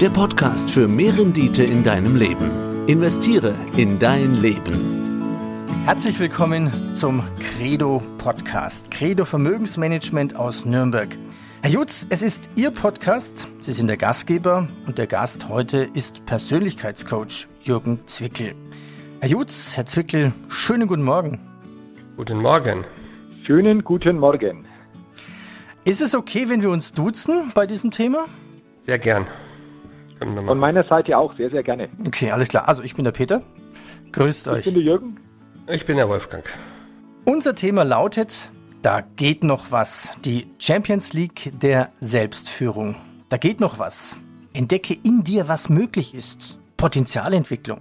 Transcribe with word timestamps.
Der 0.00 0.10
Podcast 0.10 0.72
für 0.72 0.88
mehr 0.88 1.16
Rendite 1.16 1.62
in 1.62 1.84
deinem 1.84 2.16
Leben. 2.16 2.50
Investiere 2.88 3.54
in 3.76 4.00
dein 4.00 4.34
Leben. 4.34 5.64
Herzlich 5.84 6.18
willkommen 6.18 6.96
zum 6.96 7.22
Credo 7.38 8.02
Podcast. 8.18 8.90
Credo 8.90 9.24
Vermögensmanagement 9.24 10.34
aus 10.34 10.64
Nürnberg. 10.64 11.16
Herr 11.62 11.70
Jutz, 11.70 12.06
es 12.10 12.22
ist 12.22 12.50
Ihr 12.56 12.72
Podcast. 12.72 13.46
Sie 13.60 13.72
sind 13.72 13.86
der 13.86 13.96
Gastgeber 13.96 14.66
und 14.88 14.98
der 14.98 15.06
Gast 15.06 15.48
heute 15.48 15.88
ist 15.94 16.26
Persönlichkeitscoach 16.26 17.46
Jürgen 17.62 18.00
Zwickel. 18.06 18.56
Herr 19.20 19.28
Jutz, 19.28 19.76
Herr 19.76 19.86
Zwickel, 19.86 20.32
schönen 20.48 20.88
guten 20.88 21.04
Morgen. 21.04 21.38
Guten 22.16 22.38
Morgen. 22.38 22.84
Schönen 23.44 23.84
guten 23.84 24.18
Morgen. 24.18 24.66
Ist 25.84 26.00
es 26.00 26.16
okay, 26.16 26.48
wenn 26.48 26.62
wir 26.62 26.70
uns 26.70 26.92
duzen 26.92 27.52
bei 27.54 27.66
diesem 27.66 27.92
Thema? 27.92 28.26
Sehr 28.86 28.98
gern. 28.98 29.28
Von 30.20 30.58
meiner 30.58 30.84
Seite 30.84 31.18
auch, 31.18 31.34
sehr, 31.36 31.50
sehr 31.50 31.62
gerne. 31.62 31.88
Okay, 32.06 32.30
alles 32.30 32.48
klar. 32.48 32.68
Also 32.68 32.82
ich 32.82 32.94
bin 32.94 33.04
der 33.04 33.12
Peter. 33.12 33.42
Grüßt 34.12 34.46
ich 34.46 34.52
euch. 34.52 34.58
Ich 34.60 34.64
bin 34.66 34.74
der 34.74 34.82
Jürgen. 34.82 35.16
Ich 35.68 35.86
bin 35.86 35.96
der 35.96 36.08
Wolfgang. 36.08 36.44
Unser 37.24 37.54
Thema 37.54 37.84
lautet, 37.84 38.50
da 38.82 39.00
geht 39.00 39.44
noch 39.44 39.70
was. 39.70 40.10
Die 40.24 40.46
Champions 40.58 41.14
League 41.14 41.52
der 41.58 41.90
Selbstführung. 42.00 42.96
Da 43.28 43.38
geht 43.38 43.60
noch 43.60 43.78
was. 43.78 44.16
Entdecke 44.52 44.94
in 45.02 45.24
dir, 45.24 45.48
was 45.48 45.68
möglich 45.68 46.14
ist. 46.14 46.58
Potenzialentwicklung. 46.76 47.80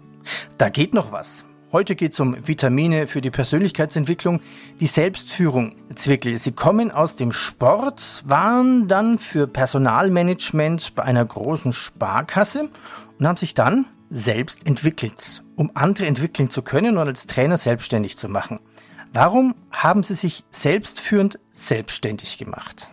Da 0.57 0.69
geht 0.69 0.93
noch 0.93 1.11
was. 1.11 1.45
Heute 1.73 1.95
geht 1.95 2.13
es 2.13 2.19
um 2.19 2.37
Vitamine 2.47 3.07
für 3.07 3.19
die 3.19 3.31
Persönlichkeitsentwicklung, 3.31 4.41
die 4.79 4.85
Selbstführung. 4.85 5.73
Zwickel, 5.95 6.37
Sie 6.37 6.51
kommen 6.51 6.91
aus 6.91 7.15
dem 7.15 7.31
Sport, 7.31 8.21
waren 8.27 8.87
dann 8.87 9.17
für 9.17 9.47
Personalmanagement 9.47 10.93
bei 10.93 11.01
einer 11.01 11.25
großen 11.25 11.73
Sparkasse 11.73 12.69
und 13.17 13.27
haben 13.27 13.37
sich 13.37 13.55
dann 13.55 13.87
selbst 14.11 14.67
entwickelt, 14.67 15.41
um 15.55 15.71
andere 15.73 16.05
entwickeln 16.05 16.51
zu 16.51 16.61
können 16.61 16.99
und 16.99 17.07
als 17.07 17.25
Trainer 17.25 17.57
selbstständig 17.57 18.19
zu 18.19 18.29
machen. 18.29 18.59
Warum 19.11 19.55
haben 19.71 20.03
Sie 20.03 20.13
sich 20.13 20.43
selbstführend 20.51 21.39
selbstständig 21.53 22.37
gemacht? 22.37 22.91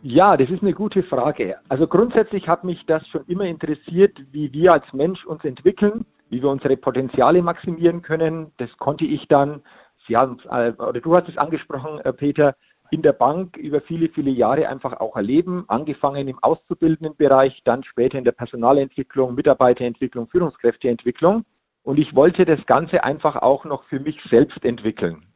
Ja, 0.00 0.38
das 0.38 0.48
ist 0.48 0.62
eine 0.62 0.72
gute 0.72 1.02
Frage. 1.02 1.56
Also 1.68 1.86
grundsätzlich 1.86 2.48
hat 2.48 2.64
mich 2.64 2.86
das 2.86 3.06
schon 3.08 3.26
immer 3.26 3.44
interessiert, 3.44 4.16
wie 4.32 4.50
wir 4.54 4.72
als 4.72 4.90
Mensch 4.94 5.26
uns 5.26 5.44
entwickeln, 5.44 6.06
wie 6.28 6.42
wir 6.42 6.50
unsere 6.50 6.76
Potenziale 6.76 7.42
maximieren 7.42 8.02
können. 8.02 8.52
Das 8.56 8.76
konnte 8.78 9.04
ich 9.04 9.28
dann, 9.28 9.62
Sie 10.06 10.16
haben, 10.16 10.38
oder 10.46 11.00
du 11.00 11.16
hast 11.16 11.28
es 11.28 11.38
angesprochen, 11.38 12.00
äh, 12.00 12.12
Peter, 12.12 12.54
in 12.90 13.02
der 13.02 13.12
Bank 13.12 13.56
über 13.56 13.80
viele, 13.80 14.08
viele 14.08 14.30
Jahre 14.30 14.68
einfach 14.68 15.00
auch 15.00 15.16
erleben, 15.16 15.64
angefangen 15.68 16.28
im 16.28 16.38
auszubildenden 16.42 17.16
Bereich, 17.16 17.62
dann 17.64 17.82
später 17.82 18.18
in 18.18 18.24
der 18.24 18.32
Personalentwicklung, 18.32 19.34
Mitarbeiterentwicklung, 19.34 20.28
Führungskräfteentwicklung. 20.28 21.44
Und 21.82 21.98
ich 21.98 22.14
wollte 22.14 22.44
das 22.44 22.64
Ganze 22.66 23.04
einfach 23.04 23.36
auch 23.36 23.64
noch 23.64 23.84
für 23.84 24.00
mich 24.00 24.20
selbst 24.22 24.64
entwickeln. 24.64 25.26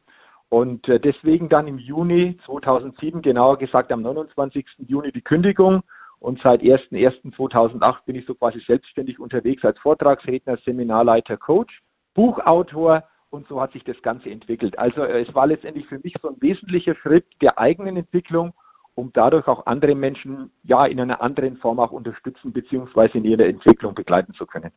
Und 0.48 0.88
äh, 0.88 0.98
deswegen 0.98 1.48
dann 1.48 1.68
im 1.68 1.78
Juni 1.78 2.36
2007, 2.44 3.22
genauer 3.22 3.58
gesagt 3.58 3.92
am 3.92 4.02
29. 4.02 4.66
Juni 4.78 5.12
die 5.12 5.22
Kündigung. 5.22 5.82
Und 6.20 6.40
seit 6.42 6.60
01.01.2008 6.60 8.04
bin 8.04 8.14
ich 8.14 8.26
so 8.26 8.34
quasi 8.34 8.60
selbstständig 8.60 9.18
unterwegs 9.18 9.64
als 9.64 9.78
Vortragsredner, 9.78 10.58
Seminarleiter, 10.58 11.38
Coach, 11.38 11.82
Buchautor 12.14 13.04
und 13.30 13.48
so 13.48 13.60
hat 13.60 13.72
sich 13.72 13.84
das 13.84 14.00
Ganze 14.02 14.30
entwickelt. 14.30 14.78
Also 14.78 15.02
äh, 15.02 15.22
es 15.22 15.34
war 15.34 15.46
letztendlich 15.46 15.86
für 15.86 15.98
mich 15.98 16.14
so 16.20 16.28
ein 16.28 16.36
wesentlicher 16.40 16.94
Schritt 16.94 17.26
der 17.40 17.58
eigenen 17.58 17.96
Entwicklung, 17.96 18.52
um 18.94 19.12
dadurch 19.12 19.46
auch 19.46 19.66
andere 19.66 19.94
Menschen 19.94 20.50
ja 20.62 20.84
in 20.84 21.00
einer 21.00 21.22
anderen 21.22 21.56
Form 21.56 21.78
auch 21.78 21.92
unterstützen 21.92 22.52
bzw. 22.52 23.18
in 23.18 23.24
ihrer 23.24 23.46
Entwicklung 23.46 23.94
begleiten 23.94 24.34
zu 24.34 24.46
können. 24.46 24.72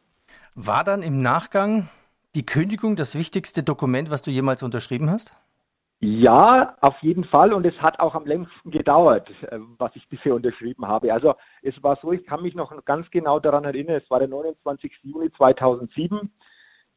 War 0.56 0.84
dann 0.84 1.02
im 1.02 1.22
Nachgang 1.22 1.90
die 2.36 2.46
Kündigung 2.46 2.96
das 2.96 3.16
wichtigste 3.16 3.64
Dokument, 3.64 4.10
was 4.10 4.22
du 4.22 4.32
jemals 4.32 4.64
unterschrieben 4.64 5.10
hast? 5.10 5.34
Ja, 6.06 6.76
auf 6.82 7.00
jeden 7.02 7.24
Fall. 7.24 7.54
Und 7.54 7.66
es 7.66 7.82
hat 7.82 8.02
auch 8.02 8.14
am 8.14 8.26
längsten 8.26 8.72
gedauert, 8.72 9.30
äh, 9.44 9.58
was 9.78 9.96
ich 9.96 10.06
bisher 10.10 10.36
unterschrieben 10.36 10.86
habe. 10.86 11.14
Also 11.14 11.36
es 11.62 11.82
war 11.82 11.96
so, 11.96 12.12
ich 12.12 12.26
kann 12.26 12.42
mich 12.42 12.56
noch 12.56 12.74
ganz 12.84 13.10
genau 13.10 13.40
daran 13.40 13.64
erinnern, 13.64 13.96
es 13.96 14.10
war 14.10 14.20
der 14.20 14.28
29. 14.28 14.92
Juni 15.04 15.32
2007. 15.32 16.30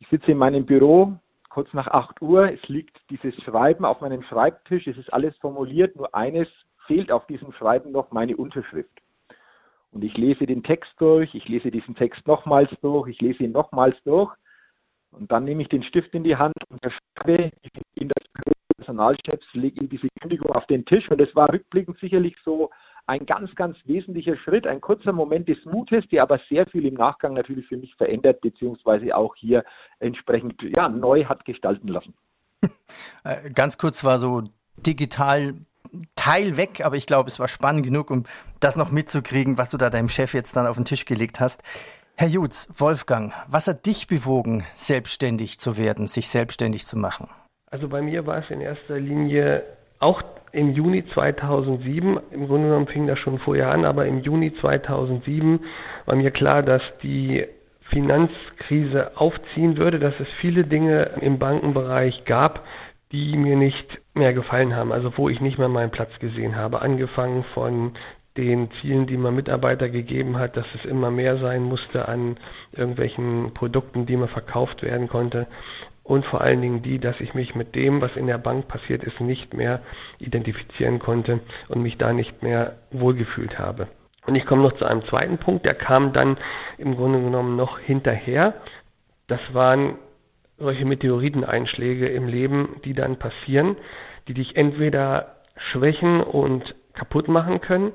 Ich 0.01 0.09
sitze 0.09 0.33
in 0.33 0.39
meinem 0.39 0.67
Büro, 0.67 1.15
kurz 1.51 1.73
nach 1.73 1.87
8 1.87 2.21
Uhr. 2.21 2.53
Es 2.53 2.69
liegt 2.69 3.01
dieses 3.09 3.41
Schreiben 3.45 3.85
auf 3.85 4.01
meinem 4.01 4.23
Schreibtisch. 4.23 4.89
Es 4.89 4.99
ist 4.99 5.13
alles 5.13 5.37
formuliert. 5.37 5.95
Nur 5.95 6.13
eines 6.13 6.49
fehlt 6.89 7.13
auf 7.13 7.29
diesem 7.29 7.53
Schreiben 7.53 7.93
noch, 7.93 8.11
meine 8.11 8.37
Unterschrift. 8.37 8.91
Und 9.93 10.03
ich 10.03 10.17
lese 10.17 10.47
den 10.47 10.65
Text 10.65 10.93
durch. 10.99 11.33
Ich 11.37 11.49
lese 11.49 11.71
diesen 11.71 11.95
Text 11.95 12.27
nochmals 12.27 12.73
durch. 12.83 13.09
Ich 13.09 13.21
lese 13.21 13.45
ihn 13.45 13.53
nochmals 13.53 13.97
durch. 14.03 14.35
Und 15.13 15.31
dann 15.31 15.45
nehme 15.45 15.63
ich 15.63 15.69
den 15.69 15.85
Stift 15.85 16.13
in 16.13 16.25
die 16.25 16.37
Hand 16.37 16.55
und 16.69 16.81
schreibe 17.15 17.53
in 17.95 18.09
das 18.09 18.16
Personalchefs 18.87 19.47
lege 19.53 19.81
ihm 19.81 19.89
diese 19.89 20.09
Kündigung 20.21 20.53
auf 20.53 20.67
den 20.67 20.85
Tisch 20.85 21.11
und 21.11 21.21
es 21.21 21.35
war 21.35 21.53
rückblickend 21.53 21.99
sicherlich 21.99 22.37
so 22.45 22.71
ein 23.07 23.27
ganz, 23.27 23.55
ganz 23.55 23.77
wesentlicher 23.85 24.37
Schritt, 24.37 24.67
ein 24.67 24.81
kurzer 24.81 25.13
Moment 25.13 25.49
des 25.49 25.65
Mutes, 25.65 26.09
der 26.09 26.23
aber 26.23 26.39
sehr 26.49 26.67
viel 26.67 26.87
im 26.87 26.95
Nachgang 26.95 27.35
natürlich 27.35 27.67
für 27.67 27.77
mich 27.77 27.95
verändert, 27.97 28.41
beziehungsweise 28.41 29.17
auch 29.17 29.35
hier 29.35 29.65
entsprechend 29.99 30.63
ja, 30.63 30.89
neu 30.89 31.25
hat 31.25 31.45
gestalten 31.45 31.89
lassen. 31.89 32.15
Äh, 33.25 33.51
ganz 33.51 33.77
kurz 33.77 34.05
war 34.05 34.19
so 34.19 34.45
digital 34.77 35.55
Teil 36.15 36.57
weg, 36.57 36.85
aber 36.85 36.97
ich 36.97 37.07
glaube, 37.07 37.29
es 37.29 37.41
war 37.41 37.49
spannend 37.49 37.85
genug, 37.85 38.11
um 38.11 38.25
das 38.61 38.77
noch 38.77 38.93
mitzukriegen, 38.93 39.59
was 39.59 39.71
du 39.71 39.77
da 39.77 39.91
deinem 39.91 40.09
Chef 40.09 40.33
jetzt 40.33 40.57
dann 40.57 40.67
auf 40.67 40.77
den 40.77 40.85
Tisch 40.85 41.05
gelegt 41.05 41.41
hast. 41.41 41.63
Herr 42.17 42.29
Jutz, 42.29 42.69
Wolfgang, 42.77 43.33
was 43.49 43.67
hat 43.67 43.85
dich 43.87 44.07
bewogen, 44.07 44.65
selbstständig 44.77 45.59
zu 45.59 45.77
werden, 45.77 46.07
sich 46.07 46.29
selbstständig 46.29 46.87
zu 46.87 46.97
machen? 46.97 47.29
Also 47.71 47.89
bei 47.89 48.01
mir 48.01 48.27
war 48.27 48.39
es 48.39 48.51
in 48.51 48.61
erster 48.61 48.99
Linie 48.99 49.63
auch 49.99 50.23
im 50.53 50.73
Juni 50.73 51.05
2007, 51.05 52.19
im 52.31 52.47
Grunde 52.47 52.69
genommen 52.69 52.87
fing 52.87 53.07
das 53.07 53.19
schon 53.19 53.39
vorher 53.39 53.71
an, 53.71 53.85
aber 53.85 54.07
im 54.07 54.21
Juni 54.23 54.55
2007 54.55 55.61
war 56.07 56.17
mir 56.17 56.31
klar, 56.31 56.63
dass 56.63 56.83
die 57.03 57.47
Finanzkrise 57.83 59.17
aufziehen 59.17 59.77
würde, 59.77 59.99
dass 59.99 60.19
es 60.19 60.29
viele 60.41 60.65
Dinge 60.65 61.11
im 61.21 61.39
Bankenbereich 61.39 62.25
gab, 62.25 62.65
die 63.13 63.37
mir 63.37 63.57
nicht 63.57 64.01
mehr 64.15 64.33
gefallen 64.33 64.75
haben, 64.75 64.93
also 64.93 65.17
wo 65.17 65.29
ich 65.29 65.41
nicht 65.41 65.59
mehr 65.59 65.69
meinen 65.69 65.91
Platz 65.91 66.19
gesehen 66.19 66.57
habe. 66.57 66.83
Angefangen 66.83 67.45
von 67.55 67.93
den 68.37 68.71
Zielen, 68.73 69.07
die 69.07 69.17
man 69.17 69.35
Mitarbeiter 69.35 69.89
gegeben 69.89 70.39
hat, 70.39 70.57
dass 70.57 70.67
es 70.75 70.85
immer 70.85 71.11
mehr 71.11 71.39
sein 71.39 71.63
musste 71.63 72.09
an 72.09 72.37
irgendwelchen 72.73 73.55
Produkten, 73.55 74.07
die 74.07 74.17
man 74.17 74.29
verkauft 74.29 74.83
werden 74.83 75.09
konnte, 75.09 75.47
und 76.07 76.25
vor 76.25 76.41
allen 76.41 76.63
Dingen 76.63 76.83
die, 76.83 77.01
dass 77.01 77.21
ich 77.21 77.35
mich 77.35 77.55
mit 77.55 77.75
dem, 77.75 78.01
was 78.01 78.17
in 78.17 78.29
der 78.29 78.39
Bank 78.39 78.69
passiert 78.69 79.03
ist, 79.03 79.21
nicht 79.21 79.55
mehr 79.55 79.81
identifizieren 80.19 81.01
konnte 81.01 81.41
und 81.69 81.83
mich 81.83 81.99
da 81.99 82.13
nicht 82.13 82.43
mehr 82.43 82.77
wohlgefühlt 82.93 83.59
habe. 83.59 83.89
Und 84.25 84.37
ich 84.37 84.47
komme 84.47 84.63
noch 84.63 84.73
zu 84.73 84.85
einem 84.85 85.03
zweiten 85.03 85.39
Punkt, 85.39 85.65
der 85.65 85.75
kam 85.75 86.13
dann 86.13 86.37
im 86.79 86.97
Grunde 86.97 87.21
genommen 87.21 87.57
noch 87.57 87.79
hinterher. 87.79 88.55
Das 89.27 89.41
waren 89.53 89.97
solche 90.59 90.85
Meteoriteneinschläge 90.85 92.07
im 92.07 92.29
Leben, 92.29 92.81
die 92.85 92.95
dann 92.95 93.17
passieren, 93.17 93.77
die 94.29 94.35
dich 94.35 94.57
entweder 94.57 95.37
schwächen 95.57 96.21
und 96.23 96.77
kaputt 96.93 97.29
machen 97.29 97.61
können 97.61 97.93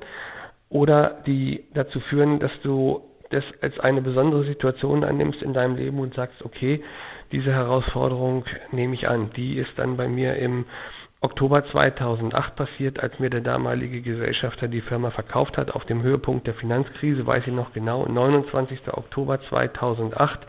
oder 0.68 1.22
die 1.26 1.64
dazu 1.74 2.00
führen, 2.00 2.40
dass 2.40 2.60
du 2.60 3.02
das 3.32 3.44
als 3.60 3.78
eine 3.80 4.02
besondere 4.02 4.44
Situation 4.44 5.04
annimmst 5.04 5.42
in 5.42 5.52
deinem 5.52 5.76
Leben 5.76 5.98
und 5.98 6.14
sagst, 6.14 6.44
okay, 6.44 6.82
diese 7.32 7.52
Herausforderung 7.52 8.44
nehme 8.70 8.94
ich 8.94 9.08
an. 9.08 9.30
Die 9.36 9.56
ist 9.56 9.78
dann 9.78 9.96
bei 9.96 10.08
mir 10.08 10.36
im 10.36 10.66
Oktober 11.20 11.64
2008 11.64 12.56
passiert, 12.56 13.00
als 13.00 13.18
mir 13.20 13.30
der 13.30 13.40
damalige 13.40 14.02
Gesellschafter 14.02 14.66
die 14.68 14.80
Firma 14.80 15.10
verkauft 15.10 15.56
hat. 15.56 15.70
Auf 15.70 15.84
dem 15.84 16.02
Höhepunkt 16.02 16.46
der 16.46 16.54
Finanzkrise, 16.54 17.26
weiß 17.26 17.46
ich 17.46 17.52
noch 17.52 17.72
genau, 17.72 18.04
29. 18.06 18.80
Oktober 18.92 19.40
2008, 19.40 20.40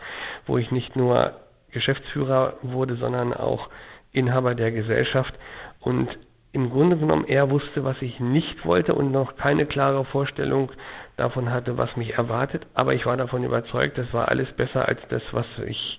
wo 0.46 0.58
ich 0.58 0.72
nicht 0.72 0.96
nur 0.96 1.32
Geschäftsführer 1.70 2.54
wurde, 2.62 2.96
sondern 2.96 3.32
auch 3.32 3.70
Inhaber 4.12 4.54
der 4.54 4.72
Gesellschaft. 4.72 5.34
Und 5.80 6.18
im 6.54 6.70
Grunde 6.70 6.96
genommen 6.96 7.24
er 7.26 7.50
wusste, 7.50 7.84
was 7.84 8.00
ich 8.00 8.20
nicht 8.20 8.64
wollte 8.64 8.94
und 8.94 9.10
noch 9.10 9.36
keine 9.36 9.66
klare 9.66 10.04
Vorstellung 10.04 10.70
davon 11.16 11.50
hatte, 11.50 11.76
was 11.76 11.96
mich 11.96 12.14
erwartet. 12.14 12.66
Aber 12.74 12.94
ich 12.94 13.04
war 13.06 13.16
davon 13.16 13.42
überzeugt, 13.42 13.98
das 13.98 14.12
war 14.12 14.28
alles 14.28 14.52
besser 14.52 14.86
als 14.86 15.00
das, 15.08 15.22
was 15.32 15.46
ich 15.66 15.98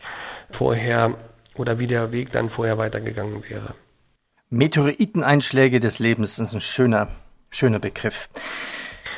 vorher 0.51 1.15
oder 1.55 1.77
wie 1.77 1.87
der 1.87 2.11
Weg 2.11 2.31
dann 2.31 2.49
vorher 2.49 2.77
weitergegangen 2.77 3.43
wäre. 3.49 3.75
Meteoriteneinschläge 4.49 5.81
des 5.81 5.99
Lebens 5.99 6.39
ist 6.39 6.53
ein 6.53 6.61
schöner, 6.61 7.09
schöner 7.49 7.79
Begriff. 7.79 8.29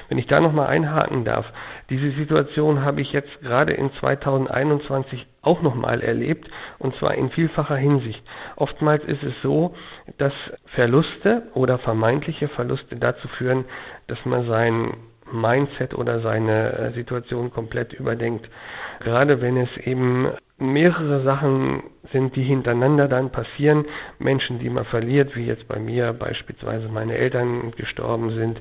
Wenn 0.09 0.17
ich 0.17 0.27
da 0.27 0.39
nochmal 0.39 0.67
einhaken 0.67 1.25
darf, 1.25 1.51
diese 1.89 2.11
Situation 2.11 2.83
habe 2.83 3.01
ich 3.01 3.11
jetzt 3.11 3.41
gerade 3.41 3.73
in 3.73 3.91
2021 3.91 5.27
auch 5.41 5.61
nochmal 5.61 6.01
erlebt 6.01 6.49
und 6.79 6.95
zwar 6.95 7.15
in 7.15 7.29
vielfacher 7.29 7.75
Hinsicht. 7.75 8.23
Oftmals 8.55 9.03
ist 9.05 9.23
es 9.23 9.41
so, 9.41 9.75
dass 10.17 10.33
Verluste 10.65 11.43
oder 11.53 11.77
vermeintliche 11.77 12.47
Verluste 12.47 12.95
dazu 12.95 13.27
führen, 13.27 13.65
dass 14.07 14.23
man 14.25 14.45
sein 14.45 14.93
Mindset 15.31 15.93
oder 15.93 16.19
seine 16.19 16.73
äh, 16.73 16.91
Situation 16.93 17.51
komplett 17.51 17.93
überdenkt. 17.93 18.49
Gerade 18.99 19.41
wenn 19.41 19.57
es 19.57 19.75
eben 19.77 20.29
mehrere 20.57 21.21
Sachen 21.21 21.83
sind, 22.11 22.35
die 22.35 22.43
hintereinander 22.43 23.07
dann 23.07 23.31
passieren. 23.31 23.85
Menschen, 24.17 24.59
die 24.59 24.69
man 24.69 24.85
verliert, 24.85 25.35
wie 25.35 25.45
jetzt 25.45 25.67
bei 25.67 25.79
mir 25.79 26.13
beispielsweise 26.13 26.89
meine 26.89 27.15
Eltern 27.15 27.71
gestorben 27.71 28.31
sind 28.31 28.59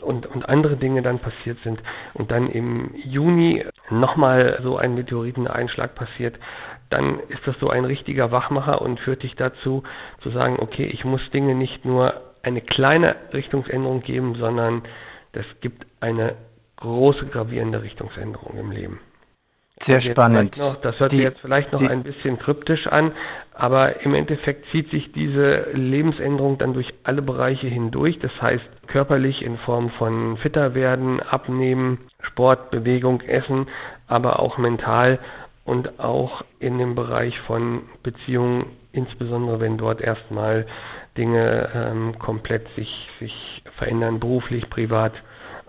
und, 0.00 0.26
und 0.26 0.48
andere 0.48 0.76
Dinge 0.76 1.02
dann 1.02 1.18
passiert 1.18 1.58
sind 1.58 1.82
und 2.14 2.30
dann 2.30 2.50
im 2.50 2.94
Juni 2.96 3.64
nochmal 3.90 4.58
so 4.62 4.76
ein 4.76 4.94
Meteoriteneinschlag 4.94 5.94
passiert, 5.94 6.38
dann 6.88 7.20
ist 7.28 7.46
das 7.46 7.58
so 7.60 7.68
ein 7.68 7.84
richtiger 7.84 8.32
Wachmacher 8.32 8.82
und 8.82 8.98
führt 8.98 9.22
dich 9.22 9.36
dazu 9.36 9.84
zu 10.20 10.30
sagen, 10.30 10.56
okay, 10.58 10.84
ich 10.84 11.04
muss 11.04 11.30
Dinge 11.30 11.54
nicht 11.54 11.84
nur 11.84 12.14
eine 12.42 12.60
kleine 12.60 13.16
Richtungsänderung 13.32 14.00
geben, 14.00 14.34
sondern 14.34 14.82
das 15.32 15.46
gibt 15.60 15.86
eine 16.00 16.36
große 16.76 17.26
gravierende 17.26 17.82
Richtungsänderung 17.82 18.56
im 18.58 18.70
Leben. 18.70 19.00
Sehr 19.82 20.00
spannend. 20.00 20.58
Noch, 20.58 20.76
das 20.76 21.00
hört 21.00 21.12
die, 21.12 21.16
sich 21.16 21.24
jetzt 21.24 21.40
vielleicht 21.40 21.72
noch 21.72 21.80
die, 21.80 21.88
ein 21.88 22.02
bisschen 22.02 22.38
kryptisch 22.38 22.86
an, 22.86 23.12
aber 23.54 24.02
im 24.02 24.14
Endeffekt 24.14 24.66
zieht 24.70 24.90
sich 24.90 25.12
diese 25.12 25.70
Lebensänderung 25.72 26.58
dann 26.58 26.74
durch 26.74 26.92
alle 27.02 27.22
Bereiche 27.22 27.66
hindurch. 27.66 28.18
Das 28.18 28.42
heißt 28.42 28.68
körperlich 28.88 29.42
in 29.42 29.56
Form 29.56 29.88
von 29.90 30.36
fitter 30.36 30.74
werden, 30.74 31.20
abnehmen, 31.20 31.98
Sport, 32.20 32.70
Bewegung, 32.70 33.22
Essen, 33.22 33.68
aber 34.06 34.40
auch 34.40 34.58
mental 34.58 35.18
und 35.64 36.00
auch 36.00 36.42
in 36.58 36.78
dem 36.78 36.94
Bereich 36.94 37.38
von 37.40 37.82
Beziehungen, 38.02 38.66
insbesondere 38.92 39.60
wenn 39.60 39.78
dort 39.78 40.00
erstmal 40.00 40.66
Dinge 41.16 41.68
ähm, 41.74 42.18
komplett 42.18 42.68
sich, 42.74 43.08
sich 43.18 43.62
verändern, 43.76 44.20
beruflich, 44.20 44.68
privat 44.70 45.12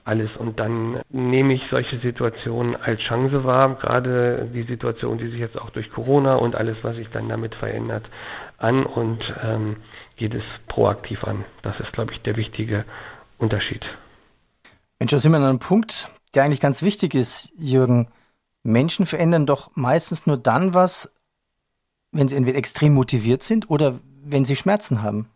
alles. 0.03 0.35
Und 0.37 0.59
dann 0.59 1.01
nehme 1.09 1.53
ich 1.53 1.63
solche 1.69 1.99
Situationen 1.99 2.75
als 2.75 3.01
Chance 3.01 3.43
wahr, 3.43 3.75
gerade 3.75 4.49
die 4.53 4.63
Situation, 4.63 5.17
die 5.17 5.27
sich 5.27 5.39
jetzt 5.39 5.59
auch 5.59 5.69
durch 5.69 5.91
Corona 5.91 6.35
und 6.35 6.55
alles, 6.55 6.77
was 6.83 6.95
sich 6.95 7.09
dann 7.09 7.29
damit 7.29 7.55
verändert, 7.55 8.09
an 8.57 8.85
und 8.85 9.33
ähm, 9.43 9.77
geht 10.17 10.33
es 10.33 10.43
proaktiv 10.67 11.23
an. 11.23 11.45
Das 11.61 11.79
ist, 11.79 11.93
glaube 11.93 12.13
ich, 12.13 12.21
der 12.21 12.35
wichtige 12.37 12.85
Unterschied. 13.37 13.85
Mensch, 14.99 15.11
da 15.11 15.19
sind 15.19 15.31
wir 15.31 15.37
an 15.37 15.45
einem 15.45 15.59
Punkt, 15.59 16.09
der 16.35 16.43
eigentlich 16.43 16.61
ganz 16.61 16.81
wichtig 16.81 17.15
ist, 17.15 17.51
Jürgen. 17.57 18.07
Menschen 18.63 19.05
verändern 19.05 19.45
doch 19.45 19.71
meistens 19.75 20.27
nur 20.27 20.37
dann 20.37 20.73
was, 20.73 21.13
wenn 22.11 22.27
sie 22.27 22.35
entweder 22.35 22.57
extrem 22.57 22.93
motiviert 22.93 23.43
sind 23.43 23.69
oder 23.69 23.99
wenn 24.23 24.45
sie 24.45 24.55
Schmerzen 24.55 25.01
haben. 25.01 25.29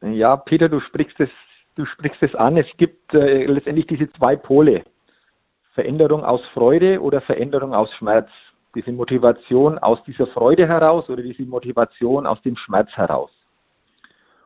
Ja, 0.00 0.36
Peter, 0.36 0.68
du 0.68 0.80
sprichst 0.80 1.20
es 1.20 1.30
du 1.78 1.86
sprichst 1.86 2.22
es 2.22 2.34
an, 2.34 2.56
es 2.56 2.66
gibt 2.76 3.14
äh, 3.14 3.46
letztendlich 3.46 3.86
diese 3.86 4.10
zwei 4.12 4.36
Pole. 4.36 4.84
Veränderung 5.74 6.24
aus 6.24 6.44
Freude 6.48 7.00
oder 7.00 7.20
Veränderung 7.20 7.72
aus 7.72 7.92
Schmerz. 7.94 8.28
Diese 8.74 8.92
Motivation 8.92 9.78
aus 9.78 10.02
dieser 10.04 10.26
Freude 10.26 10.66
heraus 10.66 11.08
oder 11.08 11.22
diese 11.22 11.44
Motivation 11.44 12.26
aus 12.26 12.42
dem 12.42 12.56
Schmerz 12.56 12.90
heraus. 12.96 13.30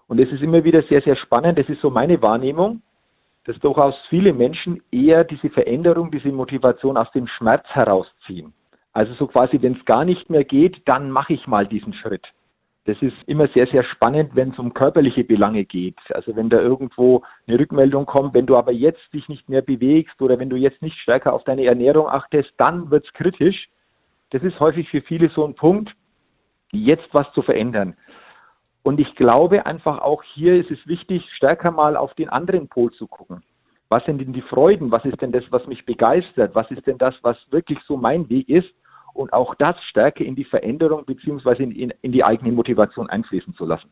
Und 0.06 0.20
es 0.20 0.30
ist 0.30 0.42
immer 0.42 0.62
wieder 0.62 0.82
sehr, 0.82 1.00
sehr 1.00 1.16
spannend, 1.16 1.58
das 1.58 1.68
ist 1.68 1.80
so 1.80 1.90
meine 1.90 2.20
Wahrnehmung, 2.20 2.82
dass 3.44 3.58
durchaus 3.58 3.96
viele 4.08 4.32
Menschen 4.32 4.82
eher 4.90 5.24
diese 5.24 5.50
Veränderung, 5.50 6.10
diese 6.10 6.30
Motivation 6.30 6.96
aus 6.96 7.10
dem 7.12 7.26
Schmerz 7.26 7.66
herausziehen. 7.68 8.52
Also 8.92 9.14
so 9.14 9.26
quasi, 9.26 9.60
wenn 9.62 9.74
es 9.74 9.84
gar 9.84 10.04
nicht 10.04 10.30
mehr 10.30 10.44
geht, 10.44 10.86
dann 10.86 11.10
mache 11.10 11.32
ich 11.32 11.46
mal 11.46 11.66
diesen 11.66 11.92
Schritt. 11.92 12.32
Das 12.84 13.00
ist 13.00 13.16
immer 13.26 13.46
sehr, 13.46 13.66
sehr 13.68 13.84
spannend, 13.84 14.34
wenn 14.34 14.50
es 14.50 14.58
um 14.58 14.74
körperliche 14.74 15.22
Belange 15.22 15.64
geht. 15.64 15.98
Also 16.10 16.34
wenn 16.34 16.50
da 16.50 16.60
irgendwo 16.60 17.22
eine 17.46 17.58
Rückmeldung 17.58 18.06
kommt, 18.06 18.34
wenn 18.34 18.46
du 18.46 18.56
aber 18.56 18.72
jetzt 18.72 19.12
dich 19.14 19.28
nicht 19.28 19.48
mehr 19.48 19.62
bewegst 19.62 20.20
oder 20.20 20.38
wenn 20.38 20.50
du 20.50 20.56
jetzt 20.56 20.82
nicht 20.82 20.98
stärker 20.98 21.32
auf 21.32 21.44
deine 21.44 21.64
Ernährung 21.64 22.08
achtest, 22.08 22.52
dann 22.58 22.90
wird 22.90 23.04
es 23.06 23.12
kritisch. 23.12 23.68
Das 24.30 24.42
ist 24.42 24.58
häufig 24.58 24.88
für 24.90 25.00
viele 25.00 25.28
so 25.28 25.46
ein 25.46 25.54
Punkt, 25.54 25.94
jetzt 26.72 27.08
was 27.12 27.32
zu 27.34 27.42
verändern. 27.42 27.96
Und 28.82 28.98
ich 29.00 29.14
glaube 29.14 29.66
einfach 29.66 30.00
auch 30.00 30.22
hier 30.22 30.56
ist 30.56 30.70
es 30.70 30.86
wichtig, 30.86 31.30
stärker 31.32 31.70
mal 31.70 31.96
auf 31.96 32.14
den 32.14 32.28
anderen 32.28 32.68
Pol 32.68 32.90
zu 32.92 33.06
gucken. 33.06 33.42
Was 33.88 34.04
sind 34.04 34.20
denn 34.20 34.32
die 34.32 34.42
Freuden? 34.42 34.90
Was 34.90 35.04
ist 35.04 35.20
denn 35.20 35.32
das, 35.32 35.44
was 35.50 35.66
mich 35.66 35.84
begeistert? 35.84 36.54
Was 36.54 36.70
ist 36.70 36.86
denn 36.86 36.98
das, 36.98 37.18
was 37.22 37.36
wirklich 37.50 37.78
so 37.86 37.96
mein 37.96 38.28
Weg 38.28 38.48
ist? 38.48 38.74
und 39.14 39.32
auch 39.32 39.54
das 39.54 39.82
stärker 39.84 40.24
in 40.24 40.36
die 40.36 40.44
Veränderung 40.44 41.04
bzw. 41.04 41.62
In, 41.62 41.92
in, 42.00 42.12
die 42.12 42.24
eigene 42.24 42.52
Motivation 42.52 43.08
einfließen 43.08 43.54
zu 43.54 43.64
lassen. 43.64 43.90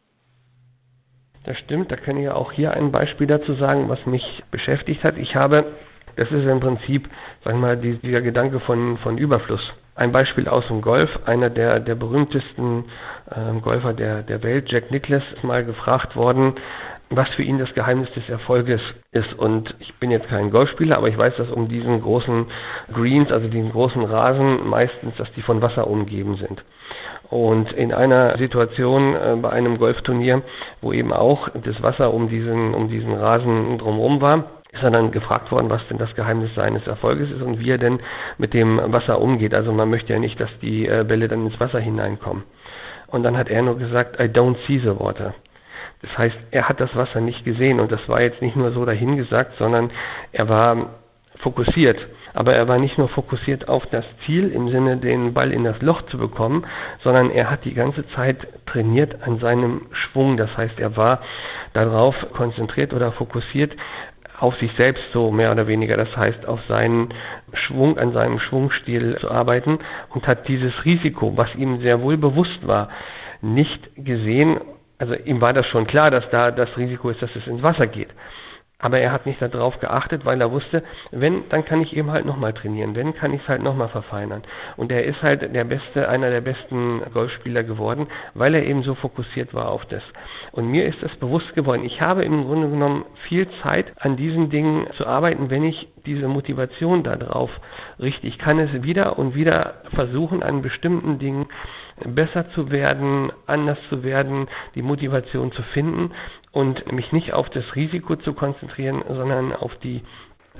Das 1.44 1.56
stimmt, 1.58 1.90
da 1.90 1.96
kann 1.96 2.18
ich 2.18 2.24
ja 2.24 2.34
auch 2.34 2.52
hier 2.52 2.72
ein 2.72 2.92
Beispiel 2.92 3.26
dazu 3.26 3.54
sagen, 3.54 3.88
was 3.88 4.04
mich 4.06 4.44
beschäftigt 4.50 5.04
hat. 5.04 5.16
Ich 5.16 5.36
habe, 5.36 5.72
das 6.16 6.30
ist 6.30 6.44
im 6.44 6.60
Prinzip, 6.60 7.08
sagen 7.44 7.60
wir 7.60 7.68
mal, 7.68 7.76
dieser 7.78 8.20
Gedanke 8.20 8.60
von, 8.60 8.98
von 8.98 9.16
Überfluss. 9.16 9.72
Ein 9.94 10.12
Beispiel 10.12 10.48
aus 10.48 10.66
dem 10.68 10.80
Golf, 10.80 11.10
einer 11.26 11.50
der, 11.50 11.80
der 11.80 11.94
berühmtesten 11.94 12.84
äh, 13.30 13.60
Golfer 13.60 13.92
der, 13.92 14.22
der 14.22 14.42
Welt, 14.42 14.70
Jack 14.70 14.90
Nicklaus, 14.90 15.22
ist 15.34 15.44
mal 15.44 15.64
gefragt 15.64 16.16
worden, 16.16 16.54
was 17.10 17.28
für 17.30 17.42
ihn 17.42 17.58
das 17.58 17.74
Geheimnis 17.74 18.10
des 18.12 18.28
Erfolges 18.28 18.80
ist. 19.10 19.34
Und 19.34 19.74
ich 19.80 19.92
bin 19.96 20.12
jetzt 20.12 20.28
kein 20.28 20.50
Golfspieler, 20.50 20.96
aber 20.96 21.08
ich 21.08 21.18
weiß, 21.18 21.36
dass 21.36 21.50
um 21.50 21.68
diesen 21.68 22.00
großen 22.00 22.46
Greens, 22.94 23.32
also 23.32 23.48
diesen 23.48 23.72
großen 23.72 24.04
Rasen, 24.04 24.68
meistens, 24.68 25.16
dass 25.16 25.30
die 25.32 25.42
von 25.42 25.60
Wasser 25.60 25.88
umgeben 25.88 26.36
sind. 26.36 26.62
Und 27.28 27.72
in 27.72 27.92
einer 27.92 28.38
Situation 28.38 29.16
äh, 29.16 29.36
bei 29.42 29.50
einem 29.50 29.78
Golfturnier, 29.78 30.42
wo 30.80 30.92
eben 30.92 31.12
auch 31.12 31.48
das 31.64 31.82
Wasser 31.82 32.14
um 32.14 32.28
diesen, 32.28 32.74
um 32.74 32.88
diesen 32.88 33.12
Rasen 33.12 33.78
drumherum 33.78 34.20
war, 34.20 34.59
ist 34.72 34.82
er 34.82 34.90
dann 34.90 35.10
gefragt 35.10 35.50
worden, 35.50 35.68
was 35.70 35.86
denn 35.88 35.98
das 35.98 36.14
Geheimnis 36.14 36.54
seines 36.54 36.86
Erfolges 36.86 37.30
ist 37.30 37.42
und 37.42 37.60
wie 37.60 37.70
er 37.70 37.78
denn 37.78 38.00
mit 38.38 38.54
dem 38.54 38.80
Wasser 38.92 39.20
umgeht. 39.20 39.54
Also 39.54 39.72
man 39.72 39.90
möchte 39.90 40.12
ja 40.12 40.18
nicht, 40.18 40.40
dass 40.40 40.56
die 40.60 40.86
äh, 40.86 41.04
Bälle 41.06 41.28
dann 41.28 41.44
ins 41.44 41.58
Wasser 41.58 41.80
hineinkommen. 41.80 42.44
Und 43.08 43.24
dann 43.24 43.36
hat 43.36 43.48
er 43.48 43.62
nur 43.62 43.78
gesagt, 43.78 44.20
I 44.20 44.24
don't 44.24 44.56
see 44.66 44.78
the 44.78 44.98
water. 44.98 45.34
Das 46.02 46.16
heißt, 46.16 46.38
er 46.50 46.68
hat 46.68 46.80
das 46.80 46.94
Wasser 46.94 47.20
nicht 47.20 47.44
gesehen 47.44 47.80
und 47.80 47.90
das 47.90 48.08
war 48.08 48.22
jetzt 48.22 48.42
nicht 48.42 48.56
nur 48.56 48.70
so 48.72 48.84
dahingesagt, 48.84 49.56
sondern 49.58 49.90
er 50.32 50.48
war 50.48 50.94
fokussiert. 51.40 52.06
Aber 52.32 52.54
er 52.54 52.68
war 52.68 52.78
nicht 52.78 52.96
nur 52.96 53.08
fokussiert 53.08 53.68
auf 53.68 53.86
das 53.86 54.04
Ziel 54.24 54.50
im 54.50 54.68
Sinne, 54.68 54.98
den 54.98 55.34
Ball 55.34 55.52
in 55.52 55.64
das 55.64 55.82
Loch 55.82 56.02
zu 56.02 56.18
bekommen, 56.18 56.64
sondern 57.00 57.30
er 57.30 57.50
hat 57.50 57.64
die 57.64 57.74
ganze 57.74 58.06
Zeit 58.08 58.46
trainiert 58.66 59.22
an 59.22 59.38
seinem 59.38 59.86
Schwung. 59.90 60.36
Das 60.36 60.56
heißt, 60.56 60.78
er 60.78 60.96
war 60.96 61.20
darauf 61.72 62.14
konzentriert 62.32 62.94
oder 62.94 63.12
fokussiert 63.12 63.74
auf 64.40 64.56
sich 64.56 64.72
selbst 64.72 65.04
so 65.12 65.30
mehr 65.30 65.52
oder 65.52 65.66
weniger. 65.66 65.96
Das 65.96 66.16
heißt, 66.16 66.46
auf 66.46 66.60
seinen 66.66 67.10
Schwung, 67.52 67.98
an 67.98 68.12
seinem 68.12 68.38
Schwungstil 68.38 69.16
zu 69.20 69.30
arbeiten 69.30 69.78
und 70.08 70.26
hat 70.26 70.48
dieses 70.48 70.84
Risiko, 70.84 71.36
was 71.36 71.54
ihm 71.54 71.80
sehr 71.80 72.02
wohl 72.02 72.16
bewusst 72.16 72.66
war, 72.66 72.88
nicht 73.42 73.90
gesehen 73.96 74.60
also 75.00 75.14
ihm 75.14 75.40
war 75.40 75.54
das 75.54 75.64
schon 75.64 75.86
klar, 75.86 76.10
dass 76.10 76.28
da 76.28 76.50
das 76.50 76.76
Risiko 76.76 77.08
ist, 77.08 77.22
dass 77.22 77.34
es 77.34 77.46
ins 77.46 77.62
Wasser 77.62 77.86
geht. 77.86 78.10
Aber 78.80 78.98
er 78.98 79.12
hat 79.12 79.26
nicht 79.26 79.40
darauf 79.42 79.78
geachtet, 79.80 80.24
weil 80.24 80.40
er 80.40 80.50
wusste, 80.52 80.82
wenn, 81.10 81.48
dann 81.48 81.64
kann 81.64 81.80
ich 81.80 81.96
eben 81.96 82.10
halt 82.10 82.26
nochmal 82.26 82.52
trainieren. 82.52 82.94
Wenn, 82.96 83.14
kann 83.14 83.32
ich 83.32 83.42
es 83.42 83.48
halt 83.48 83.62
nochmal 83.62 83.88
verfeinern. 83.88 84.42
Und 84.76 84.90
er 84.90 85.04
ist 85.04 85.22
halt 85.22 85.54
der 85.54 85.64
beste, 85.64 86.08
einer 86.08 86.30
der 86.30 86.40
besten 86.40 87.02
Golfspieler 87.12 87.62
geworden, 87.62 88.06
weil 88.34 88.54
er 88.54 88.64
eben 88.64 88.82
so 88.82 88.94
fokussiert 88.94 89.54
war 89.54 89.70
auf 89.70 89.86
das. 89.86 90.02
Und 90.52 90.70
mir 90.70 90.86
ist 90.86 91.02
das 91.02 91.14
bewusst 91.16 91.54
geworden. 91.54 91.84
Ich 91.84 92.00
habe 92.00 92.24
im 92.24 92.44
Grunde 92.44 92.68
genommen 92.68 93.04
viel 93.28 93.48
Zeit 93.62 93.92
an 93.98 94.16
diesen 94.16 94.50
Dingen 94.50 94.86
zu 94.92 95.06
arbeiten, 95.06 95.50
wenn 95.50 95.64
ich 95.64 95.88
diese 96.06 96.28
Motivation 96.28 97.02
darauf 97.02 97.50
richte. 97.98 98.26
Ich 98.26 98.38
kann 98.38 98.58
es 98.58 98.82
wieder 98.82 99.18
und 99.18 99.34
wieder 99.34 99.82
versuchen, 99.94 100.42
an 100.42 100.62
bestimmten 100.62 101.18
Dingen 101.18 101.46
besser 102.06 102.50
zu 102.50 102.70
werden, 102.70 103.32
anders 103.46 103.78
zu 103.88 104.02
werden, 104.02 104.48
die 104.74 104.82
Motivation 104.82 105.52
zu 105.52 105.62
finden 105.62 106.12
und 106.52 106.92
mich 106.92 107.12
nicht 107.12 107.32
auf 107.32 107.50
das 107.50 107.74
Risiko 107.74 108.16
zu 108.16 108.32
konzentrieren, 108.34 109.02
sondern 109.08 109.52
auf 109.52 109.76
die 109.76 110.02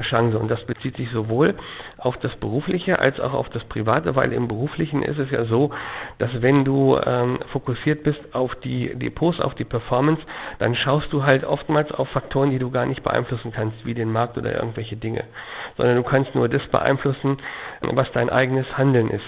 Chance. 0.03 0.39
Und 0.39 0.51
das 0.51 0.65
bezieht 0.65 0.97
sich 0.97 1.11
sowohl 1.11 1.55
auf 1.99 2.17
das 2.19 2.37
Berufliche 2.37 2.99
als 2.99 3.21
auch 3.21 3.33
auf 3.33 3.49
das 3.49 3.65
Private, 3.65 4.17
weil 4.17 4.33
im 4.33 4.49
Beruflichen 4.49 5.03
ist 5.03 5.19
es 5.19 5.31
ja 5.31 5.45
so, 5.45 5.71
dass 6.19 6.43
wenn 6.43 6.65
du 6.65 6.99
ähm, 7.05 7.39
fokussiert 7.53 8.03
bist 8.03 8.35
auf 8.35 8.55
die 8.57 8.95
Depots, 8.95 9.41
auf 9.41 9.55
die 9.55 9.65
Performance, 9.65 10.23
dann 10.59 10.75
schaust 10.75 11.13
du 11.13 11.25
halt 11.25 11.45
oftmals 11.45 11.93
auf 11.93 12.09
Faktoren, 12.09 12.51
die 12.51 12.59
du 12.59 12.71
gar 12.71 12.87
nicht 12.87 13.03
beeinflussen 13.03 13.53
kannst, 13.53 13.85
wie 13.85 13.95
den 13.95 14.11
Markt 14.11 14.39
oder 14.39 14.55
irgendwelche 14.55 14.97
Dinge, 14.97 15.25
sondern 15.77 15.97
du 15.97 16.03
kannst 16.03 16.35
nur 16.35 16.49
das 16.49 16.67
beeinflussen, 16.69 17.39
was 17.81 18.11
dein 18.13 18.31
eigenes 18.31 18.79
Handeln 18.79 19.11
ist 19.11 19.27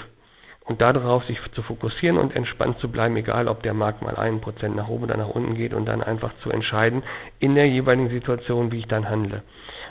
und 0.64 0.80
darauf 0.80 1.24
sich 1.24 1.38
zu 1.54 1.62
fokussieren 1.62 2.18
und 2.18 2.34
entspannt 2.34 2.78
zu 2.78 2.88
bleiben, 2.88 3.16
egal 3.16 3.48
ob 3.48 3.62
der 3.62 3.74
Markt 3.74 4.02
mal 4.02 4.16
einen 4.16 4.40
Prozent 4.40 4.76
nach 4.76 4.88
oben 4.88 5.04
oder 5.04 5.16
nach 5.16 5.28
unten 5.28 5.54
geht 5.54 5.74
und 5.74 5.86
dann 5.86 6.02
einfach 6.02 6.32
zu 6.42 6.50
entscheiden 6.50 7.02
in 7.38 7.54
der 7.54 7.68
jeweiligen 7.68 8.10
Situation, 8.10 8.70
wie 8.70 8.78
ich 8.78 8.86
dann 8.86 9.08
handle. 9.08 9.42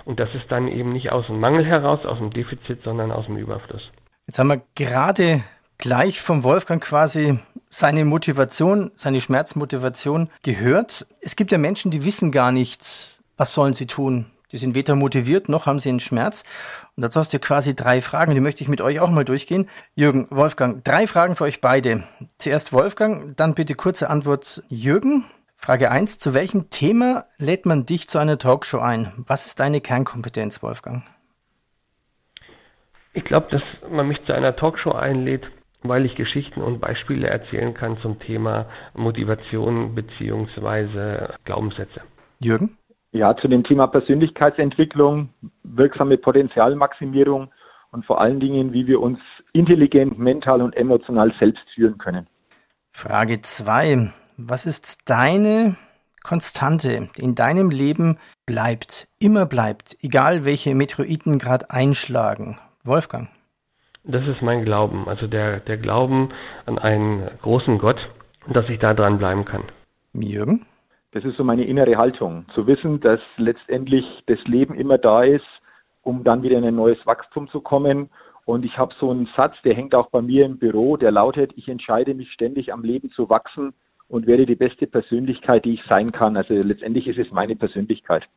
Und 0.05 0.19
das 0.19 0.33
ist 0.33 0.45
dann 0.49 0.67
eben 0.67 0.93
nicht 0.93 1.11
aus 1.11 1.27
dem 1.27 1.39
Mangel 1.39 1.65
heraus, 1.65 2.05
aus 2.05 2.19
dem 2.19 2.31
Defizit, 2.31 2.83
sondern 2.83 3.11
aus 3.11 3.25
dem 3.25 3.37
Überfluss. 3.37 3.91
Jetzt 4.27 4.39
haben 4.39 4.47
wir 4.47 4.61
gerade 4.75 5.43
gleich 5.77 6.21
vom 6.21 6.43
Wolfgang 6.43 6.81
quasi 6.81 7.39
seine 7.69 8.05
Motivation, 8.05 8.91
seine 8.95 9.19
Schmerzmotivation 9.19 10.29
gehört. 10.43 11.07
Es 11.21 11.35
gibt 11.35 11.51
ja 11.51 11.57
Menschen, 11.57 11.91
die 11.91 12.05
wissen 12.05 12.31
gar 12.31 12.51
nicht, 12.51 13.19
was 13.37 13.53
sollen 13.53 13.73
sie 13.73 13.87
tun. 13.87 14.27
Die 14.51 14.57
sind 14.57 14.75
weder 14.75 14.95
motiviert 14.95 15.49
noch 15.49 15.65
haben 15.65 15.79
sie 15.79 15.89
einen 15.89 15.99
Schmerz. 15.99 16.43
Und 16.95 17.03
dazu 17.03 17.19
hast 17.19 17.33
du 17.33 17.39
quasi 17.39 17.75
drei 17.75 18.01
Fragen, 18.01 18.33
die 18.33 18.41
möchte 18.41 18.63
ich 18.63 18.67
mit 18.67 18.81
euch 18.81 18.99
auch 18.99 19.09
mal 19.09 19.25
durchgehen. 19.25 19.69
Jürgen, 19.95 20.27
Wolfgang, 20.29 20.83
drei 20.83 21.07
Fragen 21.07 21.35
für 21.35 21.45
euch 21.45 21.61
beide. 21.61 22.03
Zuerst 22.37 22.73
Wolfgang, 22.73 23.35
dann 23.37 23.55
bitte 23.55 23.75
kurze 23.75 24.09
Antwort 24.09 24.63
Jürgen. 24.67 25.25
Frage 25.55 25.91
eins: 25.91 26.17
Zu 26.17 26.33
welchem 26.33 26.69
Thema 26.69 27.25
lädt 27.37 27.65
man 27.65 27.85
dich 27.85 28.09
zu 28.09 28.17
einer 28.17 28.37
Talkshow 28.37 28.79
ein? 28.79 29.13
Was 29.17 29.45
ist 29.45 29.59
deine 29.59 29.79
Kernkompetenz, 29.79 30.61
Wolfgang? 30.63 31.03
Ich 33.13 33.23
glaube, 33.23 33.47
dass 33.51 33.61
man 33.89 34.07
mich 34.07 34.23
zu 34.25 34.33
einer 34.33 34.55
Talkshow 34.55 34.93
einlädt, 34.93 35.51
weil 35.83 36.05
ich 36.05 36.15
Geschichten 36.15 36.61
und 36.61 36.79
Beispiele 36.79 37.27
erzählen 37.27 37.73
kann 37.73 37.97
zum 37.99 38.19
Thema 38.19 38.67
Motivation 38.93 39.95
bzw. 39.95 41.33
Glaubenssätze. 41.43 42.01
Jürgen? 42.39 42.77
Ja, 43.13 43.35
zu 43.35 43.47
dem 43.49 43.63
Thema 43.63 43.87
Persönlichkeitsentwicklung, 43.87 45.29
wirksame 45.63 46.17
Potenzialmaximierung 46.17 47.51
und 47.91 48.05
vor 48.05 48.21
allen 48.21 48.39
Dingen, 48.39 48.71
wie 48.71 48.87
wir 48.87 49.01
uns 49.01 49.19
intelligent, 49.51 50.17
mental 50.17 50.61
und 50.61 50.75
emotional 50.77 51.33
selbst 51.37 51.69
führen 51.75 51.97
können. 51.97 52.27
Frage 52.91 53.41
2. 53.41 54.13
Was 54.37 54.65
ist 54.65 55.09
deine 55.09 55.75
Konstante 56.23 57.09
in 57.17 57.35
deinem 57.35 57.69
Leben 57.69 58.17
bleibt, 58.45 59.07
immer 59.19 59.45
bleibt, 59.45 59.97
egal 60.01 60.45
welche 60.45 60.73
Meteoriten 60.73 61.37
gerade 61.37 61.69
einschlagen? 61.69 62.59
Wolfgang. 62.83 63.29
Das 64.03 64.25
ist 64.27 64.41
mein 64.41 64.65
Glauben, 64.65 65.07
also 65.07 65.27
der, 65.27 65.59
der 65.59 65.77
Glauben 65.77 66.29
an 66.65 66.79
einen 66.79 67.29
großen 67.41 67.77
Gott, 67.77 68.09
dass 68.47 68.69
ich 68.69 68.79
da 68.79 68.93
dran 68.93 69.19
bleiben 69.19 69.45
kann. 69.45 69.63
Jürgen? 70.13 70.65
Das 71.11 71.25
ist 71.25 71.35
so 71.35 71.43
meine 71.43 71.65
innere 71.65 71.97
Haltung, 71.97 72.45
zu 72.53 72.67
wissen, 72.67 73.01
dass 73.01 73.19
letztendlich 73.35 74.23
das 74.27 74.41
Leben 74.45 74.75
immer 74.75 74.97
da 74.97 75.23
ist, 75.23 75.45
um 76.01 76.23
dann 76.23 76.41
wieder 76.41 76.57
in 76.57 76.63
ein 76.63 76.75
neues 76.75 77.05
Wachstum 77.05 77.49
zu 77.49 77.59
kommen. 77.59 78.09
Und 78.45 78.63
ich 78.63 78.77
habe 78.77 78.95
so 78.97 79.11
einen 79.11 79.27
Satz, 79.35 79.61
der 79.63 79.75
hängt 79.75 79.93
auch 79.93 80.09
bei 80.09 80.21
mir 80.21 80.45
im 80.45 80.57
Büro, 80.57 80.95
der 80.95 81.11
lautet, 81.11 81.51
ich 81.57 81.67
entscheide 81.67 82.13
mich 82.13 82.31
ständig 82.31 82.73
am 82.73 82.83
Leben 82.83 83.11
zu 83.11 83.29
wachsen 83.29 83.73
und 84.07 84.25
werde 84.25 84.45
die 84.45 84.55
beste 84.55 84.87
Persönlichkeit, 84.87 85.65
die 85.65 85.73
ich 85.73 85.83
sein 85.83 86.11
kann. 86.11 86.37
Also 86.37 86.53
letztendlich 86.53 87.07
ist 87.07 87.19
es 87.19 87.31
meine 87.31 87.55
Persönlichkeit. 87.55 88.27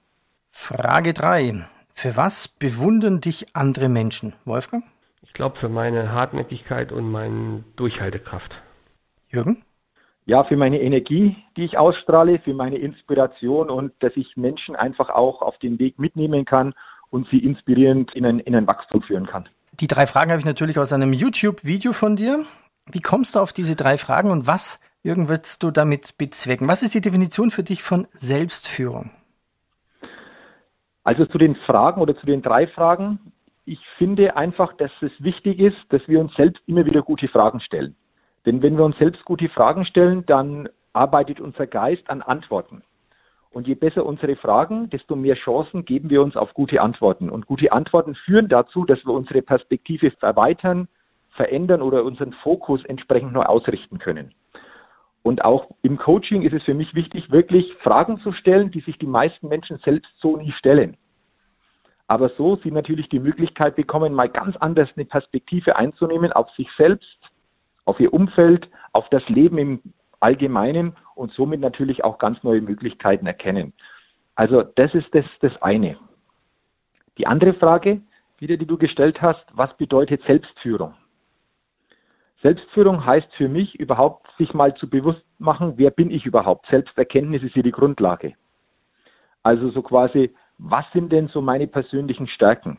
Frage 0.50 1.14
3. 1.14 1.66
Für 1.93 2.16
was 2.16 2.49
bewundern 2.49 3.21
dich 3.21 3.54
andere 3.54 3.88
Menschen, 3.88 4.35
Wolfgang? 4.45 4.85
Ich 5.23 5.33
glaube 5.33 5.59
für 5.59 5.69
meine 5.69 6.12
Hartnäckigkeit 6.12 6.90
und 6.90 7.11
meine 7.11 7.64
Durchhaltekraft. 7.76 8.61
Jürgen? 9.28 9.64
Ja, 10.26 10.43
für 10.45 10.57
meine 10.57 10.81
Energie, 10.81 11.37
die 11.57 11.64
ich 11.64 11.76
ausstrahle, 11.76 12.38
für 12.38 12.54
meine 12.54 12.78
Inspiration 12.78 13.69
und 13.69 13.93
dass 13.99 14.16
ich 14.16 14.37
Menschen 14.37 14.75
einfach 14.75 15.11
auch 15.11 15.43
auf 15.43 15.59
den 15.59 15.78
Weg 15.78 15.99
mitnehmen 15.99 16.47
kann 16.47 16.75
und 17.11 17.28
sie 17.28 17.38
inspirierend 17.38 18.14
in 18.14 18.25
ein, 18.25 18.40
in 18.40 18.57
ein 18.57 18.66
Wachstum 18.66 19.02
führen 19.02 19.26
kann. 19.26 19.49
Die 19.81 19.87
drei 19.87 20.07
Fragen 20.07 20.31
habe 20.31 20.40
ich 20.40 20.47
natürlich 20.47 20.78
aus 20.78 20.93
einem 20.93 21.12
YouTube-Video 21.12 21.93
von 21.93 22.16
dir. 22.16 22.45
Wie 22.90 23.00
kommst 23.00 23.35
du 23.35 23.40
auf 23.40 23.52
diese 23.52 23.76
drei 23.76 23.99
Fragen 23.99 24.31
und 24.31 24.47
was, 24.47 24.78
Jürgen, 25.02 25.28
willst 25.28 25.62
du 25.62 25.71
damit 25.71 26.16
bezwecken? 26.16 26.69
Was 26.69 26.83
ist 26.83 26.95
die 26.95 27.00
Definition 27.02 27.50
für 27.50 27.62
dich 27.62 27.83
von 27.83 28.07
Selbstführung? 28.11 29.11
Also 31.02 31.26
zu 31.26 31.37
den 31.37 31.54
Fragen 31.54 32.00
oder 32.00 32.16
zu 32.16 32.25
den 32.25 32.40
drei 32.40 32.66
Fragen. 32.66 33.19
Ich 33.66 33.81
finde 33.99 34.37
einfach, 34.37 34.73
dass 34.75 34.90
es 35.02 35.12
wichtig 35.23 35.59
ist, 35.59 35.76
dass 35.90 36.07
wir 36.09 36.21
uns 36.21 36.35
selbst 36.35 36.62
immer 36.66 36.87
wieder 36.87 37.02
gute 37.02 37.28
Fragen 37.28 37.61
stellen. 37.61 37.95
Denn 38.46 38.62
wenn 38.62 38.76
wir 38.76 38.84
uns 38.84 38.98
selbst 38.98 39.24
gute 39.24 39.48
Fragen 39.48 39.84
stellen, 39.84 40.26
dann 40.26 40.68
arbeitet 40.92 41.40
unser 41.40 41.66
Geist 41.66 42.08
an 42.10 42.22
Antworten. 42.22 42.82
Und 43.50 43.68
je 43.68 43.74
besser 43.74 44.04
unsere 44.04 44.34
Fragen, 44.36 44.90
desto 44.90 45.14
mehr 45.14 45.36
Chancen 45.36 45.84
geben 45.84 46.10
wir 46.10 46.22
uns 46.22 46.36
auf 46.36 46.54
gute 46.54 46.82
Antworten. 46.82 47.30
Und 47.30 47.46
gute 47.46 47.72
Antworten 47.72 48.14
führen 48.14 48.48
dazu, 48.48 48.84
dass 48.84 49.04
wir 49.06 49.12
unsere 49.12 49.42
Perspektive 49.42 50.12
erweitern, 50.20 50.88
verändern 51.30 51.80
oder 51.80 52.04
unseren 52.04 52.32
Fokus 52.32 52.84
entsprechend 52.84 53.32
neu 53.32 53.42
ausrichten 53.42 53.98
können. 53.98 54.34
Und 55.22 55.44
auch 55.44 55.70
im 55.82 55.96
Coaching 55.96 56.42
ist 56.42 56.52
es 56.52 56.64
für 56.64 56.74
mich 56.74 56.94
wichtig, 56.94 57.30
wirklich 57.30 57.72
Fragen 57.76 58.18
zu 58.18 58.32
stellen, 58.32 58.70
die 58.70 58.80
sich 58.80 58.98
die 58.98 59.06
meisten 59.06 59.48
Menschen 59.48 59.78
selbst 59.78 60.12
so 60.20 60.36
nie 60.36 60.52
stellen. 60.52 60.96
Aber 62.06 62.28
so 62.30 62.56
sie 62.56 62.70
natürlich 62.70 63.08
die 63.08 63.20
Möglichkeit 63.20 63.76
bekommen, 63.76 64.12
mal 64.12 64.28
ganz 64.28 64.56
anders 64.56 64.90
eine 64.96 65.06
Perspektive 65.06 65.76
einzunehmen 65.76 66.32
auf 66.32 66.50
sich 66.50 66.70
selbst, 66.72 67.18
auf 67.85 68.00
ihr 68.00 68.12
Umfeld, 68.12 68.71
auf 68.93 69.09
das 69.11 69.29
Leben 69.29 69.59
im 69.59 69.81
Allgemeinen 70.21 70.97
und 71.14 71.33
somit 71.33 71.61
natürlich 71.61 72.05
auch 72.05 72.19
ganz 72.19 72.43
neue 72.43 72.62
Möglichkeiten 72.62 73.26
erkennen. 73.26 73.73
Also 74.35 74.62
das 74.62 74.95
ist 74.95 75.14
das, 75.14 75.26
das 75.41 75.61
eine. 75.62 75.97
Die 77.19 77.26
andere 77.26 77.55
Frage, 77.55 78.00
wieder 78.38 78.57
die 78.57 78.67
du 78.67 78.76
gestellt 78.79 79.23
hast, 79.23 79.45
was 79.53 79.76
bedeutet 79.76 80.23
Selbstführung? 80.23 80.95
Selbstführung 82.43 83.07
heißt 83.07 83.33
für 83.35 83.49
mich 83.49 83.79
überhaupt, 83.79 84.31
sich 84.37 84.53
mal 84.53 84.75
zu 84.75 84.91
bewusst 84.91 85.25
machen, 85.38 85.75
wer 85.76 85.91
bin 85.91 86.11
ich 86.11 86.26
überhaupt? 86.26 86.67
Selbsterkenntnis 86.67 87.43
ist 87.43 87.55
hier 87.55 87.62
die 87.62 87.71
Grundlage. 87.71 88.35
Also 89.43 89.71
so 89.71 89.83
quasi, 89.83 90.35
was 90.59 90.91
sind 90.93 91.12
denn 91.12 91.29
so 91.29 91.41
meine 91.41 91.67
persönlichen 91.67 92.26
Stärken? 92.26 92.79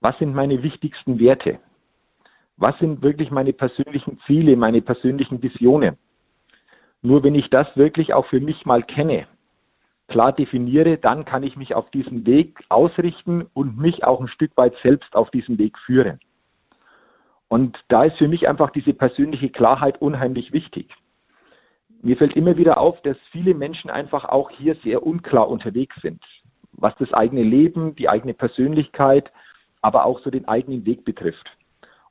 Was 0.00 0.18
sind 0.18 0.34
meine 0.34 0.62
wichtigsten 0.62 1.20
Werte? 1.20 1.60
Was 2.56 2.78
sind 2.78 3.02
wirklich 3.02 3.30
meine 3.30 3.52
persönlichen 3.52 4.18
Ziele, 4.26 4.56
meine 4.56 4.80
persönlichen 4.80 5.42
Visionen? 5.42 5.96
Nur 7.02 7.22
wenn 7.22 7.34
ich 7.34 7.50
das 7.50 7.76
wirklich 7.76 8.14
auch 8.14 8.26
für 8.26 8.40
mich 8.40 8.64
mal 8.64 8.82
kenne, 8.82 9.26
klar 10.08 10.32
definiere, 10.32 10.96
dann 10.96 11.24
kann 11.24 11.42
ich 11.42 11.56
mich 11.56 11.74
auf 11.74 11.90
diesen 11.90 12.24
Weg 12.26 12.58
ausrichten 12.68 13.46
und 13.52 13.76
mich 13.76 14.04
auch 14.04 14.20
ein 14.20 14.28
Stück 14.28 14.56
weit 14.56 14.74
selbst 14.82 15.14
auf 15.14 15.30
diesen 15.30 15.58
Weg 15.58 15.78
führen. 15.78 16.18
Und 17.48 17.84
da 17.88 18.04
ist 18.04 18.16
für 18.16 18.28
mich 18.28 18.48
einfach 18.48 18.70
diese 18.70 18.94
persönliche 18.94 19.50
Klarheit 19.50 20.00
unheimlich 20.00 20.52
wichtig. 20.52 20.90
Mir 22.02 22.16
fällt 22.16 22.34
immer 22.36 22.56
wieder 22.56 22.78
auf, 22.78 23.02
dass 23.02 23.16
viele 23.30 23.54
Menschen 23.54 23.90
einfach 23.90 24.24
auch 24.24 24.50
hier 24.50 24.74
sehr 24.76 25.06
unklar 25.06 25.48
unterwegs 25.48 25.96
sind, 26.00 26.24
was 26.72 26.96
das 26.96 27.12
eigene 27.12 27.42
Leben, 27.42 27.94
die 27.94 28.08
eigene 28.08 28.34
Persönlichkeit, 28.34 29.30
aber 29.82 30.06
auch 30.06 30.20
so 30.20 30.30
den 30.30 30.48
eigenen 30.48 30.84
Weg 30.86 31.04
betrifft. 31.04 31.56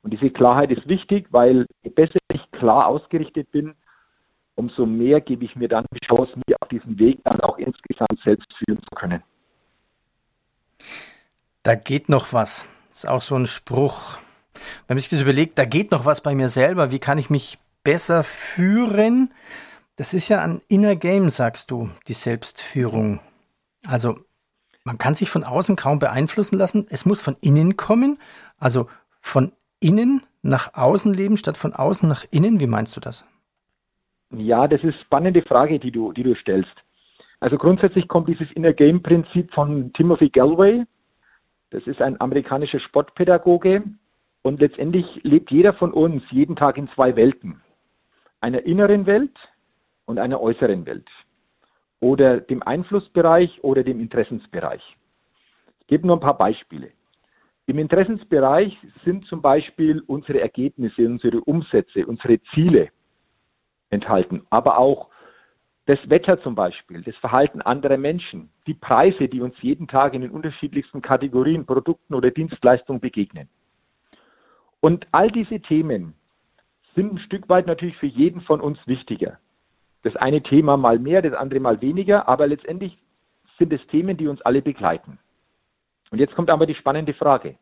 Und 0.06 0.12
diese 0.12 0.30
Klarheit 0.30 0.70
ist 0.70 0.86
wichtig, 0.88 1.26
weil 1.32 1.66
je 1.82 1.90
besser 1.90 2.20
ich 2.32 2.48
klar 2.52 2.86
ausgerichtet 2.86 3.50
bin, 3.50 3.74
umso 4.54 4.86
mehr 4.86 5.20
gebe 5.20 5.44
ich 5.44 5.56
mir 5.56 5.66
dann 5.66 5.84
die 5.92 6.06
Chance, 6.06 6.32
mir 6.46 6.54
auf 6.60 6.68
diesem 6.68 6.96
Weg 7.00 7.24
dann 7.24 7.40
auch 7.40 7.58
insgesamt 7.58 8.20
selbst 8.22 8.46
führen 8.54 8.80
zu 8.84 8.94
können. 8.94 9.24
Da 11.64 11.74
geht 11.74 12.08
noch 12.08 12.32
was. 12.32 12.68
Das 12.90 12.98
ist 13.02 13.10
auch 13.10 13.20
so 13.20 13.34
ein 13.34 13.48
Spruch. 13.48 14.18
Wenn 14.86 14.94
man 14.94 14.98
sich 15.00 15.08
das 15.08 15.22
überlegt, 15.22 15.58
da 15.58 15.64
geht 15.64 15.90
noch 15.90 16.04
was 16.04 16.20
bei 16.20 16.36
mir 16.36 16.50
selber. 16.50 16.92
Wie 16.92 17.00
kann 17.00 17.18
ich 17.18 17.28
mich 17.28 17.58
besser 17.82 18.22
führen? 18.22 19.34
Das 19.96 20.14
ist 20.14 20.28
ja 20.28 20.40
ein 20.40 20.62
Inner 20.68 20.94
Game, 20.94 21.30
sagst 21.30 21.72
du, 21.72 21.90
die 22.06 22.14
Selbstführung. 22.14 23.18
Also 23.88 24.20
man 24.84 24.98
kann 24.98 25.16
sich 25.16 25.30
von 25.30 25.42
außen 25.42 25.74
kaum 25.74 25.98
beeinflussen 25.98 26.56
lassen. 26.56 26.86
Es 26.90 27.06
muss 27.06 27.22
von 27.22 27.36
innen 27.40 27.76
kommen. 27.76 28.20
Also 28.56 28.88
von 29.20 29.50
innen 29.80 30.22
nach 30.42 30.74
außen 30.74 31.12
leben 31.12 31.36
statt 31.36 31.56
von 31.56 31.72
außen 31.72 32.08
nach 32.08 32.24
innen. 32.30 32.60
Wie 32.60 32.66
meinst 32.66 32.96
du 32.96 33.00
das? 33.00 33.24
Ja, 34.30 34.66
das 34.68 34.82
ist 34.82 35.00
spannende 35.00 35.42
Frage, 35.42 35.78
die 35.78 35.90
du, 35.90 36.12
die 36.12 36.22
du 36.22 36.34
stellst. 36.34 36.74
Also 37.40 37.58
grundsätzlich 37.58 38.08
kommt 38.08 38.28
dieses 38.28 38.50
Inner 38.52 38.72
Game 38.72 39.02
Prinzip 39.02 39.52
von 39.52 39.92
Timothy 39.92 40.30
Galway. 40.30 40.84
Das 41.70 41.86
ist 41.86 42.00
ein 42.00 42.20
amerikanischer 42.20 42.80
Sportpädagoge. 42.80 43.84
Und 44.42 44.60
letztendlich 44.60 45.20
lebt 45.24 45.50
jeder 45.50 45.74
von 45.74 45.92
uns 45.92 46.22
jeden 46.30 46.56
Tag 46.56 46.78
in 46.78 46.88
zwei 46.90 47.16
Welten. 47.16 47.62
Einer 48.40 48.64
inneren 48.64 49.06
Welt 49.06 49.36
und 50.04 50.18
einer 50.18 50.40
äußeren 50.40 50.86
Welt. 50.86 51.08
Oder 52.00 52.40
dem 52.40 52.62
Einflussbereich 52.62 53.64
oder 53.64 53.82
dem 53.82 54.00
Interessensbereich. 54.00 54.96
Ich 55.80 55.86
gebe 55.88 56.06
nur 56.06 56.16
ein 56.16 56.20
paar 56.20 56.38
Beispiele. 56.38 56.92
Im 57.68 57.78
Interessensbereich 57.78 58.78
sind 59.04 59.26
zum 59.26 59.42
Beispiel 59.42 60.00
unsere 60.06 60.40
Ergebnisse, 60.40 61.04
unsere 61.04 61.40
Umsätze, 61.40 62.06
unsere 62.06 62.40
Ziele 62.54 62.90
enthalten, 63.90 64.46
aber 64.50 64.78
auch 64.78 65.10
das 65.86 65.98
Wetter 66.08 66.40
zum 66.40 66.54
Beispiel, 66.54 67.02
das 67.02 67.16
Verhalten 67.16 67.60
anderer 67.62 67.96
Menschen, 67.96 68.50
die 68.66 68.74
Preise, 68.74 69.28
die 69.28 69.40
uns 69.40 69.60
jeden 69.62 69.88
Tag 69.88 70.14
in 70.14 70.20
den 70.20 70.30
unterschiedlichsten 70.30 71.02
Kategorien, 71.02 71.66
Produkten 71.66 72.14
oder 72.14 72.30
Dienstleistungen 72.30 73.00
begegnen. 73.00 73.48
Und 74.80 75.06
all 75.10 75.30
diese 75.30 75.60
Themen 75.60 76.14
sind 76.94 77.14
ein 77.14 77.18
Stück 77.18 77.48
weit 77.48 77.66
natürlich 77.66 77.96
für 77.96 78.06
jeden 78.06 78.40
von 78.40 78.60
uns 78.60 78.78
wichtiger. 78.86 79.38
Das 80.02 80.14
eine 80.16 80.42
Thema 80.42 80.76
mal 80.76 81.00
mehr, 81.00 81.22
das 81.22 81.34
andere 81.34 81.60
mal 81.60 81.80
weniger, 81.82 82.28
aber 82.28 82.46
letztendlich 82.46 82.96
sind 83.58 83.72
es 83.72 83.84
Themen, 83.88 84.16
die 84.16 84.28
uns 84.28 84.40
alle 84.42 84.62
begleiten. 84.62 85.18
Und 86.10 86.18
jetzt 86.18 86.34
kommt 86.34 86.50
aber 86.50 86.66
die 86.66 86.74
spannende 86.74 87.14
Frage. 87.14 87.56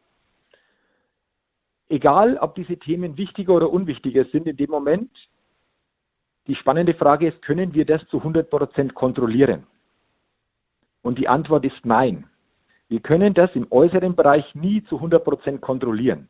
Egal, 1.89 2.39
ob 2.39 2.55
diese 2.55 2.77
Themen 2.77 3.17
wichtiger 3.17 3.55
oder 3.55 3.71
unwichtiger 3.71 4.25
sind 4.27 4.47
in 4.47 4.57
dem 4.57 4.71
Moment, 4.71 5.11
die 6.47 6.55
spannende 6.55 6.95
Frage 6.95 7.29
ist, 7.29 7.43
können 7.43 7.75
wir 7.75 7.85
das 7.85 8.07
zu 8.09 8.19
100% 8.19 8.93
kontrollieren? 8.93 9.67
Und 11.03 11.19
die 11.19 11.29
Antwort 11.29 11.65
ist 11.65 11.85
nein. 11.85 12.29
Wir 12.89 13.01
können 13.01 13.35
das 13.35 13.55
im 13.55 13.67
äußeren 13.71 14.15
Bereich 14.15 14.55
nie 14.55 14.85
zu 14.85 14.97
100% 15.01 15.59
kontrollieren. 15.59 16.29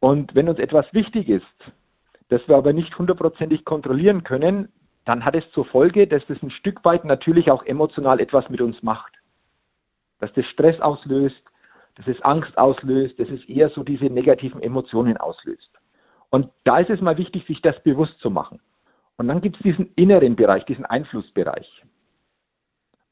Und 0.00 0.34
wenn 0.34 0.48
uns 0.48 0.58
etwas 0.58 0.92
wichtig 0.92 1.28
ist, 1.28 1.72
das 2.28 2.46
wir 2.48 2.56
aber 2.56 2.72
nicht 2.72 2.98
hundertprozentig 2.98 3.64
kontrollieren 3.64 4.24
können, 4.24 4.72
dann 5.04 5.24
hat 5.24 5.34
es 5.34 5.50
zur 5.52 5.64
Folge, 5.64 6.06
dass 6.06 6.26
das 6.26 6.42
ein 6.42 6.50
Stück 6.50 6.84
weit 6.84 7.04
natürlich 7.04 7.50
auch 7.50 7.64
emotional 7.64 8.20
etwas 8.20 8.48
mit 8.48 8.60
uns 8.60 8.82
macht. 8.82 9.21
Dass 10.22 10.32
das 10.34 10.46
Stress 10.46 10.80
auslöst, 10.80 11.42
dass 11.96 12.06
es 12.06 12.22
Angst 12.22 12.56
auslöst, 12.56 13.18
dass 13.18 13.28
es 13.28 13.44
eher 13.46 13.70
so 13.70 13.82
diese 13.82 14.04
negativen 14.04 14.62
Emotionen 14.62 15.16
auslöst. 15.16 15.70
Und 16.30 16.48
da 16.62 16.78
ist 16.78 16.90
es 16.90 17.00
mal 17.00 17.18
wichtig, 17.18 17.44
sich 17.44 17.60
das 17.60 17.82
bewusst 17.82 18.20
zu 18.20 18.30
machen. 18.30 18.60
Und 19.16 19.26
dann 19.26 19.40
gibt 19.40 19.56
es 19.56 19.62
diesen 19.62 19.92
inneren 19.96 20.36
Bereich, 20.36 20.64
diesen 20.64 20.86
Einflussbereich. 20.86 21.82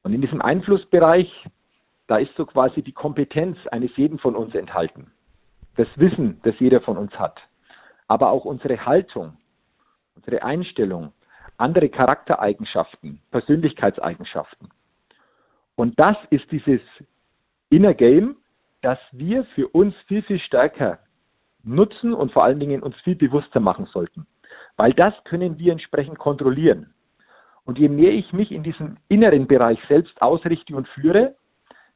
Und 0.04 0.14
in 0.14 0.20
diesem 0.20 0.40
Einflussbereich, 0.40 1.48
da 2.06 2.18
ist 2.18 2.34
so 2.36 2.46
quasi 2.46 2.80
die 2.80 2.92
Kompetenz 2.92 3.58
eines 3.66 3.96
jeden 3.96 4.20
von 4.20 4.36
uns 4.36 4.54
enthalten. 4.54 5.10
Das 5.74 5.88
Wissen, 5.96 6.38
das 6.44 6.60
jeder 6.60 6.80
von 6.80 6.96
uns 6.96 7.18
hat. 7.18 7.40
Aber 8.06 8.30
auch 8.30 8.44
unsere 8.44 8.86
Haltung, 8.86 9.36
unsere 10.14 10.44
Einstellung, 10.44 11.12
andere 11.56 11.88
Charaktereigenschaften, 11.88 13.20
Persönlichkeitseigenschaften. 13.32 14.70
Und 15.76 15.98
das 15.98 16.16
ist 16.30 16.50
dieses 16.52 16.80
Inner 17.70 17.94
Game, 17.94 18.36
das 18.82 18.98
wir 19.12 19.44
für 19.44 19.68
uns 19.68 19.94
viel, 20.06 20.22
viel 20.22 20.38
stärker 20.38 20.98
nutzen 21.62 22.14
und 22.14 22.32
vor 22.32 22.44
allen 22.44 22.60
Dingen 22.60 22.82
uns 22.82 22.96
viel 23.02 23.16
bewusster 23.16 23.60
machen 23.60 23.86
sollten. 23.86 24.26
Weil 24.76 24.92
das 24.92 25.14
können 25.24 25.58
wir 25.58 25.72
entsprechend 25.72 26.18
kontrollieren. 26.18 26.94
Und 27.64 27.78
je 27.78 27.88
mehr 27.88 28.12
ich 28.12 28.32
mich 28.32 28.52
in 28.52 28.62
diesem 28.62 28.96
inneren 29.08 29.46
Bereich 29.46 29.78
selbst 29.86 30.20
ausrichte 30.22 30.74
und 30.74 30.88
führe, 30.88 31.36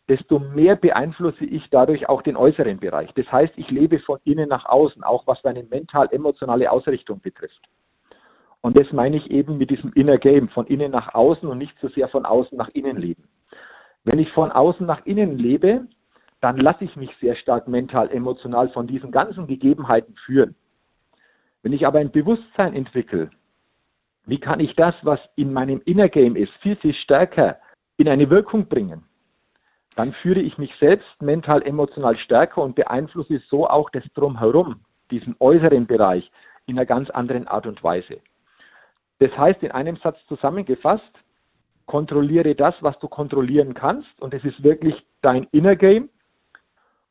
desto 0.09 0.39
mehr 0.39 0.77
beeinflusse 0.77 1.45
ich 1.45 1.71
dadurch 1.71 2.09
auch 2.09 2.23
den 2.23 2.37
äußeren 2.37 2.79
Bereich. 2.79 3.13
Das 3.15 3.31
heißt, 3.33 3.55
ich 3.57 3.71
lebe 3.71 3.99
von 3.99 4.19
innen 4.25 4.49
nach 4.49 4.67
außen, 4.67 5.03
auch 5.03 5.27
was 5.27 5.43
meine 5.43 5.65
mental-emotionale 5.65 6.71
Ausrichtung 6.71 7.21
betrifft. 7.21 7.63
Und 8.61 8.79
das 8.79 8.93
meine 8.93 9.17
ich 9.17 9.31
eben 9.31 9.59
mit 9.59 9.71
diesem 9.71 9.93
Inner 9.95 10.19
Game, 10.19 10.49
von 10.49 10.67
innen 10.67 10.91
nach 10.91 11.15
außen 11.15 11.49
und 11.49 11.59
nicht 11.59 11.79
so 11.81 11.89
sehr 11.89 12.09
von 12.09 12.25
außen 12.25 12.57
nach 12.57 12.69
innen 12.69 12.97
leben. 12.97 13.25
Wenn 14.05 14.19
ich 14.19 14.31
von 14.33 14.53
außen 14.53 14.87
nach 14.87 15.05
innen 15.07 15.39
lebe, 15.39 15.87
dann 16.41 16.59
lasse 16.59 16.85
ich 16.85 16.95
mich 16.97 17.17
sehr 17.21 17.35
stark 17.37 17.69
mental, 17.69 18.11
emotional 18.11 18.69
von 18.69 18.87
diesen 18.87 19.11
ganzen 19.11 19.47
Gegebenheiten 19.47 20.15
führen. 20.15 20.55
Wenn 21.63 21.73
ich 21.73 21.87
aber 21.87 21.99
ein 21.99 22.11
Bewusstsein 22.11 22.75
entwickle, 22.75 23.31
wie 24.27 24.39
kann 24.39 24.61
ich 24.61 24.77
das, 24.77 24.95
was 25.03 25.21
in 25.37 25.53
meinem 25.53 25.81
Inner 25.87 26.11
Game 26.11 26.37
ist, 26.37 26.53
viel, 26.61 26.77
viel 26.77 26.95
stärker 26.95 27.59
in 27.97 28.09
eine 28.09 28.29
Wirkung 28.29 28.67
bringen? 28.67 29.05
Dann 29.97 30.13
führe 30.13 30.41
ich 30.41 30.59
mich 30.59 30.75
selbst 30.77 31.23
mental, 31.23 31.63
emotional 31.63 32.17
stärker 32.17 32.63
und 32.63 32.75
beeinflusse 32.75 33.41
so 33.49 33.67
auch 33.67 33.89
das 33.91 34.05
Drumherum, 34.15 34.81
diesen 35.11 35.37
äußeren 35.39 35.87
Bereich, 35.87 36.31
in 36.67 36.77
einer 36.77 36.87
ganz 36.87 37.11
anderen 37.11 37.49
Art 37.49 37.67
und 37.67 37.83
Weise. 37.83 38.19
Das 39.19 39.37
heißt, 39.39 39.63
in 39.63 39.71
einem 39.71 39.97
Satz 39.97 40.19
zusammengefasst, 40.27 41.24
kontrolliere 41.87 42.55
das, 42.55 42.75
was 42.81 42.99
du 42.99 43.09
kontrollieren 43.09 43.75
kannst. 43.75 44.21
Und 44.21 44.35
es 44.35 44.45
ist 44.45 44.63
wirklich 44.63 45.07
dein 45.23 45.45
Inner 45.53 45.77
Game. 45.77 46.09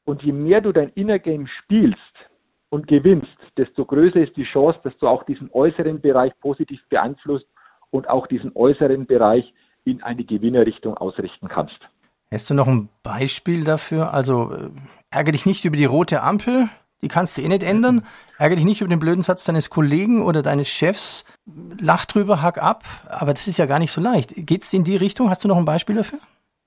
Und 0.05 0.23
je 0.23 0.33
mehr 0.33 0.61
du 0.61 0.71
dein 0.71 0.89
Inner 0.89 1.19
Game 1.19 1.47
spielst 1.47 2.29
und 2.69 2.87
gewinnst, 2.87 3.37
desto 3.57 3.85
größer 3.85 4.21
ist 4.21 4.35
die 4.35 4.43
Chance, 4.43 4.79
dass 4.83 4.97
du 4.97 5.07
auch 5.07 5.23
diesen 5.23 5.49
äußeren 5.51 6.01
Bereich 6.01 6.37
positiv 6.39 6.81
beeinflusst 6.89 7.47
und 7.91 8.09
auch 8.09 8.27
diesen 8.27 8.51
äußeren 8.55 9.05
Bereich 9.05 9.53
in 9.85 10.01
eine 10.01 10.23
Gewinnerrichtung 10.23 10.97
ausrichten 10.97 11.47
kannst. 11.47 11.87
Hast 12.31 12.49
du 12.49 12.55
noch 12.55 12.67
ein 12.67 12.89
Beispiel 13.03 13.63
dafür? 13.63 14.13
Also 14.13 14.51
äh, 14.51 14.69
ärgere 15.11 15.33
dich 15.33 15.45
nicht 15.45 15.65
über 15.65 15.77
die 15.77 15.85
rote 15.85 16.23
Ampel, 16.23 16.67
die 17.03 17.09
kannst 17.09 17.37
du 17.37 17.41
eh 17.41 17.47
nicht 17.47 17.63
ändern. 17.63 18.05
Ärgere 18.37 18.55
dich 18.55 18.65
nicht 18.65 18.81
über 18.81 18.89
den 18.89 18.99
blöden 18.99 19.21
Satz 19.21 19.43
deines 19.43 19.69
Kollegen 19.69 20.23
oder 20.23 20.41
deines 20.41 20.69
Chefs. 20.69 21.25
Lach 21.79 22.05
drüber, 22.05 22.41
hack 22.41 22.57
ab. 22.57 22.83
Aber 23.07 23.33
das 23.33 23.47
ist 23.47 23.57
ja 23.57 23.65
gar 23.65 23.79
nicht 23.79 23.91
so 23.91 24.01
leicht. 24.01 24.33
Geht 24.35 24.63
es 24.63 24.73
in 24.73 24.83
die 24.83 24.95
Richtung? 24.95 25.29
Hast 25.29 25.43
du 25.43 25.47
noch 25.47 25.57
ein 25.57 25.65
Beispiel 25.65 25.95
dafür? 25.95 26.19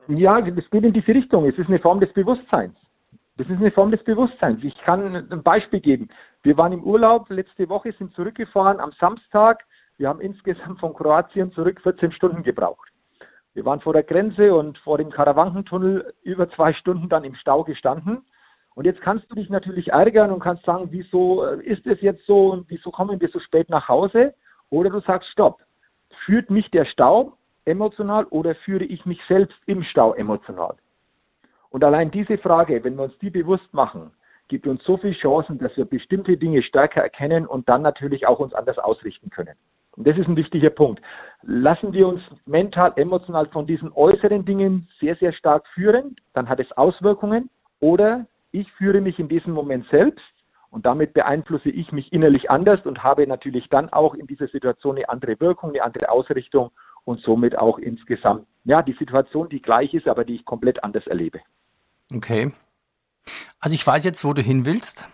Ja, 0.08 0.38
es 0.38 0.70
geht 0.70 0.84
in 0.84 0.92
diese 0.92 1.08
Richtung. 1.08 1.48
Es 1.48 1.58
ist 1.58 1.68
eine 1.68 1.78
Form 1.78 2.00
des 2.00 2.12
Bewusstseins. 2.12 2.76
Das 3.38 3.48
ist 3.48 3.56
eine 3.56 3.70
Form 3.70 3.90
des 3.90 4.04
Bewusstseins. 4.04 4.62
Ich 4.62 4.76
kann 4.78 5.14
ein 5.30 5.42
Beispiel 5.42 5.80
geben. 5.80 6.08
Wir 6.42 6.56
waren 6.56 6.72
im 6.72 6.84
Urlaub 6.84 7.28
letzte 7.30 7.68
Woche, 7.68 7.92
sind 7.92 8.14
zurückgefahren 8.14 8.78
am 8.78 8.92
Samstag. 8.92 9.64
Wir 9.98 10.08
haben 10.08 10.20
insgesamt 10.20 10.80
von 10.80 10.94
Kroatien 10.94 11.50
zurück 11.52 11.80
14 11.82 12.12
Stunden 12.12 12.42
gebraucht. 12.42 12.88
Wir 13.54 13.64
waren 13.64 13.80
vor 13.80 13.94
der 13.94 14.02
Grenze 14.02 14.54
und 14.54 14.76
vor 14.78 14.98
dem 14.98 15.10
Karawankentunnel 15.10 16.12
über 16.22 16.48
zwei 16.50 16.74
Stunden 16.74 17.08
dann 17.08 17.24
im 17.24 17.34
Stau 17.34 17.64
gestanden. 17.64 18.22
Und 18.76 18.84
jetzt 18.84 19.00
kannst 19.00 19.30
du 19.30 19.34
dich 19.34 19.48
natürlich 19.48 19.92
ärgern 19.92 20.30
und 20.30 20.40
kannst 20.40 20.66
sagen, 20.66 20.88
wieso 20.90 21.44
äh, 21.44 21.64
ist 21.64 21.86
es 21.86 22.02
jetzt 22.02 22.26
so 22.26 22.50
und 22.50 22.66
wieso 22.68 22.90
kommen 22.90 23.18
wir 23.18 23.28
so 23.28 23.38
spät 23.38 23.70
nach 23.70 23.88
Hause? 23.88 24.34
Oder 24.68 24.90
du 24.90 25.00
sagst, 25.00 25.30
stopp, 25.30 25.62
führt 26.26 26.50
mich 26.50 26.70
der 26.70 26.84
Stau 26.84 27.38
emotional 27.64 28.26
oder 28.26 28.54
führe 28.54 28.84
ich 28.84 29.06
mich 29.06 29.18
selbst 29.24 29.56
im 29.64 29.82
Stau 29.82 30.12
emotional? 30.12 30.76
Und 31.70 31.84
allein 31.84 32.10
diese 32.10 32.36
Frage, 32.36 32.84
wenn 32.84 32.96
wir 32.96 33.04
uns 33.04 33.18
die 33.18 33.30
bewusst 33.30 33.72
machen, 33.72 34.10
gibt 34.48 34.66
uns 34.66 34.84
so 34.84 34.98
viele 34.98 35.14
Chancen, 35.14 35.58
dass 35.58 35.74
wir 35.78 35.86
bestimmte 35.86 36.36
Dinge 36.36 36.60
stärker 36.62 37.00
erkennen 37.00 37.46
und 37.46 37.70
dann 37.70 37.80
natürlich 37.80 38.26
auch 38.26 38.40
uns 38.40 38.52
anders 38.52 38.78
ausrichten 38.78 39.30
können. 39.30 39.54
Und 39.92 40.06
das 40.06 40.18
ist 40.18 40.28
ein 40.28 40.36
wichtiger 40.36 40.68
Punkt. 40.68 41.00
Lassen 41.40 41.94
wir 41.94 42.06
uns 42.06 42.20
mental, 42.44 42.92
emotional 42.96 43.46
von 43.46 43.66
diesen 43.66 43.90
äußeren 43.90 44.44
Dingen 44.44 44.86
sehr, 45.00 45.16
sehr 45.16 45.32
stark 45.32 45.66
führen, 45.68 46.16
dann 46.34 46.46
hat 46.46 46.60
es 46.60 46.70
Auswirkungen. 46.72 47.48
Oder 47.80 48.26
ich 48.52 48.70
führe 48.72 49.00
mich 49.00 49.18
in 49.18 49.28
diesem 49.28 49.52
Moment 49.52 49.86
selbst 49.88 50.24
und 50.70 50.86
damit 50.86 51.14
beeinflusse 51.14 51.70
ich 51.70 51.92
mich 51.92 52.12
innerlich 52.12 52.50
anders 52.50 52.84
und 52.84 53.02
habe 53.02 53.26
natürlich 53.26 53.68
dann 53.68 53.90
auch 53.90 54.14
in 54.14 54.26
dieser 54.26 54.48
Situation 54.48 54.96
eine 54.96 55.08
andere 55.08 55.38
Wirkung, 55.40 55.70
eine 55.70 55.82
andere 55.82 56.10
Ausrichtung 56.10 56.70
und 57.04 57.20
somit 57.20 57.56
auch 57.56 57.78
insgesamt, 57.78 58.46
ja, 58.64 58.82
die 58.82 58.94
Situation, 58.94 59.48
die 59.48 59.62
gleich 59.62 59.94
ist, 59.94 60.08
aber 60.08 60.24
die 60.24 60.34
ich 60.34 60.44
komplett 60.44 60.82
anders 60.82 61.06
erlebe. 61.06 61.40
Okay. 62.12 62.52
Also 63.60 63.74
ich 63.74 63.86
weiß 63.86 64.04
jetzt, 64.04 64.24
wo 64.24 64.32
du 64.32 64.42
hin 64.42 64.64
willst. 64.66 65.08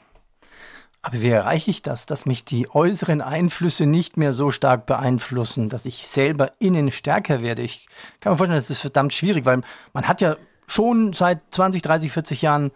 Aber 1.05 1.21
wie 1.21 1.31
erreiche 1.31 1.71
ich 1.71 1.83
das, 1.83 2.07
dass 2.07 2.27
mich 2.27 2.45
die 2.45 2.69
äußeren 2.71 3.21
Einflüsse 3.21 3.87
nicht 3.87 4.17
mehr 4.17 4.33
so 4.33 4.53
stark 4.53 4.87
beeinflussen, 4.87 5.69
dass 5.69 5.85
ich 5.85 6.07
selber 6.07 6.53
innen 6.61 6.93
stärker 6.93 7.43
werde? 7.43 7.63
Ich 7.63 7.89
kann 8.21 8.33
mir 8.33 8.39
vorstellen, 8.39 8.61
das 8.61 8.71
ist 8.71 8.81
verdammt 8.81 9.13
schwierig, 9.13 9.45
weil 9.45 9.63
man 9.93 10.07
hat 10.07 10.21
ja 10.21 10.37
schon 10.69 11.13
seit 11.13 11.41
20, 11.51 11.83
30, 11.83 12.13
40 12.13 12.43
Jahren 12.43 12.71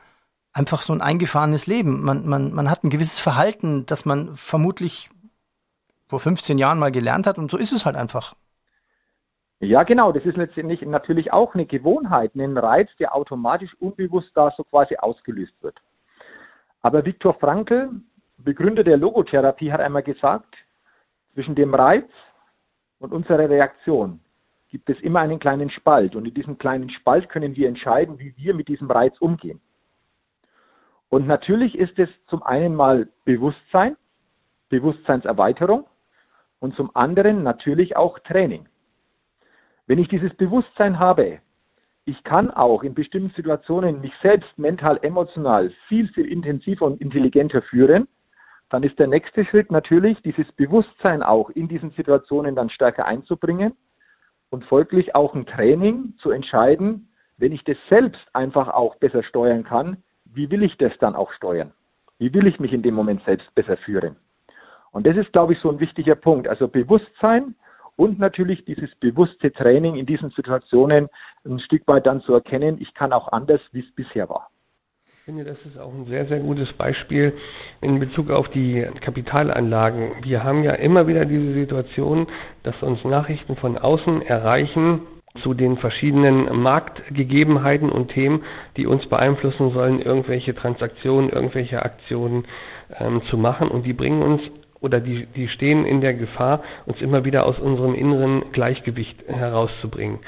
einfach 0.56 0.80
so 0.80 0.94
ein 0.94 1.02
eingefahrenes 1.02 1.66
Leben. 1.66 2.02
Man, 2.02 2.26
man, 2.26 2.52
man 2.52 2.70
hat 2.70 2.82
ein 2.82 2.90
gewisses 2.90 3.20
Verhalten, 3.20 3.84
das 3.84 4.06
man 4.06 4.36
vermutlich 4.36 5.10
vor 6.08 6.18
15 6.18 6.56
Jahren 6.56 6.78
mal 6.78 6.90
gelernt 6.90 7.26
hat 7.26 7.36
und 7.36 7.50
so 7.50 7.58
ist 7.58 7.72
es 7.72 7.84
halt 7.84 7.94
einfach. 7.94 8.34
Ja, 9.60 9.82
genau. 9.82 10.12
Das 10.12 10.24
ist 10.24 10.36
letztendlich 10.36 10.80
natürlich 10.82 11.32
auch 11.32 11.54
eine 11.54 11.66
Gewohnheit, 11.66 12.34
ein 12.34 12.56
Reiz, 12.56 12.88
der 12.98 13.14
automatisch 13.14 13.74
unbewusst 13.80 14.30
da 14.34 14.50
so 14.56 14.64
quasi 14.64 14.96
ausgelöst 14.96 15.54
wird. 15.60 15.78
Aber 16.80 17.04
Viktor 17.04 17.34
Frankl, 17.34 17.90
Begründer 18.38 18.84
der 18.84 18.96
Logotherapie, 18.96 19.72
hat 19.72 19.80
einmal 19.80 20.02
gesagt, 20.02 20.56
zwischen 21.34 21.54
dem 21.54 21.74
Reiz 21.74 22.08
und 22.98 23.12
unserer 23.12 23.48
Reaktion 23.48 24.20
gibt 24.68 24.88
es 24.88 25.00
immer 25.00 25.20
einen 25.20 25.38
kleinen 25.38 25.68
Spalt. 25.68 26.16
Und 26.16 26.26
in 26.26 26.34
diesem 26.34 26.56
kleinen 26.56 26.88
Spalt 26.88 27.28
können 27.28 27.56
wir 27.56 27.68
entscheiden, 27.68 28.18
wie 28.18 28.34
wir 28.36 28.54
mit 28.54 28.68
diesem 28.68 28.90
Reiz 28.90 29.18
umgehen. 29.18 29.60
Und 31.08 31.26
natürlich 31.26 31.78
ist 31.78 31.98
es 31.98 32.08
zum 32.26 32.42
einen 32.42 32.74
mal 32.74 33.08
Bewusstsein, 33.24 33.96
Bewusstseinserweiterung 34.68 35.86
und 36.58 36.74
zum 36.74 36.94
anderen 36.94 37.42
natürlich 37.42 37.96
auch 37.96 38.18
Training. 38.18 38.68
Wenn 39.86 39.98
ich 39.98 40.08
dieses 40.08 40.34
Bewusstsein 40.34 40.98
habe, 40.98 41.40
ich 42.04 42.22
kann 42.24 42.50
auch 42.50 42.82
in 42.82 42.94
bestimmten 42.94 43.30
Situationen 43.30 44.00
mich 44.00 44.14
selbst 44.22 44.58
mental, 44.58 44.98
emotional 45.02 45.70
viel, 45.88 46.08
viel 46.08 46.26
intensiver 46.26 46.86
und 46.86 47.00
intelligenter 47.00 47.62
führen, 47.62 48.08
dann 48.68 48.82
ist 48.82 48.98
der 48.98 49.06
nächste 49.06 49.44
Schritt 49.44 49.70
natürlich, 49.70 50.20
dieses 50.22 50.50
Bewusstsein 50.52 51.22
auch 51.22 51.50
in 51.50 51.68
diesen 51.68 51.92
Situationen 51.92 52.56
dann 52.56 52.68
stärker 52.68 53.06
einzubringen 53.06 53.74
und 54.50 54.64
folglich 54.64 55.14
auch 55.14 55.34
ein 55.34 55.46
Training 55.46 56.14
zu 56.18 56.30
entscheiden, 56.30 57.12
wenn 57.36 57.52
ich 57.52 57.62
das 57.64 57.76
selbst 57.88 58.26
einfach 58.32 58.68
auch 58.68 58.96
besser 58.96 59.22
steuern 59.22 59.62
kann, 59.62 60.02
wie 60.36 60.50
will 60.50 60.62
ich 60.62 60.76
das 60.76 60.96
dann 60.98 61.16
auch 61.16 61.32
steuern? 61.32 61.72
Wie 62.18 62.32
will 62.32 62.46
ich 62.46 62.60
mich 62.60 62.72
in 62.72 62.82
dem 62.82 62.94
Moment 62.94 63.22
selbst 63.24 63.54
besser 63.54 63.76
führen? 63.76 64.16
Und 64.92 65.06
das 65.06 65.16
ist, 65.16 65.32
glaube 65.32 65.54
ich, 65.54 65.58
so 65.58 65.70
ein 65.70 65.80
wichtiger 65.80 66.14
Punkt. 66.14 66.46
Also 66.46 66.68
Bewusstsein 66.68 67.54
und 67.96 68.18
natürlich 68.18 68.64
dieses 68.64 68.94
bewusste 68.96 69.50
Training 69.50 69.96
in 69.96 70.06
diesen 70.06 70.30
Situationen 70.30 71.08
ein 71.44 71.58
Stück 71.58 71.88
weit 71.88 72.06
dann 72.06 72.20
zu 72.20 72.34
erkennen, 72.34 72.76
ich 72.80 72.92
kann 72.94 73.12
auch 73.12 73.32
anders, 73.32 73.60
wie 73.72 73.80
es 73.80 73.90
bisher 73.92 74.28
war. 74.28 74.50
Ich 75.06 75.22
finde, 75.24 75.44
das 75.44 75.58
ist 75.66 75.78
auch 75.78 75.92
ein 75.92 76.06
sehr, 76.06 76.26
sehr 76.26 76.38
gutes 76.38 76.72
Beispiel 76.74 77.32
in 77.80 77.98
Bezug 77.98 78.30
auf 78.30 78.48
die 78.50 78.86
Kapitalanlagen. 79.00 80.22
Wir 80.22 80.44
haben 80.44 80.62
ja 80.62 80.72
immer 80.72 81.06
wieder 81.08 81.24
diese 81.24 81.52
Situation, 81.52 82.28
dass 82.62 82.80
uns 82.82 83.02
Nachrichten 83.04 83.56
von 83.56 83.76
außen 83.76 84.22
erreichen, 84.22 85.00
zu 85.36 85.54
den 85.54 85.76
verschiedenen 85.76 86.62
Marktgegebenheiten 86.62 87.90
und 87.90 88.08
Themen, 88.08 88.42
die 88.76 88.86
uns 88.86 89.06
beeinflussen 89.06 89.70
sollen, 89.70 90.00
irgendwelche 90.00 90.54
Transaktionen, 90.54 91.30
irgendwelche 91.30 91.82
Aktionen 91.82 92.44
ähm, 92.98 93.22
zu 93.22 93.36
machen. 93.38 93.68
Und 93.68 93.86
die 93.86 93.92
bringen 93.92 94.22
uns 94.22 94.42
oder 94.80 95.00
die, 95.00 95.26
die 95.26 95.48
stehen 95.48 95.84
in 95.84 96.00
der 96.00 96.14
Gefahr, 96.14 96.62
uns 96.84 97.00
immer 97.00 97.24
wieder 97.24 97.46
aus 97.46 97.58
unserem 97.58 97.94
inneren 97.94 98.52
Gleichgewicht 98.52 99.24
herauszubringen. 99.26 100.20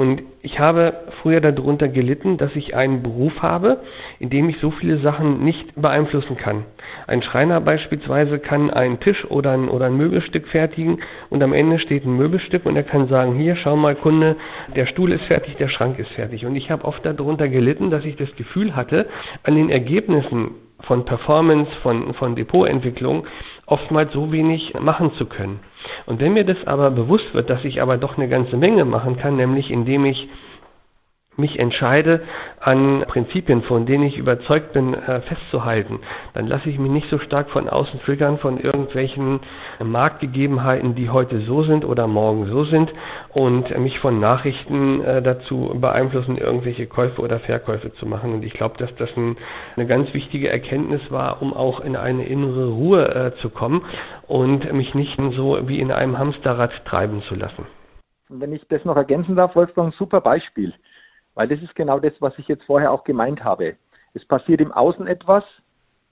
Und 0.00 0.22
ich 0.40 0.58
habe 0.58 0.94
früher 1.20 1.42
darunter 1.42 1.86
gelitten, 1.86 2.38
dass 2.38 2.56
ich 2.56 2.74
einen 2.74 3.02
Beruf 3.02 3.42
habe, 3.42 3.82
in 4.18 4.30
dem 4.30 4.48
ich 4.48 4.56
so 4.56 4.70
viele 4.70 4.96
Sachen 4.96 5.44
nicht 5.44 5.74
beeinflussen 5.78 6.38
kann. 6.38 6.64
Ein 7.06 7.20
Schreiner 7.20 7.60
beispielsweise 7.60 8.38
kann 8.38 8.70
einen 8.70 8.98
Tisch 8.98 9.30
oder 9.30 9.50
ein, 9.50 9.68
oder 9.68 9.84
ein 9.84 9.98
Möbelstück 9.98 10.48
fertigen 10.48 11.00
und 11.28 11.42
am 11.42 11.52
Ende 11.52 11.78
steht 11.78 12.06
ein 12.06 12.16
Möbelstück 12.16 12.64
und 12.64 12.76
er 12.76 12.82
kann 12.82 13.08
sagen, 13.08 13.34
hier, 13.34 13.56
schau 13.56 13.76
mal 13.76 13.94
Kunde, 13.94 14.36
der 14.74 14.86
Stuhl 14.86 15.12
ist 15.12 15.24
fertig, 15.24 15.56
der 15.56 15.68
Schrank 15.68 15.98
ist 15.98 16.12
fertig. 16.12 16.46
Und 16.46 16.56
ich 16.56 16.70
habe 16.70 16.86
oft 16.86 17.04
darunter 17.04 17.50
gelitten, 17.50 17.90
dass 17.90 18.06
ich 18.06 18.16
das 18.16 18.34
Gefühl 18.36 18.74
hatte, 18.74 19.06
an 19.42 19.54
den 19.54 19.68
Ergebnissen 19.68 20.52
von 20.82 21.04
Performance, 21.04 21.70
von, 21.82 22.14
von 22.14 22.34
Depotentwicklung 22.34 23.26
oftmals 23.66 24.12
so 24.12 24.32
wenig 24.32 24.74
machen 24.80 25.12
zu 25.14 25.26
können. 25.26 25.60
Und 26.06 26.20
wenn 26.20 26.34
mir 26.34 26.44
das 26.44 26.66
aber 26.66 26.90
bewusst 26.90 27.34
wird, 27.34 27.50
dass 27.50 27.64
ich 27.64 27.80
aber 27.80 27.96
doch 27.96 28.16
eine 28.16 28.28
ganze 28.28 28.56
Menge 28.56 28.84
machen 28.84 29.16
kann, 29.16 29.36
nämlich 29.36 29.70
indem 29.70 30.04
ich 30.04 30.28
mich 31.36 31.58
entscheide, 31.58 32.22
an 32.60 33.04
Prinzipien, 33.06 33.62
von 33.62 33.86
denen 33.86 34.04
ich 34.04 34.18
überzeugt 34.18 34.72
bin, 34.72 34.94
äh, 34.94 35.20
festzuhalten, 35.22 36.00
dann 36.34 36.46
lasse 36.46 36.68
ich 36.68 36.78
mich 36.78 36.90
nicht 36.90 37.08
so 37.08 37.18
stark 37.18 37.50
von 37.50 37.68
außen 37.68 38.00
triggern 38.00 38.38
von 38.38 38.58
irgendwelchen 38.58 39.40
Marktgegebenheiten, 39.82 40.94
die 40.94 41.08
heute 41.08 41.40
so 41.40 41.62
sind 41.62 41.84
oder 41.84 42.06
morgen 42.06 42.46
so 42.46 42.64
sind 42.64 42.92
und 43.30 43.76
mich 43.78 43.98
von 43.98 44.20
Nachrichten 44.20 45.02
äh, 45.02 45.22
dazu 45.22 45.74
beeinflussen, 45.80 46.36
irgendwelche 46.36 46.86
Käufe 46.86 47.22
oder 47.22 47.40
Verkäufe 47.40 47.92
zu 47.94 48.06
machen. 48.06 48.34
Und 48.34 48.44
ich 48.44 48.52
glaube, 48.52 48.76
dass 48.78 48.94
das 48.96 49.16
ein, 49.16 49.36
eine 49.76 49.86
ganz 49.86 50.12
wichtige 50.12 50.50
Erkenntnis 50.50 51.10
war, 51.10 51.40
um 51.42 51.54
auch 51.54 51.80
in 51.80 51.96
eine 51.96 52.26
innere 52.26 52.68
Ruhe 52.68 53.08
äh, 53.14 53.34
zu 53.40 53.50
kommen 53.50 53.82
und 54.26 54.70
mich 54.72 54.94
nicht 54.94 55.18
so 55.32 55.58
wie 55.66 55.80
in 55.80 55.90
einem 55.90 56.18
Hamsterrad 56.18 56.84
treiben 56.84 57.22
zu 57.22 57.34
lassen. 57.34 57.66
Wenn 58.28 58.52
ich 58.52 58.66
das 58.68 58.84
noch 58.84 58.96
ergänzen 58.96 59.34
darf, 59.34 59.56
Wolfgang, 59.56 59.92
super 59.92 60.20
Beispiel. 60.20 60.72
Weil 61.40 61.48
das 61.48 61.62
ist 61.62 61.74
genau 61.74 61.98
das, 61.98 62.12
was 62.20 62.38
ich 62.38 62.48
jetzt 62.48 62.64
vorher 62.64 62.92
auch 62.92 63.02
gemeint 63.02 63.42
habe. 63.42 63.76
Es 64.12 64.26
passiert 64.26 64.60
im 64.60 64.72
Außen 64.72 65.06
etwas. 65.06 65.42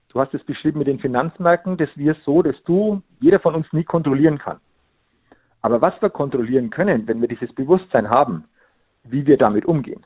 Du 0.09 0.21
hast 0.21 0.33
es 0.33 0.43
beschrieben 0.43 0.79
mit 0.79 0.89
den 0.89 1.01
Finanzmärkten, 1.01 1.77
dass 1.77 1.95
wir 1.97 2.15
so, 2.25 2.41
dass 2.41 2.63
du, 2.63 3.03
jeder 3.21 3.39
von 3.39 3.55
uns 3.55 3.71
nie 3.75 3.85
kontrollieren 3.85 4.39
kann. 4.39 4.59
Aber 5.61 5.83
was 5.83 6.01
wir 6.01 6.09
kontrollieren 6.09 6.71
können, 6.71 7.07
wenn 7.07 7.21
wir 7.21 7.29
dieses 7.29 7.53
Bewusstsein 7.53 8.09
haben, 8.09 8.45
wie 9.05 9.27
wir 9.27 9.37
damit 9.37 9.67
umgehen. 9.67 10.03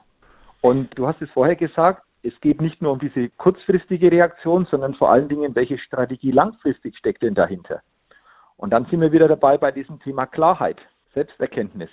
Und 0.60 0.98
du 0.98 1.06
hast 1.06 1.22
es 1.22 1.30
vorher 1.30 1.54
gesagt, 1.54 2.02
es 2.24 2.40
geht 2.40 2.60
nicht 2.60 2.82
nur 2.82 2.90
um 2.90 2.98
diese 2.98 3.28
kurzfristige 3.28 4.10
Reaktion, 4.10 4.66
sondern 4.66 4.94
vor 4.94 5.12
allen 5.12 5.28
Dingen, 5.28 5.54
welche 5.54 5.78
Strategie 5.78 6.32
langfristig 6.32 6.96
steckt 6.98 7.22
denn 7.22 7.36
dahinter. 7.36 7.80
Und 8.56 8.70
dann 8.70 8.86
sind 8.86 9.00
wir 9.00 9.12
wieder 9.12 9.28
dabei 9.28 9.56
bei 9.56 9.70
diesem 9.70 10.00
Thema 10.00 10.26
Klarheit, 10.26 10.80
Selbsterkenntnis. 11.14 11.90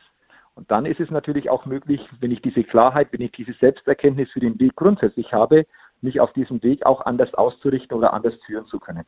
Und 0.60 0.70
dann 0.70 0.86
ist 0.86 1.00
es 1.00 1.10
natürlich 1.10 1.50
auch 1.50 1.66
möglich, 1.66 2.06
wenn 2.20 2.32
ich 2.32 2.42
diese 2.42 2.66
Klarheit, 2.66 3.14
wenn 3.14 3.22
ich 3.22 3.32
diese 3.32 3.54
Selbsterkenntnis 3.54 4.30
für 4.30 4.42
den 4.42 4.60
Weg 4.60 4.76
grundsätzlich 4.76 5.32
habe, 5.32 5.66
mich 6.02 6.20
auf 6.20 6.34
diesem 6.34 6.62
Weg 6.64 6.86
auch 6.86 7.06
anders 7.06 7.34
auszurichten 7.34 7.96
oder 7.96 8.12
anders 8.12 8.36
führen 8.46 8.66
zu 8.66 8.78
können. 8.78 9.06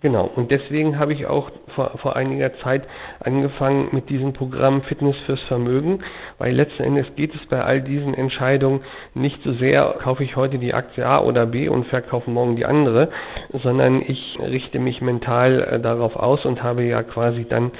Genau, 0.00 0.28
und 0.34 0.50
deswegen 0.50 0.98
habe 0.98 1.12
ich 1.12 1.26
auch 1.26 1.52
vor, 1.76 1.96
vor 1.98 2.16
einiger 2.16 2.54
Zeit 2.54 2.88
angefangen 3.20 3.90
mit 3.92 4.10
diesem 4.10 4.32
Programm 4.32 4.82
Fitness 4.82 5.16
fürs 5.26 5.42
Vermögen, 5.42 6.00
weil 6.38 6.56
letzten 6.56 6.82
Endes 6.82 7.14
geht 7.14 7.36
es 7.36 7.46
bei 7.46 7.62
all 7.62 7.80
diesen 7.80 8.14
Entscheidungen 8.14 8.80
nicht 9.14 9.44
so 9.44 9.52
sehr, 9.52 9.94
kaufe 10.00 10.24
ich 10.24 10.34
heute 10.34 10.58
die 10.58 10.74
Aktie 10.74 11.06
A 11.06 11.20
oder 11.20 11.46
B 11.46 11.68
und 11.68 11.86
verkaufe 11.86 12.28
morgen 12.32 12.56
die 12.56 12.66
andere, 12.66 13.10
sondern 13.52 14.02
ich 14.04 14.40
richte 14.40 14.80
mich 14.80 15.02
mental 15.02 15.60
äh, 15.60 15.80
darauf 15.80 16.16
aus 16.16 16.46
und 16.46 16.64
habe 16.64 16.82
ja 16.82 17.04
quasi 17.04 17.44
dann 17.44 17.70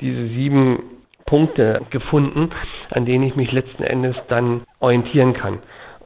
diese 0.00 0.28
sieben 0.28 0.99
Punkte 1.30 1.82
gefunden, 1.90 2.50
an 2.90 3.06
denen 3.06 3.22
ich 3.22 3.36
mich 3.36 3.52
letzten 3.52 3.84
Endes 3.84 4.16
dann 4.26 4.62
orientieren 4.80 5.32
kann. 5.32 5.60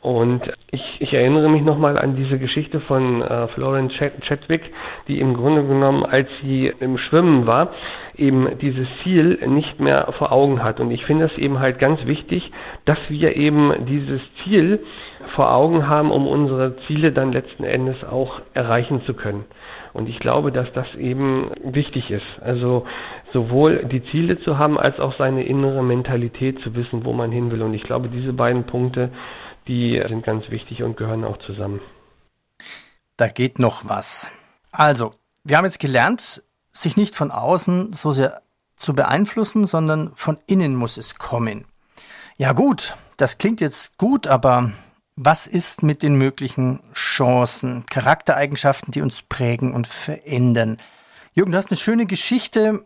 Und 0.05 0.53
ich, 0.71 0.99
ich 1.01 1.15
erinnere 1.15 1.49
mich 1.49 1.63
nochmal 1.63 1.97
an 1.97 2.15
diese 2.15 2.39
Geschichte 2.39 2.81
von 2.81 3.23
äh, 3.23 3.49
Florence 3.49 3.95
Chadwick, 3.95 4.71
die 5.09 5.19
im 5.19 5.33
Grunde 5.33 5.65
genommen, 5.65 6.05
als 6.05 6.29
sie 6.43 6.71
im 6.79 6.99
Schwimmen 6.99 7.47
war, 7.47 7.71
eben 8.15 8.59
dieses 8.61 8.87
Ziel 9.03 9.39
nicht 9.47 9.81
mehr 9.81 10.13
vor 10.19 10.31
Augen 10.31 10.63
hat. 10.63 10.79
Und 10.79 10.91
ich 10.91 11.07
finde 11.07 11.25
es 11.25 11.39
eben 11.39 11.59
halt 11.59 11.79
ganz 11.79 12.05
wichtig, 12.05 12.53
dass 12.85 12.99
wir 13.09 13.35
eben 13.35 13.87
dieses 13.87 14.21
Ziel 14.43 14.81
vor 15.29 15.55
Augen 15.55 15.89
haben, 15.89 16.11
um 16.11 16.27
unsere 16.27 16.77
Ziele 16.87 17.11
dann 17.11 17.33
letzten 17.33 17.65
Endes 17.65 18.05
auch 18.05 18.43
erreichen 18.53 19.01
zu 19.05 19.15
können. 19.15 19.47
Und 19.95 20.11
ich 20.11 20.19
glaube, 20.19 20.53
dass 20.53 20.71
das 20.75 20.95
eben 20.97 21.51
wichtig 21.65 22.11
ist. 22.11 22.27
Also 22.43 22.85
sowohl 23.33 23.87
die 23.87 24.03
Ziele 24.03 24.39
zu 24.39 24.59
haben, 24.59 24.79
als 24.79 25.01
auch 25.01 25.15
seine 25.15 25.45
innere 25.45 25.83
Mentalität 25.83 26.59
zu 26.61 26.75
wissen, 26.75 27.07
wo 27.07 27.15
man 27.15 27.33
hin 27.33 27.51
will. 27.51 27.63
Und 27.63 27.73
ich 27.73 27.85
glaube, 27.85 28.09
diese 28.09 28.35
beiden 28.35 28.65
Punkte, 28.65 29.09
die 29.67 30.03
sind 30.09 30.25
ganz 30.25 30.51
wichtig 30.51 30.83
und 30.83 30.97
gehören 30.97 31.25
auch 31.25 31.39
zusammen. 31.39 31.81
Da 33.17 33.29
geht 33.29 33.59
noch 33.59 33.89
was. 33.89 34.29
Also, 34.73 35.15
wir 35.45 35.57
haben 35.57 35.65
jetzt 35.65 35.79
gelernt, 35.79 36.43
sich 36.73 36.97
nicht 36.97 37.15
von 37.15 37.31
außen 37.31 37.93
so 37.93 38.13
sehr 38.13 38.43
zu 38.77 38.95
beeinflussen, 38.95 39.67
sondern 39.67 40.13
von 40.17 40.39
innen 40.47 40.75
muss 40.75 40.97
es 40.97 41.17
kommen. 41.17 41.65
Ja 42.37 42.53
gut, 42.53 42.97
das 43.17 43.39
klingt 43.39 43.61
jetzt 43.61 43.97
gut, 43.99 44.27
aber 44.27 44.73
was 45.17 45.47
ist 45.47 45.85
mit 45.85 46.03
den 46.03 46.17
möglichen 46.17 46.81
Chancen, 46.93 47.87
Charaktereigenschaften, 47.87 48.91
die 48.91 49.01
uns 49.01 49.23
prägen 49.23 49.73
und 49.73 49.87
verändern? 49.87 50.79
Jürgen, 51.33 51.53
du 51.53 51.59
hast 51.59 51.71
eine 51.71 51.79
schöne 51.79 52.07
Geschichte 52.07 52.85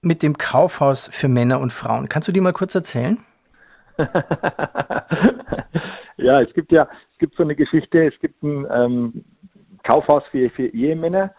mit 0.00 0.22
dem 0.22 0.38
Kaufhaus 0.38 1.10
für 1.12 1.28
Männer 1.28 1.60
und 1.60 1.72
Frauen. 1.72 2.08
Kannst 2.08 2.28
du 2.28 2.32
die 2.32 2.40
mal 2.40 2.54
kurz 2.54 2.74
erzählen? 2.74 3.22
ja, 6.16 6.40
es 6.40 6.52
gibt 6.54 6.72
ja, 6.72 6.88
es 7.12 7.18
gibt 7.18 7.36
so 7.36 7.42
eine 7.42 7.54
Geschichte, 7.54 8.06
es 8.06 8.18
gibt 8.20 8.42
ein 8.42 8.66
ähm, 8.70 9.24
Kaufhaus 9.82 10.24
für, 10.30 10.48
für 10.50 10.66
Ehemänner. 10.66 11.34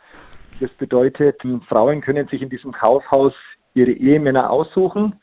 Das 0.60 0.72
bedeutet, 0.72 1.42
Frauen 1.68 2.02
können 2.02 2.28
sich 2.28 2.42
in 2.42 2.50
diesem 2.50 2.72
Kaufhaus 2.72 3.34
ihre 3.74 3.92
Ehemänner 3.92 4.50
aussuchen. 4.50 5.20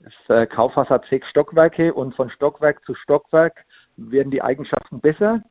Das 0.00 0.14
äh, 0.28 0.46
Kaufhaus 0.46 0.88
hat 0.88 1.04
sechs 1.06 1.28
Stockwerke 1.28 1.92
und 1.92 2.14
von 2.14 2.30
Stockwerk 2.30 2.84
zu 2.84 2.94
Stockwerk 2.94 3.64
werden 3.96 4.30
die 4.30 4.42
Eigenschaften 4.42 5.00
besser. 5.00 5.42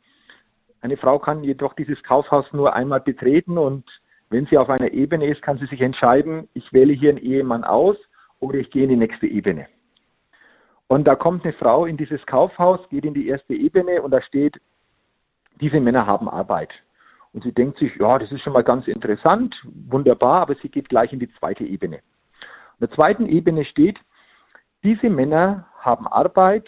Eine 0.81 0.97
Frau 0.97 1.19
kann 1.19 1.43
jedoch 1.43 1.73
dieses 1.73 2.01
Kaufhaus 2.03 2.51
nur 2.53 2.73
einmal 2.73 3.01
betreten 3.01 3.57
und 3.57 3.85
wenn 4.29 4.45
sie 4.45 4.57
auf 4.57 4.69
einer 4.69 4.91
Ebene 4.91 5.25
ist, 5.25 5.41
kann 5.41 5.57
sie 5.57 5.65
sich 5.65 5.81
entscheiden, 5.81 6.47
ich 6.53 6.71
wähle 6.71 6.93
hier 6.93 7.09
einen 7.09 7.19
Ehemann 7.19 7.63
aus 7.63 7.97
oder 8.39 8.57
ich 8.57 8.71
gehe 8.71 8.83
in 8.83 8.89
die 8.89 8.95
nächste 8.95 9.27
Ebene. 9.27 9.67
Und 10.89 11.07
da 11.07 11.15
kommt 11.15 11.43
eine 11.43 11.53
Frau 11.53 11.85
in 11.85 11.97
dieses 11.97 12.25
Kaufhaus, 12.25 12.89
geht 12.89 13.05
in 13.05 13.13
die 13.13 13.27
erste 13.27 13.53
Ebene 13.53 14.01
und 14.01 14.09
da 14.09 14.23
steht, 14.23 14.59
diese 15.61 15.79
Männer 15.79 16.07
haben 16.07 16.27
Arbeit. 16.27 16.71
Und 17.31 17.43
sie 17.43 17.51
denkt 17.51 17.77
sich, 17.77 17.95
ja, 17.97 18.17
das 18.17 18.31
ist 18.31 18.41
schon 18.41 18.53
mal 18.53 18.63
ganz 18.63 18.87
interessant, 18.87 19.55
wunderbar, 19.87 20.41
aber 20.41 20.55
sie 20.55 20.67
geht 20.67 20.89
gleich 20.89 21.13
in 21.13 21.19
die 21.19 21.31
zweite 21.33 21.63
Ebene. 21.63 21.97
In 21.97 22.87
der 22.87 22.89
zweiten 22.89 23.27
Ebene 23.27 23.65
steht, 23.65 23.99
diese 24.83 25.11
Männer 25.11 25.67
haben 25.77 26.07
Arbeit 26.07 26.67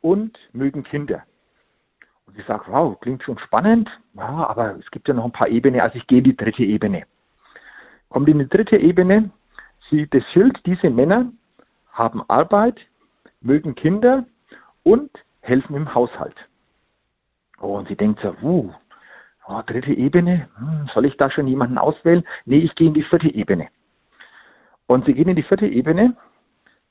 und 0.00 0.38
mögen 0.52 0.84
Kinder. 0.84 1.24
Und 2.26 2.36
sie 2.36 2.42
sagt, 2.42 2.70
wow, 2.70 2.96
klingt 3.00 3.24
schon 3.24 3.38
spannend, 3.38 3.90
ja, 4.14 4.46
aber 4.48 4.76
es 4.78 4.88
gibt 4.92 5.08
ja 5.08 5.14
noch 5.14 5.24
ein 5.24 5.32
paar 5.32 5.48
Ebenen, 5.48 5.80
also 5.80 5.96
ich 5.96 6.06
gehe 6.06 6.18
in 6.18 6.24
die 6.24 6.36
dritte 6.36 6.62
Ebene. 6.62 7.02
Kommt 8.10 8.28
in 8.28 8.38
die 8.38 8.48
dritte 8.48 8.76
Ebene, 8.76 9.30
sieht 9.90 10.14
das 10.14 10.22
Schild, 10.30 10.64
diese 10.66 10.88
Männer 10.88 11.32
haben 11.90 12.22
Arbeit, 12.28 12.86
mögen 13.46 13.74
Kinder 13.74 14.26
und 14.82 15.10
helfen 15.40 15.76
im 15.76 15.94
Haushalt. 15.94 16.48
Oh, 17.60 17.78
und 17.78 17.88
sie 17.88 17.96
denkt 17.96 18.20
so, 18.20 18.34
uh, 18.42 18.72
oh, 19.46 19.62
dritte 19.64 19.94
Ebene, 19.94 20.48
hm, 20.58 20.88
soll 20.92 21.06
ich 21.06 21.16
da 21.16 21.30
schon 21.30 21.46
jemanden 21.46 21.78
auswählen? 21.78 22.24
Nee, 22.44 22.58
ich 22.58 22.74
gehe 22.74 22.88
in 22.88 22.94
die 22.94 23.02
vierte 23.02 23.32
Ebene. 23.32 23.68
Und 24.86 25.06
sie 25.06 25.14
gehen 25.14 25.28
in 25.28 25.36
die 25.36 25.42
vierte 25.42 25.66
Ebene, 25.66 26.16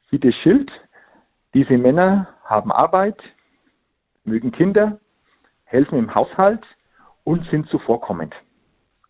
sieht 0.10 0.24
das 0.24 0.36
Schild, 0.36 0.72
diese 1.54 1.78
Männer 1.78 2.28
haben 2.44 2.72
Arbeit, 2.72 3.22
mögen 4.24 4.52
Kinder, 4.52 5.00
helfen 5.64 6.00
im 6.00 6.14
Haushalt 6.14 6.66
und 7.24 7.46
sind 7.46 7.68
zuvorkommend. 7.70 8.34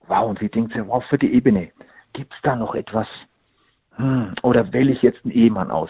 Wow, 0.08 0.30
und 0.30 0.40
sie 0.40 0.50
denkt 0.50 0.74
so, 0.74 0.88
wow, 0.88 1.04
vierte 1.06 1.26
Ebene, 1.26 1.72
gibt 2.14 2.34
es 2.34 2.42
da 2.44 2.56
noch 2.56 2.76
etwas? 2.76 3.08
Hm, 3.96 4.36
oder 4.44 4.74
wähle 4.74 4.92
ich 4.92 5.02
jetzt 5.02 5.24
einen 5.24 5.34
Ehemann 5.34 5.72
aus? 5.72 5.90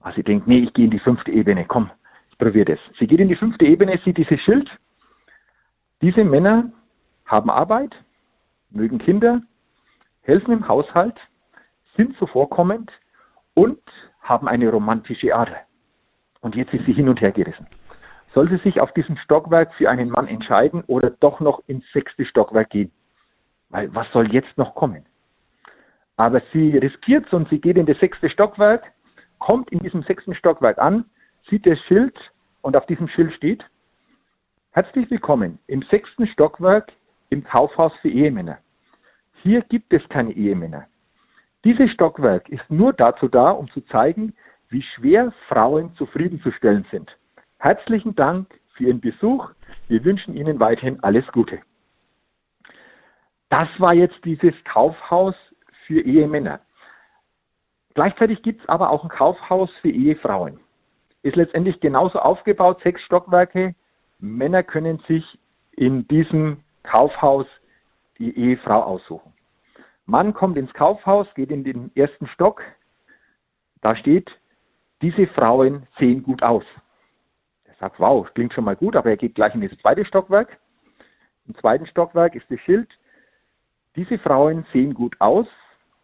Also 0.00 0.16
sie 0.16 0.22
denkt, 0.22 0.46
nee, 0.46 0.60
ich 0.60 0.72
gehe 0.72 0.86
in 0.86 0.90
die 0.90 0.98
fünfte 0.98 1.30
Ebene, 1.30 1.64
komm, 1.66 1.90
ich 2.30 2.38
probiere 2.38 2.64
das. 2.64 2.80
Sie 2.98 3.06
geht 3.06 3.20
in 3.20 3.28
die 3.28 3.36
fünfte 3.36 3.66
Ebene, 3.66 3.98
sieht 3.98 4.16
dieses 4.16 4.40
Schild. 4.40 4.70
Diese 6.02 6.24
Männer 6.24 6.72
haben 7.26 7.50
Arbeit, 7.50 7.94
mögen 8.70 8.98
Kinder, 8.98 9.42
helfen 10.22 10.52
im 10.52 10.66
Haushalt, 10.68 11.20
sind 11.96 12.16
zuvorkommend 12.16 12.90
und 13.54 13.80
haben 14.22 14.48
eine 14.48 14.70
romantische 14.70 15.34
Ader. 15.34 15.60
Und 16.40 16.56
jetzt 16.56 16.72
ist 16.72 16.86
sie 16.86 16.92
hin 16.92 17.08
und 17.08 17.20
her 17.20 17.32
gerissen. 17.32 17.66
Soll 18.32 18.48
sie 18.48 18.58
sich 18.58 18.80
auf 18.80 18.92
diesem 18.92 19.16
Stockwerk 19.16 19.74
für 19.74 19.90
einen 19.90 20.08
Mann 20.08 20.28
entscheiden 20.28 20.82
oder 20.86 21.10
doch 21.10 21.40
noch 21.40 21.62
ins 21.66 21.84
sechste 21.92 22.24
Stockwerk 22.24 22.70
gehen? 22.70 22.92
Weil 23.68 23.94
was 23.94 24.10
soll 24.12 24.32
jetzt 24.32 24.56
noch 24.56 24.74
kommen? 24.74 25.04
Aber 26.16 26.40
sie 26.52 26.76
riskiert 26.78 27.26
es 27.26 27.32
und 27.32 27.48
sie 27.48 27.60
geht 27.60 27.76
in 27.76 27.86
das 27.86 27.98
sechste 27.98 28.30
Stockwerk, 28.30 28.92
kommt 29.40 29.72
in 29.72 29.80
diesem 29.80 30.02
sechsten 30.02 30.34
Stockwerk 30.34 30.78
an, 30.78 31.06
sieht 31.48 31.66
das 31.66 31.80
Schild 31.80 32.32
und 32.60 32.76
auf 32.76 32.86
diesem 32.86 33.08
Schild 33.08 33.32
steht, 33.32 33.68
herzlich 34.70 35.10
willkommen 35.10 35.58
im 35.66 35.82
sechsten 35.82 36.26
Stockwerk 36.26 36.92
im 37.30 37.42
Kaufhaus 37.42 37.92
für 37.96 38.10
Ehemänner. 38.10 38.58
Hier 39.42 39.62
gibt 39.62 39.92
es 39.92 40.08
keine 40.08 40.32
Ehemänner. 40.32 40.86
Dieses 41.64 41.90
Stockwerk 41.90 42.48
ist 42.50 42.70
nur 42.70 42.92
dazu 42.92 43.28
da, 43.28 43.50
um 43.50 43.68
zu 43.70 43.80
zeigen, 43.80 44.34
wie 44.68 44.82
schwer 44.82 45.32
Frauen 45.48 45.94
zufriedenzustellen 45.94 46.86
sind. 46.90 47.16
Herzlichen 47.58 48.14
Dank 48.14 48.60
für 48.74 48.84
Ihren 48.84 49.00
Besuch. 49.00 49.50
Wir 49.88 50.04
wünschen 50.04 50.36
Ihnen 50.36 50.60
weiterhin 50.60 51.02
alles 51.02 51.26
Gute. 51.32 51.60
Das 53.48 53.68
war 53.78 53.94
jetzt 53.94 54.24
dieses 54.24 54.54
Kaufhaus 54.64 55.34
für 55.86 56.00
Ehemänner. 56.00 56.60
Gleichzeitig 57.94 58.42
gibt 58.42 58.62
es 58.62 58.68
aber 58.68 58.90
auch 58.90 59.02
ein 59.02 59.10
Kaufhaus 59.10 59.70
für 59.80 59.90
Ehefrauen. 59.90 60.60
Ist 61.22 61.36
letztendlich 61.36 61.80
genauso 61.80 62.18
aufgebaut, 62.18 62.80
sechs 62.82 63.02
Stockwerke. 63.02 63.74
Männer 64.18 64.62
können 64.62 64.98
sich 65.00 65.38
in 65.72 66.06
diesem 66.08 66.62
Kaufhaus 66.82 67.46
die 68.18 68.36
Ehefrau 68.36 68.82
aussuchen. 68.82 69.32
Mann 70.06 70.34
kommt 70.34 70.56
ins 70.56 70.72
Kaufhaus, 70.74 71.32
geht 71.34 71.50
in 71.50 71.64
den 71.64 71.90
ersten 71.94 72.26
Stock. 72.26 72.62
Da 73.80 73.96
steht, 73.96 74.38
diese 75.02 75.26
Frauen 75.26 75.86
sehen 75.98 76.22
gut 76.22 76.42
aus. 76.42 76.64
Er 77.64 77.74
sagt, 77.74 77.98
wow, 77.98 78.28
klingt 78.34 78.52
schon 78.52 78.64
mal 78.64 78.76
gut, 78.76 78.96
aber 78.96 79.10
er 79.10 79.16
geht 79.16 79.34
gleich 79.34 79.54
in 79.54 79.60
das 79.60 79.76
zweite 79.78 80.04
Stockwerk. 80.04 80.58
Im 81.46 81.54
zweiten 81.54 81.86
Stockwerk 81.86 82.34
ist 82.34 82.50
das 82.50 82.60
Schild, 82.60 82.98
diese 83.96 84.18
Frauen 84.18 84.64
sehen 84.72 84.94
gut 84.94 85.16
aus 85.20 85.48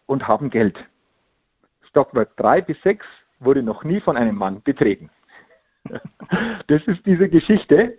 und 0.07 0.27
haben 0.27 0.51
Geld. 0.51 0.77
Stockwerk 1.97 2.37
3 2.37 2.61
bis 2.61 2.77
6 2.83 3.07
wurde 3.41 3.63
noch 3.63 3.83
nie 3.83 4.01
von 4.01 4.19
einem 4.19 4.37
Mann 4.37 4.63
betreten. 4.63 5.11
Das 6.67 6.83
ist 6.87 7.07
diese 7.07 7.29
Geschichte, 7.29 7.99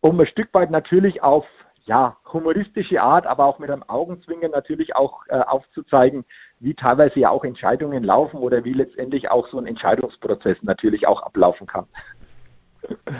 um 0.00 0.18
ein 0.18 0.26
Stück 0.26 0.48
weit 0.54 0.70
natürlich 0.70 1.22
auf 1.22 1.46
ja, 1.84 2.16
humoristische 2.32 3.02
Art, 3.02 3.26
aber 3.26 3.44
auch 3.44 3.58
mit 3.58 3.70
einem 3.70 3.82
Augenzwinkern 3.82 4.52
natürlich 4.52 4.96
auch 4.96 5.20
äh, 5.28 5.34
aufzuzeigen, 5.34 6.24
wie 6.60 6.74
teilweise 6.74 7.20
ja 7.20 7.28
auch 7.28 7.44
Entscheidungen 7.44 8.02
laufen 8.02 8.38
oder 8.38 8.64
wie 8.64 8.72
letztendlich 8.72 9.30
auch 9.30 9.46
so 9.48 9.58
ein 9.58 9.66
Entscheidungsprozess 9.66 10.56
natürlich 10.62 11.06
auch 11.06 11.22
ablaufen 11.22 11.66
kann. 11.66 11.86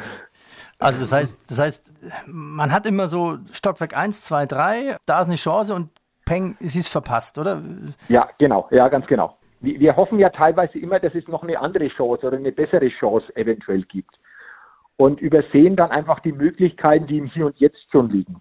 Also 0.80 1.00
das 1.00 1.12
heißt, 1.12 1.38
das 1.48 1.58
heißt, 1.60 1.92
man 2.26 2.72
hat 2.72 2.84
immer 2.84 3.08
so 3.08 3.38
Stockwerk 3.52 3.96
1, 3.96 4.22
2, 4.22 4.46
3, 4.46 4.96
da 5.06 5.20
ist 5.20 5.28
eine 5.28 5.36
Chance 5.36 5.72
und 5.72 5.90
Peng, 6.26 6.56
es 6.58 6.74
ist 6.74 6.88
verpasst, 6.88 7.38
oder? 7.38 7.62
Ja, 8.08 8.28
genau, 8.38 8.68
ja, 8.72 8.88
ganz 8.88 9.06
genau. 9.06 9.38
Wir, 9.64 9.96
hoffen 9.96 10.18
ja 10.18 10.28
teilweise 10.28 10.78
immer, 10.78 11.00
dass 11.00 11.14
es 11.14 11.26
noch 11.26 11.42
eine 11.42 11.58
andere 11.58 11.88
Chance 11.88 12.26
oder 12.26 12.36
eine 12.36 12.52
bessere 12.52 12.88
Chance 12.88 13.34
eventuell 13.34 13.82
gibt. 13.82 14.18
Und 14.96 15.20
übersehen 15.20 15.74
dann 15.74 15.90
einfach 15.90 16.20
die 16.20 16.32
Möglichkeiten, 16.32 17.06
die 17.06 17.18
im 17.18 17.26
Hier 17.26 17.46
und 17.46 17.58
Jetzt 17.58 17.90
schon 17.90 18.10
liegen. 18.10 18.34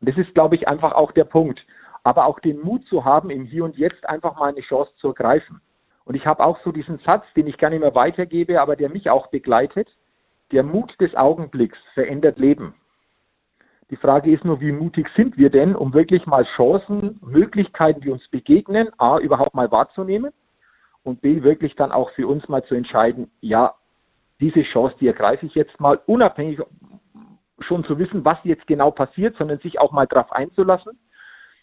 Und 0.00 0.08
das 0.08 0.16
ist, 0.16 0.32
glaube 0.34 0.54
ich, 0.54 0.68
einfach 0.68 0.92
auch 0.92 1.12
der 1.12 1.24
Punkt. 1.24 1.66
Aber 2.04 2.26
auch 2.26 2.40
den 2.40 2.60
Mut 2.60 2.86
zu 2.86 3.04
haben, 3.04 3.30
im 3.30 3.44
Hier 3.44 3.64
und 3.64 3.76
Jetzt 3.76 4.08
einfach 4.08 4.38
mal 4.38 4.50
eine 4.50 4.60
Chance 4.60 4.92
zu 4.96 5.08
ergreifen. 5.08 5.60
Und 6.04 6.14
ich 6.14 6.26
habe 6.26 6.44
auch 6.44 6.58
so 6.60 6.72
diesen 6.72 6.98
Satz, 7.00 7.24
den 7.34 7.46
ich 7.46 7.58
gerne 7.58 7.76
immer 7.76 7.94
weitergebe, 7.94 8.60
aber 8.60 8.76
der 8.76 8.88
mich 8.88 9.10
auch 9.10 9.26
begleitet. 9.26 9.88
Der 10.52 10.62
Mut 10.62 10.98
des 11.00 11.14
Augenblicks 11.14 11.78
verändert 11.94 12.38
Leben. 12.38 12.74
Die 13.90 13.96
Frage 13.96 14.30
ist 14.30 14.44
nur, 14.44 14.60
wie 14.60 14.72
mutig 14.72 15.08
sind 15.16 15.36
wir 15.36 15.50
denn, 15.50 15.74
um 15.74 15.92
wirklich 15.92 16.26
mal 16.26 16.44
Chancen, 16.44 17.18
Möglichkeiten, 17.22 18.00
die 18.00 18.10
uns 18.10 18.26
begegnen, 18.28 18.90
A, 18.98 19.18
überhaupt 19.18 19.54
mal 19.54 19.70
wahrzunehmen 19.70 20.32
und 21.02 21.20
B, 21.20 21.42
wirklich 21.42 21.74
dann 21.76 21.92
auch 21.92 22.10
für 22.10 22.26
uns 22.28 22.48
mal 22.48 22.64
zu 22.64 22.74
entscheiden, 22.74 23.30
ja, 23.40 23.74
diese 24.40 24.62
Chance, 24.62 24.96
die 25.00 25.06
ergreife 25.06 25.46
ich 25.46 25.54
jetzt 25.54 25.78
mal, 25.80 26.00
unabhängig 26.06 26.60
schon 27.58 27.84
zu 27.84 27.98
wissen, 27.98 28.24
was 28.24 28.38
jetzt 28.44 28.66
genau 28.66 28.90
passiert, 28.90 29.36
sondern 29.36 29.58
sich 29.60 29.78
auch 29.78 29.92
mal 29.92 30.06
darauf 30.06 30.32
einzulassen. 30.32 30.98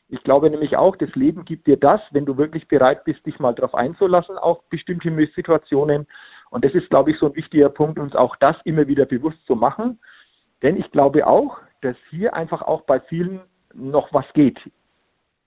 Ich 0.10 0.24
glaube 0.24 0.50
nämlich 0.50 0.78
auch, 0.78 0.96
das 0.96 1.14
Leben 1.16 1.44
gibt 1.44 1.68
dir 1.68 1.76
das, 1.76 2.02
wenn 2.12 2.26
du 2.26 2.38
wirklich 2.38 2.68
bereit 2.68 3.04
bist, 3.04 3.26
dich 3.26 3.40
mal 3.40 3.54
darauf 3.54 3.76
einzulassen 3.76 4.38
auf 4.38 4.64
bestimmte 4.70 5.12
Situationen. 5.36 6.08
Und 6.50 6.64
das 6.64 6.74
ist, 6.74 6.90
glaube 6.90 7.12
ich, 7.12 7.18
so 7.18 7.26
ein 7.26 7.36
wichtiger 7.36 7.70
Punkt, 7.70 8.00
uns 8.00 8.16
auch 8.16 8.38
das 8.38 8.56
immer 8.64 8.88
wieder 8.88 9.06
bewusst 9.06 9.46
zu 9.46 9.56
machen. 9.56 10.00
Denn 10.62 10.78
ich 10.78 10.92
glaube 10.92 11.28
auch, 11.28 11.60
dass 11.82 11.98
hier 12.10 12.36
einfach 12.36 12.62
auch 12.62 12.82
bei 12.82 13.02
vielen 13.02 13.42
noch 13.74 14.14
was 14.14 14.32
geht 14.34 14.72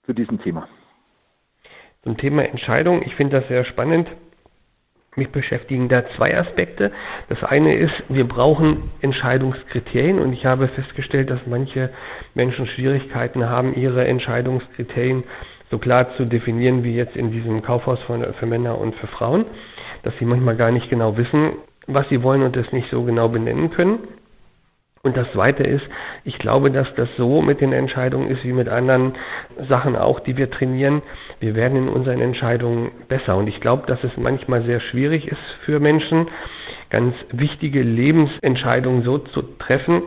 zu 0.05 0.12
diesem 0.12 0.38
Thema. 0.40 0.68
Zum 2.03 2.17
Thema 2.17 2.45
Entscheidung, 2.45 3.03
ich 3.03 3.15
finde 3.15 3.39
das 3.39 3.49
sehr 3.49 3.65
spannend. 3.65 4.09
Mich 5.17 5.31
beschäftigen 5.31 5.89
da 5.89 6.07
zwei 6.17 6.39
Aspekte. 6.39 6.93
Das 7.29 7.43
eine 7.45 7.75
ist, 7.75 8.05
wir 8.09 8.27
brauchen 8.27 8.91
Entscheidungskriterien 9.03 10.19
und 10.19 10.33
ich 10.33 10.47
habe 10.47 10.69
festgestellt, 10.69 11.31
dass 11.31 11.47
manche 11.47 11.91
Menschen 12.35 12.67
Schwierigkeiten 12.67 13.49
haben, 13.51 13.75
ihre 13.75 14.07
Entscheidungskriterien 14.07 15.25
so 15.71 15.79
klar 15.79 16.15
zu 16.17 16.25
definieren 16.25 16.85
wie 16.85 16.95
jetzt 16.95 17.17
in 17.17 17.33
diesem 17.33 17.61
Kaufhaus 17.61 18.01
für 18.03 18.47
Männer 18.47 18.79
und 18.79 18.95
für 18.95 19.09
Frauen, 19.09 19.45
dass 20.03 20.17
sie 20.19 20.25
manchmal 20.25 20.57
gar 20.57 20.71
nicht 20.71 20.89
genau 20.89 21.17
wissen, 21.17 21.53
was 21.87 22.09
sie 22.09 22.23
wollen 22.23 22.43
und 22.43 22.57
das 22.57 22.73
nicht 22.73 22.89
so 22.89 23.03
genau 23.03 23.29
benennen 23.29 23.71
können. 23.71 23.99
Und 25.03 25.17
das 25.17 25.33
Zweite 25.33 25.63
ist, 25.63 25.89
ich 26.25 26.39
glaube, 26.39 26.71
dass 26.71 26.95
das 26.95 27.09
so 27.17 27.41
mit 27.41 27.63
den 27.63 27.73
Entscheidungen 27.73 28.29
ist 28.29 28.45
wie 28.45 28.53
mit 28.53 28.69
anderen 28.69 29.15
Sachen 29.67 29.97
auch, 29.97 30.21
die 30.21 30.37
wir 30.37 30.51
trainieren. 30.51 31.01
Wir 31.39 31.55
werden 31.55 31.79
in 31.79 31.89
unseren 31.89 32.21
Entscheidungen 32.21 32.91
besser. 33.09 33.39
Und 33.39 33.47
ich 33.47 33.63
glaube, 33.63 33.87
dass 33.87 34.05
es 34.05 34.19
manchmal 34.19 34.63
sehr 34.63 34.79
schwierig 34.79 35.27
ist 35.27 35.41
für 35.65 35.81
Menschen, 35.81 36.29
ganz 36.91 37.15
wichtige 37.31 37.83
Lebensentscheidungen 37.83 39.03
so 39.03 39.17
zu 39.17 39.41
treffen, 39.41 40.03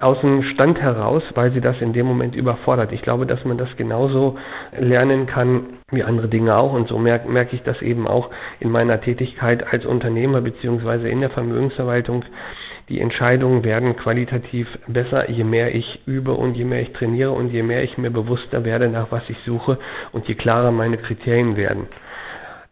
aus 0.00 0.20
dem 0.22 0.42
Stand 0.42 0.80
heraus, 0.80 1.22
weil 1.34 1.52
sie 1.52 1.60
das 1.60 1.80
in 1.80 1.92
dem 1.92 2.06
Moment 2.06 2.34
überfordert. 2.34 2.90
Ich 2.92 3.02
glaube, 3.02 3.26
dass 3.26 3.44
man 3.44 3.58
das 3.58 3.76
genauso 3.76 4.38
lernen 4.76 5.26
kann 5.26 5.64
wie 5.92 6.02
andere 6.02 6.28
Dinge 6.28 6.56
auch. 6.56 6.72
Und 6.72 6.88
so 6.88 6.98
merke 6.98 7.28
merk 7.28 7.52
ich 7.52 7.62
das 7.62 7.82
eben 7.82 8.08
auch 8.08 8.30
in 8.60 8.70
meiner 8.70 9.00
Tätigkeit 9.00 9.72
als 9.72 9.84
Unternehmer 9.84 10.40
beziehungsweise 10.40 11.08
in 11.08 11.20
der 11.20 11.30
Vermögensverwaltung. 11.30 12.24
Die 12.88 13.00
Entscheidungen 13.00 13.62
werden 13.62 13.94
qualitativ 13.96 14.78
besser, 14.86 15.30
je 15.30 15.44
mehr 15.44 15.74
ich 15.74 16.00
übe 16.06 16.32
und 16.32 16.56
je 16.56 16.64
mehr 16.64 16.80
ich 16.80 16.92
trainiere 16.92 17.32
und 17.32 17.52
je 17.52 17.62
mehr 17.62 17.84
ich 17.84 17.98
mir 17.98 18.10
bewusster 18.10 18.64
werde, 18.64 18.88
nach 18.88 19.12
was 19.12 19.28
ich 19.28 19.38
suche 19.44 19.78
und 20.12 20.28
je 20.28 20.34
klarer 20.34 20.72
meine 20.72 20.96
Kriterien 20.96 21.56
werden. 21.56 21.86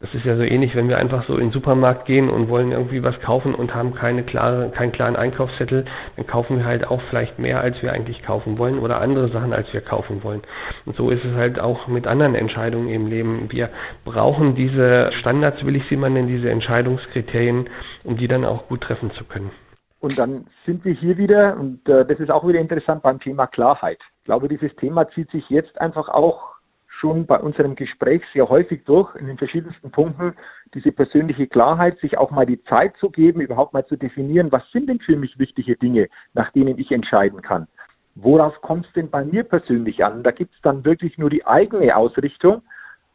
Das 0.00 0.14
ist 0.14 0.24
ja 0.24 0.36
so 0.36 0.42
ähnlich, 0.42 0.76
wenn 0.76 0.88
wir 0.88 0.96
einfach 0.96 1.24
so 1.24 1.34
in 1.34 1.46
den 1.46 1.50
Supermarkt 1.50 2.04
gehen 2.04 2.30
und 2.30 2.48
wollen 2.48 2.70
irgendwie 2.70 3.02
was 3.02 3.18
kaufen 3.20 3.52
und 3.52 3.74
haben 3.74 3.94
keine 3.94 4.22
klare, 4.22 4.70
keinen 4.70 4.92
klaren 4.92 5.16
Einkaufszettel, 5.16 5.86
dann 6.14 6.26
kaufen 6.26 6.58
wir 6.58 6.66
halt 6.66 6.86
auch 6.86 7.02
vielleicht 7.10 7.40
mehr, 7.40 7.60
als 7.60 7.82
wir 7.82 7.92
eigentlich 7.92 8.22
kaufen 8.22 8.58
wollen 8.58 8.78
oder 8.78 9.00
andere 9.00 9.26
Sachen, 9.28 9.52
als 9.52 9.72
wir 9.72 9.80
kaufen 9.80 10.22
wollen. 10.22 10.42
Und 10.86 10.94
so 10.94 11.10
ist 11.10 11.24
es 11.24 11.34
halt 11.34 11.58
auch 11.58 11.88
mit 11.88 12.06
anderen 12.06 12.36
Entscheidungen 12.36 12.88
im 12.88 13.08
Leben. 13.08 13.50
Wir 13.50 13.70
brauchen 14.04 14.54
diese 14.54 15.10
Standards, 15.10 15.66
will 15.66 15.74
ich 15.74 15.86
sie 15.88 15.96
mal 15.96 16.10
nennen, 16.10 16.28
diese 16.28 16.48
Entscheidungskriterien, 16.48 17.68
um 18.04 18.16
die 18.16 18.28
dann 18.28 18.44
auch 18.44 18.68
gut 18.68 18.82
treffen 18.82 19.10
zu 19.10 19.24
können. 19.24 19.50
Und 19.98 20.16
dann 20.16 20.46
sind 20.64 20.84
wir 20.84 20.92
hier 20.92 21.18
wieder, 21.18 21.56
und 21.56 21.88
äh, 21.88 22.06
das 22.06 22.20
ist 22.20 22.30
auch 22.30 22.46
wieder 22.46 22.60
interessant 22.60 23.02
beim 23.02 23.18
Thema 23.18 23.48
Klarheit. 23.48 23.98
Ich 24.18 24.24
glaube, 24.26 24.46
dieses 24.46 24.76
Thema 24.76 25.08
zieht 25.08 25.32
sich 25.32 25.50
jetzt 25.50 25.80
einfach 25.80 26.08
auch 26.08 26.57
schon 26.98 27.26
bei 27.26 27.38
unserem 27.38 27.76
Gespräch 27.76 28.22
sehr 28.32 28.48
häufig 28.48 28.84
durch, 28.84 29.14
in 29.16 29.26
den 29.26 29.38
verschiedensten 29.38 29.90
Punkten, 29.90 30.34
diese 30.74 30.92
persönliche 30.92 31.46
Klarheit, 31.46 31.98
sich 32.00 32.18
auch 32.18 32.30
mal 32.30 32.46
die 32.46 32.62
Zeit 32.64 32.96
zu 32.96 33.10
geben, 33.10 33.40
überhaupt 33.40 33.72
mal 33.72 33.86
zu 33.86 33.96
definieren, 33.96 34.50
was 34.50 34.68
sind 34.72 34.88
denn 34.88 35.00
für 35.00 35.16
mich 35.16 35.38
wichtige 35.38 35.76
Dinge, 35.76 36.08
nach 36.34 36.50
denen 36.50 36.78
ich 36.78 36.90
entscheiden 36.90 37.40
kann. 37.40 37.68
Worauf 38.16 38.60
kommt 38.62 38.86
es 38.86 38.92
denn 38.94 39.10
bei 39.10 39.24
mir 39.24 39.44
persönlich 39.44 40.04
an? 40.04 40.24
Da 40.24 40.32
gibt 40.32 40.54
es 40.54 40.60
dann 40.62 40.84
wirklich 40.84 41.18
nur 41.18 41.30
die 41.30 41.46
eigene 41.46 41.94
Ausrichtung, 41.96 42.62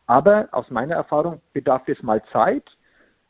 aber 0.07 0.47
aus 0.51 0.69
meiner 0.71 0.95
Erfahrung 0.95 1.41
bedarf 1.51 1.83
es 1.87 2.01
mal 2.01 2.23
Zeit, 2.31 2.77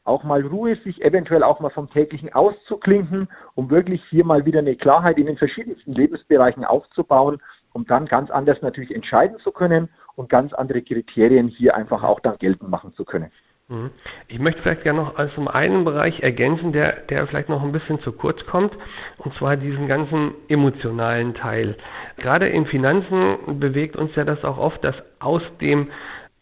auch 0.06 0.24
mal 0.24 0.46
Ruhe, 0.46 0.76
sich 0.76 1.04
eventuell 1.04 1.44
auch 1.44 1.62
mal 1.62 1.70
vom 1.70 1.89
täglichen 1.89 2.34
auszuklinken, 2.34 3.30
um 3.56 3.70
wirklich 3.70 4.04
hier 4.06 4.26
mal 4.26 4.46
wieder 4.46 4.60
eine 4.60 4.76
Klarheit 4.76 5.18
in 5.18 5.28
den 5.28 5.38
verschiedensten 5.38 5.94
Lebensbereichen 5.94 6.66
aufzubauen, 6.66 7.42
um 7.72 7.86
dann 7.86 8.06
ganz 8.06 8.30
anders 8.30 8.62
natürlich 8.62 8.94
entscheiden 8.94 9.39
zu 9.39 9.52
können 9.52 9.89
und 10.15 10.30
ganz 10.30 10.54
andere 10.54 10.82
Kriterien 10.82 11.47
hier 11.47 11.76
einfach 11.76 12.04
auch 12.04 12.19
dann 12.19 12.38
geltend 12.38 12.69
machen 12.69 12.93
zu 12.93 13.06
können. 13.06 13.32
Mhm. 13.69 13.91
Ich 14.28 14.39
möchte 14.39 14.62
vielleicht 14.62 14.84
gerne 14.84 15.02
noch 15.02 15.15
als 15.15 15.38
um 15.38 15.47
einen 15.47 15.86
Bereich 15.86 16.21
ergänzen, 16.21 16.73
der, 16.73 17.02
der 17.10 17.26
vielleicht 17.28 17.49
noch 17.49 17.63
ein 17.63 17.71
bisschen 17.71 17.99
zu 17.99 18.12
kurz 18.12 18.45
kommt, 18.45 18.78
und 19.17 19.34
zwar 19.36 19.56
diesen 19.56 19.88
ganzen 19.88 20.34
emotionalen 20.49 21.34
Teil. 21.34 21.78
Gerade 22.17 22.49
in 22.49 22.65
Finanzen 22.65 23.60
bewegt 23.60 23.95
uns 23.95 24.15
ja 24.15 24.26
das 24.26 24.43
auch 24.43 24.58
oft, 24.58 24.84
dass 24.84 25.02
aus 25.19 25.43
dem 25.62 25.89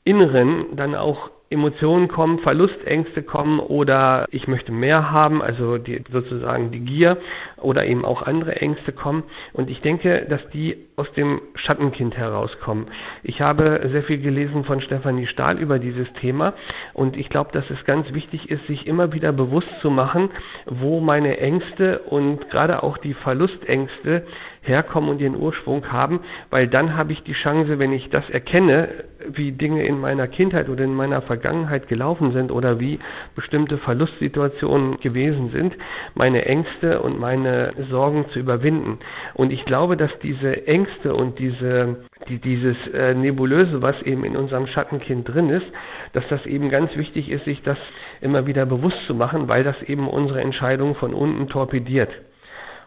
Inneren 0.04 0.76
dann 0.76 0.96
auch 0.96 1.30
Emotionen 1.52 2.08
kommen, 2.08 2.40
Verlustängste 2.40 3.24
kommen 3.24 3.60
oder 3.60 4.26
ich 4.32 4.48
möchte 4.48 4.72
mehr 4.72 5.12
haben, 5.12 5.42
also 5.42 5.78
die, 5.78 6.02
sozusagen 6.12 6.72
die 6.72 6.80
Gier 6.80 7.18
oder 7.58 7.86
eben 7.86 8.06
auch 8.06 8.22
andere 8.22 8.56
Ängste 8.56 8.94
kommen. 8.94 9.24
Und 9.54 9.70
ich 9.70 9.82
denke, 9.82 10.26
dass 10.30 10.48
die 10.50 10.78
aus 10.96 11.12
dem 11.14 11.42
Schattenkind 11.56 12.16
herauskommen. 12.16 12.86
Ich 13.24 13.42
habe 13.42 13.82
sehr 13.92 14.04
viel 14.04 14.20
gelesen 14.20 14.64
von 14.64 14.82
Stefanie 14.82 15.26
Stahl 15.26 15.58
über 15.58 15.80
dieses 15.80 16.12
Thema 16.14 16.54
und 16.94 17.18
ich 17.18 17.30
glaube, 17.30 17.52
dass 17.52 17.70
es 17.70 17.84
ganz 17.86 18.14
wichtig 18.14 18.50
ist, 18.50 18.68
sich 18.68 18.88
immer 18.88 19.12
wieder 19.12 19.32
bewusst 19.32 19.70
zu 19.82 19.90
machen, 19.90 20.30
wo 20.68 21.00
meine 21.00 21.38
Ängste 21.40 22.00
und 22.00 22.50
gerade 22.50 22.84
auch 22.84 22.98
die 22.98 23.14
Verlustängste 23.14 24.26
herkommen 24.62 25.10
und 25.10 25.22
ihren 25.22 25.36
Ursprung 25.36 25.92
haben, 25.92 26.20
weil 26.50 26.68
dann 26.68 26.96
habe 26.96 27.14
ich 27.14 27.24
die 27.24 27.34
Chance, 27.34 27.80
wenn 27.80 27.92
ich 27.92 28.10
das 28.10 28.30
erkenne, 28.30 28.90
wie 29.28 29.52
Dinge 29.52 29.84
in 29.86 30.00
meiner 30.00 30.28
Kindheit 30.28 30.70
oder 30.70 30.84
in 30.84 30.94
meiner 30.94 31.22
Vergangenheit 31.22 31.88
gelaufen 31.88 32.32
sind 32.32 32.52
oder 32.52 32.80
wie 32.80 33.00
bestimmte 33.36 33.78
Verlustsituationen 33.78 35.00
gewesen 35.00 35.50
sind, 35.50 35.76
meine 36.16 36.46
Ängste 36.46 37.02
und 37.02 37.20
meine 37.20 37.74
Sorgen 37.90 38.28
zu 38.30 38.40
überwinden. 38.40 39.00
Und 39.34 39.52
ich 39.52 39.66
glaube, 39.66 39.98
dass 39.98 40.18
diese 40.20 40.68
Ängste 40.68 41.16
und 41.16 41.40
diese, 41.40 41.98
die, 42.28 42.40
dieses 42.40 42.78
äh, 42.88 43.14
Nebulöse, 43.14 43.82
was 43.82 44.02
eben 44.04 44.24
in 44.24 44.36
unserem 44.36 44.68
Schattenkind 44.68 45.28
drin 45.28 45.50
ist, 45.50 45.68
dass 46.14 46.28
das 46.28 46.46
eben 46.46 46.70
ganz 46.70 46.96
wichtig 46.98 47.30
ist, 47.30 47.46
sich 47.46 47.62
das 47.62 47.78
immer 48.22 48.48
wieder 48.48 48.66
bewusst 48.66 49.06
zu 49.06 49.16
machen, 49.16 49.48
weil 49.48 49.64
das 49.64 49.82
eben 49.84 50.08
unsere 50.08 50.42
Entscheidungen 50.42 50.96
von 50.96 51.14
unten 51.14 51.48
torpediert. 51.48 52.10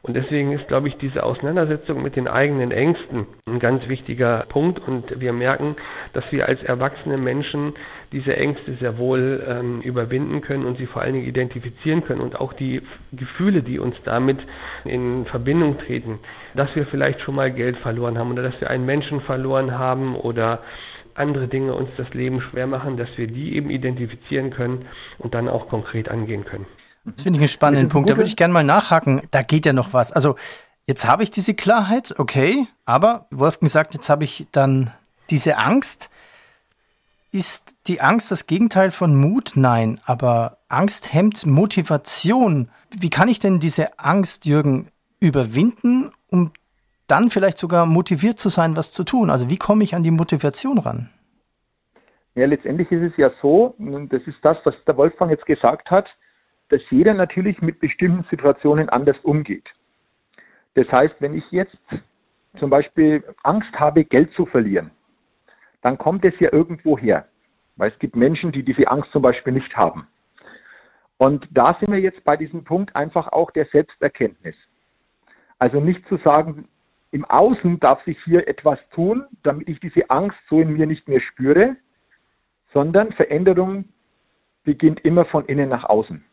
Und 0.05 0.17
deswegen 0.17 0.53
ist, 0.53 0.69
glaube 0.69 0.89
ich, 0.89 0.99
diese 0.99 1.23
Auseinandersetzung 1.23 2.03
mit 2.03 2.15
den 2.15 2.29
eigenen 2.29 2.73
Ängsten 2.73 3.27
ein 3.47 3.59
ganz 3.59 3.89
wichtiger 3.89 4.45
Punkt. 4.51 4.79
Und 4.87 5.19
wir 5.19 5.33
merken, 5.33 5.77
dass 6.13 6.31
wir 6.31 6.47
als 6.47 6.63
erwachsene 6.63 7.17
Menschen 7.17 7.73
diese 8.13 8.37
Ängste 8.37 8.75
sehr 8.75 8.99
wohl 8.99 9.43
ähm, 9.49 9.81
überwinden 9.81 10.43
können 10.43 10.67
und 10.67 10.77
sie 10.77 10.85
vor 10.85 11.01
allen 11.01 11.15
Dingen 11.15 11.27
identifizieren 11.27 12.05
können 12.05 12.21
und 12.21 12.39
auch 12.39 12.53
die 12.53 12.83
Gefühle, 13.13 13.63
die 13.63 13.79
uns 13.79 13.97
damit 14.05 14.47
in 14.85 15.25
Verbindung 15.25 15.79
treten, 15.79 16.19
dass 16.55 16.77
wir 16.77 16.85
vielleicht 16.85 17.23
schon 17.23 17.37
mal 17.37 17.51
Geld 17.51 17.79
verloren 17.79 18.19
haben 18.19 18.31
oder 18.31 18.43
dass 18.43 18.61
wir 18.61 18.69
einen 18.69 18.85
Menschen 18.85 19.23
verloren 19.23 19.79
haben 19.79 20.17
oder 20.17 20.61
andere 21.15 21.49
Dinge 21.49 21.73
uns 21.73 21.89
das 21.97 22.13
Leben 22.13 22.43
schwer 22.43 22.67
machen, 22.67 22.99
dass 22.99 23.17
wir 23.17 23.27
die 23.27 23.57
eben 23.57 23.71
identifizieren 23.71 24.51
können 24.51 24.85
und 25.17 25.33
dann 25.33 25.49
auch 25.49 25.67
konkret 25.69 26.11
angehen 26.11 26.45
können. 26.45 26.67
Das 27.05 27.23
finde 27.23 27.39
ich 27.39 27.43
einen 27.43 27.49
spannenden 27.49 27.89
Punkt. 27.89 28.09
Da 28.09 28.17
würde 28.17 28.29
ich 28.29 28.37
gerne 28.37 28.55
mal 28.55 28.65
nachhaken. 28.65 29.23
Da 29.31 29.43
geht 29.43 29.67
ja 29.67 29.73
noch 29.73 29.93
was. 29.93 30.11
Also 30.13 30.37
jetzt 30.87 31.07
habe 31.07 31.23
ich 31.23 31.31
diese 31.31 31.55
Klarheit, 31.55 32.15
okay, 32.19 32.67
aber 32.85 33.27
Wolfgang 33.31 33.71
sagt, 33.71 33.95
jetzt 33.95 34.09
habe 34.09 34.25
ich 34.25 34.47
dann 34.53 34.91
diese 35.31 35.59
Angst. 35.59 36.11
Ist 37.31 37.75
die 37.89 38.01
Angst 38.01 38.31
das 38.31 38.47
Gegenteil 38.47 38.91
von 38.91 39.17
Mut? 39.17 39.53
Nein, 39.57 40.01
aber 40.05 40.59
Angst 40.69 41.13
hemmt 41.13 41.47
Motivation. 41.47 42.71
Wie 42.91 43.11
kann 43.11 43.29
ich 43.29 43.41
denn 43.41 43.59
diese 43.59 43.99
Angst, 43.99 44.47
Jürgen, 44.47 44.89
überwinden, 45.21 46.13
um 46.31 46.53
dann 47.07 47.31
vielleicht 47.31 47.59
sogar 47.59 47.87
motiviert 47.87 48.39
zu 48.39 48.49
sein, 48.49 48.77
was 48.77 48.93
zu 48.93 49.05
tun? 49.05 49.31
Also 49.31 49.51
wie 49.51 49.57
komme 49.57 49.85
ich 49.85 49.95
an 49.95 50.03
die 50.03 50.11
Motivation 50.11 50.79
ran? 50.79 51.11
Ja, 52.35 52.47
letztendlich 52.47 52.91
ist 52.91 53.13
es 53.13 53.17
ja 53.17 53.31
so, 53.43 53.75
das 53.79 54.23
ist 54.27 54.39
das, 54.43 54.59
was 54.65 54.75
der 54.87 54.97
Wolfgang 54.97 55.31
jetzt 55.31 55.47
gesagt 55.47 55.91
hat, 55.91 56.09
dass 56.69 56.83
jeder 56.91 57.15
natürlich 57.15 57.61
mit 57.61 57.81
bestimmten 57.81 58.25
Situationen 58.31 58.89
anders 58.89 59.19
umgeht. 59.21 59.75
Das 60.75 60.91
heißt, 60.91 61.17
wenn 61.21 61.35
ich 61.35 61.51
jetzt 61.51 61.79
zum 62.59 62.71
Beispiel 62.71 63.23
Angst 63.43 63.79
habe, 63.79 64.05
Geld 64.05 64.33
zu 64.33 64.47
verlieren, 64.47 64.91
dann 65.83 65.99
kommt 65.99 66.25
es 66.25 66.39
ja 66.41 66.53
irgendwo 66.53 66.99
her. 66.99 67.29
Weil 67.77 67.91
es 67.91 67.99
gibt 67.99 68.17
Menschen, 68.17 68.53
die 68.53 68.63
diese 68.63 68.89
Angst 68.89 69.11
zum 69.11 69.23
Beispiel 69.23 69.53
nicht 69.53 69.77
haben. 69.77 70.07
Und 71.19 71.49
da 71.51 71.77
sind 71.79 71.93
wir 71.93 72.01
jetzt 72.01 72.25
bei 72.25 72.37
diesem 72.37 72.65
Punkt 72.65 72.95
einfach 72.97 73.29
auch 73.29 73.51
der 73.51 73.67
Selbsterkenntnis. 73.67 74.57
Also 75.59 75.81
nicht 75.81 76.07
zu 76.09 76.17
sagen, 76.19 76.69
im 77.11 77.25
Außen 77.25 77.79
darf 77.81 78.03
sich 78.05 78.19
hier 78.25 78.49
etwas 78.49 78.79
tun, 78.91 79.25
damit 79.43 79.69
ich 79.69 79.79
diese 79.81 80.11
Angst 80.11 80.39
so 80.49 80.61
in 80.61 80.73
mir 80.73 80.87
nicht 80.87 81.09
mehr 81.09 81.21
spüre, 81.21 81.77
sondern 82.73 83.13
Veränderung 83.13 83.85
beginnt 84.65 85.05
immer 85.05 85.25
von 85.25 85.45
innen 85.47 85.69
nach 85.69 85.85
außen 85.85 86.25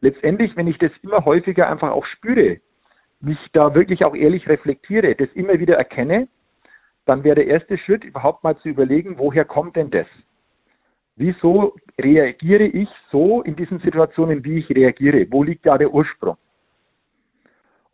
letztendlich, 0.00 0.56
wenn 0.56 0.66
ich 0.66 0.78
das 0.78 0.92
immer 1.02 1.24
häufiger 1.24 1.68
einfach 1.68 1.90
auch 1.90 2.06
spüre, 2.06 2.60
mich 3.20 3.38
da 3.52 3.74
wirklich 3.74 4.04
auch 4.04 4.14
ehrlich 4.14 4.48
reflektiere, 4.48 5.14
das 5.14 5.28
immer 5.34 5.58
wieder 5.58 5.76
erkenne, 5.76 6.28
dann 7.04 7.24
wäre 7.24 7.36
der 7.36 7.46
erste 7.46 7.76
Schritt 7.76 8.04
überhaupt 8.04 8.44
mal 8.44 8.56
zu 8.56 8.68
überlegen, 8.68 9.18
woher 9.18 9.44
kommt 9.44 9.76
denn 9.76 9.90
das? 9.90 10.06
Wieso 11.16 11.76
reagiere 12.00 12.64
ich 12.64 12.88
so 13.10 13.42
in 13.42 13.56
diesen 13.56 13.78
Situationen, 13.80 14.44
wie 14.44 14.58
ich 14.58 14.70
reagiere? 14.70 15.26
Wo 15.30 15.42
liegt 15.42 15.66
da 15.66 15.76
der 15.76 15.92
Ursprung? 15.92 16.36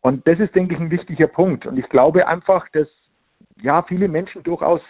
Und 0.01 0.27
das 0.29 0.39
ist, 0.39 0.55
denke 0.55 0.75
ich, 0.75 0.81
ein 0.81 0.91
wichtiger 0.91 1.27
Punkt. 1.27 1.67
Und 1.67 1.77
ich 1.79 1.89
glaube 1.89 2.29
einfach, 2.29 2.69
dass 2.69 2.89
ja 3.61 3.83
viele 3.83 4.07
Menschen 4.07 4.45
durchaus 4.45 4.81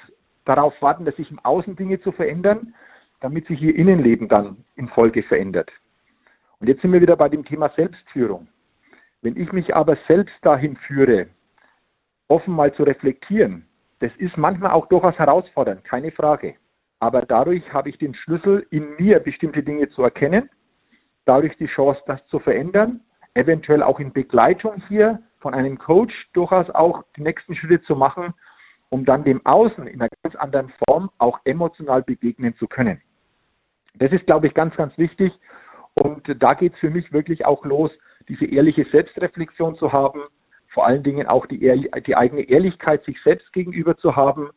darauf 0.45 0.75
warten, 0.83 1.07
dass 1.07 1.17
sich 1.17 1.31
im 1.31 1.39
Außen 1.39 1.77
Dinge 1.77 2.01
zu 2.01 2.13
verändern, 2.13 2.75
damit 3.21 3.47
sich 3.47 3.63
ihr 3.63 3.75
Innenleben 3.75 4.29
dann 4.29 4.65
in 4.75 4.89
Folge 4.89 5.23
verändert. 5.23 5.73
Und 6.61 6.69
jetzt 6.69 6.83
sind 6.83 6.92
wir 6.92 7.01
wieder 7.01 7.16
bei 7.16 7.29
dem 7.29 7.45
Thema 7.45 7.71
Selbstführung. 7.71 8.49
Wenn 9.23 9.37
ich 9.37 9.53
mich 9.53 9.75
aber 9.75 9.97
selbst 10.09 10.37
dahin 10.42 10.77
führe, 10.77 11.29
offen 12.29 12.55
mal 12.55 12.73
zu 12.73 12.83
reflektieren, 12.83 13.66
das 13.99 14.14
ist 14.16 14.37
manchmal 14.37 14.73
auch 14.73 14.87
durchaus 14.87 15.19
herausfordernd, 15.19 15.85
keine 15.85 16.12
Frage. 16.12 16.57
Aber 16.99 17.23
dadurch 17.23 17.73
habe 17.73 17.90
ich 17.90 17.99
den 17.99 18.14
Schlüssel, 18.14 18.66
in 18.71 18.95
mir 18.97 19.21
bestimmte 19.21 19.62
Dinge 19.62 19.88
zu 19.88 20.03
erkennen, 20.03 20.49
dadurch 21.25 21.57
die 21.57 21.66
Chance, 21.66 22.03
das 22.07 22.27
zu 22.27 22.38
verändern, 22.38 23.01
eventuell 23.35 23.83
auch 23.83 24.01
in 24.01 24.12
Begleitung 24.12 24.83
hier 24.88 25.23
von 25.38 25.55
einem 25.55 25.79
Coach 25.79 26.31
durchaus 26.33 26.71
auch 26.71 27.05
die 27.16 27.23
nächsten 27.23 27.55
Schritte 27.55 27.83
zu 27.83 27.97
machen, 27.97 28.33
um 28.88 29.05
dann 29.05 29.25
dem 29.25 29.45
Außen 29.45 29.87
in 29.87 30.01
einer 30.01 30.11
ganz 30.23 30.37
anderen 30.37 30.73
Form 30.85 31.11
auch 31.19 31.40
emotional 31.45 32.03
begegnen 32.03 32.57
zu 32.57 32.66
können. 32.66 33.01
Das 33.95 34.12
ist, 34.12 34.27
glaube 34.27 34.47
ich, 34.47 34.55
ganz, 34.55 34.77
ganz 34.77 34.97
wichtig. 34.99 35.38
Und 36.03 36.43
da 36.43 36.53
geht 36.53 36.75
es 36.75 36.79
für 36.79 36.91
mich 36.91 37.13
wirklich 37.13 37.47
auch 37.47 37.65
los, 37.65 37.91
diese 38.29 38.45
ehrliche 38.45 38.85
Selbstreflexion 38.85 39.77
zu 39.77 39.93
haben, 39.93 40.21
vor 40.69 40.87
allen 40.87 41.03
Dingen 41.03 41.27
auch 41.27 41.47
die, 41.47 41.59
die, 42.07 42.17
eigene 42.17 42.43
Ehrlichkeit 42.43 43.05
sich 43.05 43.21
selbst 43.23 43.53
gegenüber 43.53 43.97
zu 43.97 44.15
haben, 44.15 44.51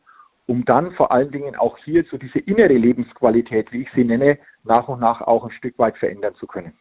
um 0.46 0.64
dann 0.64 0.92
vor 0.92 1.12
allen 1.12 1.30
Dingen 1.30 1.56
auch 1.56 1.78
hier 1.78 2.04
so 2.10 2.18
diese 2.18 2.40
innere 2.40 2.74
Lebensqualität, 2.74 3.72
wie 3.72 3.82
ich 3.82 3.88
sie 3.94 4.04
nenne, 4.04 4.38
nach 4.64 4.88
und 4.88 5.00
nach 5.00 5.22
auch 5.22 5.44
ein 5.44 5.50
Stück 5.52 5.78
weit 5.78 5.96
verändern 5.96 6.34
zu 6.34 6.46
können. 6.46 6.74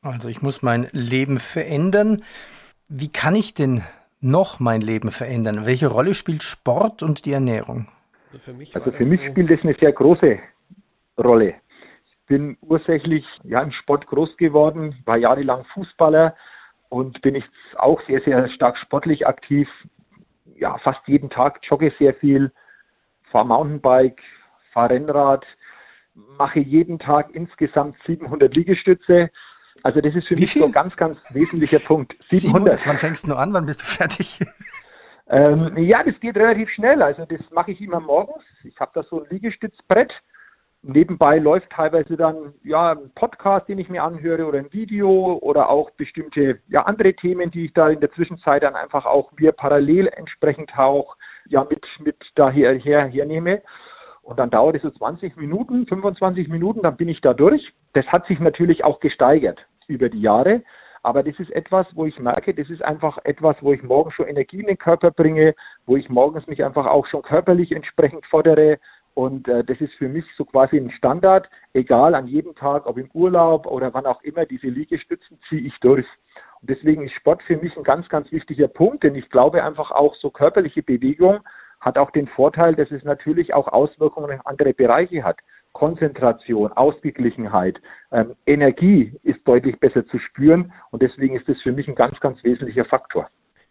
Also 0.00 0.28
ich 0.28 0.42
muss 0.42 0.62
mein 0.62 0.88
Leben 0.90 1.38
verändern. 1.38 2.24
Wie 2.88 3.08
kann 3.08 3.36
ich 3.36 3.54
denn 3.54 3.82
noch 4.20 4.58
mein 4.58 4.80
Leben 4.80 5.12
verändern? 5.12 5.64
Welche 5.64 5.86
Rolle 5.86 6.14
spielt 6.14 6.42
Sport 6.42 7.04
und 7.04 7.24
die 7.24 7.32
Ernährung? 7.32 7.86
Also 8.32 8.38
für 8.44 8.52
mich, 8.54 8.74
also 8.74 8.90
für 8.90 9.04
mich 9.04 9.20
spielt 9.24 9.50
das 9.50 9.62
eine 9.62 9.74
sehr 9.74 9.92
große 9.92 10.40
Rolle 11.18 11.54
bin 12.26 12.56
ursächlich 12.60 13.26
ja, 13.44 13.60
im 13.60 13.72
Sport 13.72 14.06
groß 14.06 14.36
geworden, 14.36 14.96
war 15.04 15.16
jahrelang 15.16 15.64
Fußballer 15.64 16.36
und 16.88 17.22
bin 17.22 17.34
ich 17.34 17.44
auch 17.76 18.00
sehr, 18.02 18.20
sehr 18.20 18.48
stark 18.48 18.76
sportlich 18.76 19.26
aktiv. 19.26 19.68
Ja, 20.56 20.78
fast 20.78 21.00
jeden 21.06 21.30
Tag 21.30 21.60
jogge 21.62 21.92
sehr 21.98 22.14
viel, 22.14 22.52
fahre 23.24 23.46
Mountainbike, 23.46 24.22
fahre 24.72 24.90
Rennrad, 24.90 25.46
mache 26.14 26.60
jeden 26.60 26.98
Tag 26.98 27.30
insgesamt 27.34 27.96
700 28.06 28.54
Liegestütze. 28.54 29.30
Also 29.82 30.00
das 30.00 30.14
ist 30.14 30.28
für 30.28 30.36
Wie 30.36 30.42
mich 30.42 30.52
viel? 30.52 30.62
so 30.62 30.66
ein 30.66 30.72
ganz, 30.72 30.96
ganz 30.96 31.18
wesentlicher 31.30 31.78
Punkt. 31.78 32.14
700. 32.30 32.42
700. 32.42 32.86
Wann 32.86 32.98
fängst 32.98 33.26
du 33.26 33.34
an? 33.34 33.52
Wann 33.52 33.66
bist 33.66 33.80
du 33.80 33.86
fertig? 33.86 34.38
Ähm, 35.28 35.76
ja, 35.78 36.02
das 36.02 36.18
geht 36.20 36.36
relativ 36.36 36.68
schnell. 36.70 37.02
Also 37.02 37.24
das 37.24 37.40
mache 37.50 37.70
ich 37.70 37.80
immer 37.80 38.00
morgens. 38.00 38.44
Ich 38.64 38.78
habe 38.78 38.90
da 38.94 39.02
so 39.02 39.22
ein 39.22 39.30
Liegestützbrett 39.30 40.12
Nebenbei 40.84 41.38
läuft 41.38 41.70
teilweise 41.70 42.16
dann 42.16 42.54
ja 42.64 42.92
ein 42.92 43.12
Podcast, 43.14 43.68
den 43.68 43.78
ich 43.78 43.88
mir 43.88 44.02
anhöre 44.02 44.46
oder 44.46 44.58
ein 44.58 44.72
Video 44.72 45.38
oder 45.40 45.68
auch 45.68 45.90
bestimmte 45.90 46.58
ja 46.68 46.80
andere 46.86 47.14
Themen, 47.14 47.52
die 47.52 47.66
ich 47.66 47.72
da 47.72 47.88
in 47.88 48.00
der 48.00 48.10
Zwischenzeit 48.10 48.64
dann 48.64 48.74
einfach 48.74 49.06
auch 49.06 49.30
mir 49.38 49.52
parallel 49.52 50.08
entsprechend 50.08 50.76
auch 50.76 51.16
ja 51.48 51.64
mit 51.70 51.86
mit 52.00 52.32
daher 52.34 52.74
her, 52.74 53.06
hernehme. 53.06 53.62
Und 54.22 54.40
dann 54.40 54.50
dauert 54.50 54.74
es 54.74 54.82
so 54.82 54.90
20 54.90 55.36
Minuten, 55.36 55.86
25 55.86 56.48
Minuten, 56.48 56.82
dann 56.82 56.96
bin 56.96 57.08
ich 57.08 57.20
da 57.20 57.32
durch. 57.32 57.74
Das 57.92 58.06
hat 58.08 58.26
sich 58.26 58.40
natürlich 58.40 58.82
auch 58.82 58.98
gesteigert 58.98 59.66
über 59.86 60.08
die 60.08 60.20
Jahre. 60.20 60.62
Aber 61.04 61.22
das 61.24 61.38
ist 61.40 61.50
etwas, 61.50 61.86
wo 61.94 62.06
ich 62.06 62.18
merke, 62.20 62.54
das 62.54 62.70
ist 62.70 62.82
einfach 62.82 63.18
etwas, 63.24 63.56
wo 63.60 63.72
ich 63.72 63.82
morgens 63.82 64.14
schon 64.14 64.28
Energie 64.28 64.60
in 64.60 64.68
den 64.68 64.78
Körper 64.78 65.10
bringe, 65.10 65.54
wo 65.84 65.96
ich 65.96 66.08
morgens 66.08 66.46
mich 66.46 66.64
einfach 66.64 66.86
auch 66.86 67.06
schon 67.06 67.22
körperlich 67.22 67.72
entsprechend 67.72 68.24
fordere, 68.26 68.78
und 69.14 69.48
äh, 69.48 69.64
das 69.64 69.80
ist 69.80 69.94
für 69.94 70.08
mich 70.08 70.24
so 70.36 70.44
quasi 70.44 70.76
ein 70.76 70.90
Standard, 70.90 71.50
egal 71.74 72.14
an 72.14 72.26
jedem 72.26 72.54
Tag, 72.54 72.86
ob 72.86 72.98
im 72.98 73.10
Urlaub 73.12 73.66
oder 73.66 73.92
wann 73.94 74.06
auch 74.06 74.22
immer, 74.22 74.46
diese 74.46 74.68
Liegestützen 74.68 75.38
ziehe 75.48 75.62
ich 75.62 75.78
durch. 75.80 76.06
Und 76.60 76.70
deswegen 76.70 77.04
ist 77.04 77.12
Sport 77.12 77.42
für 77.42 77.56
mich 77.56 77.76
ein 77.76 77.82
ganz, 77.82 78.08
ganz 78.08 78.32
wichtiger 78.32 78.68
Punkt, 78.68 79.02
denn 79.02 79.14
ich 79.14 79.28
glaube 79.28 79.64
einfach 79.64 79.90
auch 79.90 80.14
so 80.14 80.30
körperliche 80.30 80.82
Bewegung 80.82 81.40
hat 81.80 81.98
auch 81.98 82.12
den 82.12 82.28
Vorteil, 82.28 82.74
dass 82.76 82.90
es 82.92 83.02
natürlich 83.02 83.54
auch 83.54 83.68
Auswirkungen 83.68 84.30
in 84.30 84.40
andere 84.44 84.72
Bereiche 84.72 85.24
hat. 85.24 85.38
Konzentration, 85.72 86.70
Ausgeglichenheit, 86.72 87.80
ähm, 88.12 88.34
Energie 88.46 89.18
ist 89.22 89.40
deutlich 89.48 89.80
besser 89.80 90.06
zu 90.06 90.18
spüren 90.18 90.72
und 90.90 91.02
deswegen 91.02 91.34
ist 91.34 91.48
das 91.48 91.60
für 91.62 91.72
mich 91.72 91.88
ein 91.88 91.94
ganz, 91.94 92.20
ganz 92.20 92.44
wesentlicher 92.44 92.84
Faktor. 92.84 93.28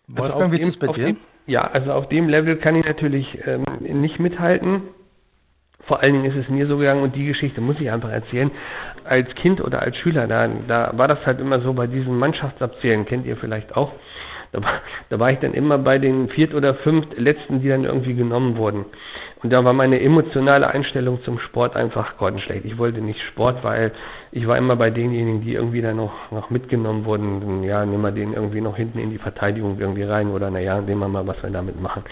Wolfgang, 0.08 0.42
also 0.42 0.52
wie 0.52 0.62
ist 0.62 0.68
es 0.68 0.78
bei 0.78 0.88
dir? 0.88 1.06
Dem, 1.06 1.18
ja, 1.46 1.62
also 1.62 1.94
auf 1.94 2.10
dem 2.10 2.28
Level 2.28 2.58
kann 2.58 2.76
ich 2.76 2.86
natürlich 2.86 3.40
ähm, 3.46 3.64
nicht 3.80 4.20
mithalten. 4.20 4.82
Vor 5.84 6.02
allen 6.02 6.14
Dingen 6.14 6.26
ist 6.26 6.36
es 6.36 6.50
mir 6.50 6.68
so 6.68 6.78
gegangen 6.78 7.02
und 7.02 7.16
die 7.16 7.26
Geschichte 7.26 7.62
muss 7.62 7.80
ich 7.80 7.92
einfach 7.92 8.12
erzählen. 8.12 8.52
Als 9.04 9.34
Kind 9.36 9.62
oder 9.62 9.82
als 9.82 9.98
Schüler, 9.98 10.28
da, 10.28 10.48
da 10.68 10.92
war 10.96 11.08
das 11.08 11.26
halt 11.26 11.40
immer 11.40 11.60
so 11.60 11.74
bei 11.74 11.88
diesen 11.88 12.18
Mannschaftsabzählen, 12.18 13.06
kennt 13.06 13.26
ihr 13.26 13.38
vielleicht 13.38 13.76
auch. 13.76 13.94
Da 14.52 14.62
war, 14.62 14.82
da 15.10 15.20
war 15.20 15.32
ich 15.32 15.40
dann 15.40 15.54
immer 15.54 15.78
bei 15.78 15.98
den 15.98 16.28
viert 16.28 16.54
oder 16.54 16.74
fünft 16.76 17.18
letzten, 17.18 17.62
die 17.62 17.70
dann 17.70 17.86
irgendwie 17.86 18.16
genommen 18.16 18.58
wurden. 18.58 18.86
Und 19.42 19.54
da 19.54 19.64
war 19.64 19.72
meine 19.72 20.02
emotionale 20.02 20.68
Einstellung 20.68 21.24
zum 21.24 21.40
Sport 21.40 21.78
einfach 21.78 22.18
grottenschlecht. 22.18 22.66
Ich 22.66 22.78
wollte 22.78 23.00
nicht 23.00 23.22
Sport, 23.22 23.64
weil 23.64 23.94
ich 24.32 24.48
war 24.48 24.58
immer 24.58 24.76
bei 24.76 24.90
denjenigen, 24.90 25.42
die 25.42 25.54
irgendwie 25.54 25.82
dann 25.82 25.96
noch, 25.96 26.32
noch 26.32 26.50
mitgenommen 26.50 27.06
wurden. 27.06 27.64
Ja, 27.64 27.86
nehmen 27.86 28.04
wir 28.04 28.12
den 28.12 28.34
irgendwie 28.34 28.62
noch 28.62 28.76
hinten 28.76 29.00
in 29.00 29.10
die 29.10 29.18
Verteidigung 29.20 29.80
irgendwie 29.80 30.04
rein 30.04 30.30
oder 30.32 30.52
naja, 30.52 30.82
nehmen 30.82 31.00
wir 31.00 31.08
mal, 31.08 31.26
was 31.26 31.42
wir 31.42 31.50
damit 31.50 31.82
machen. 31.82 32.04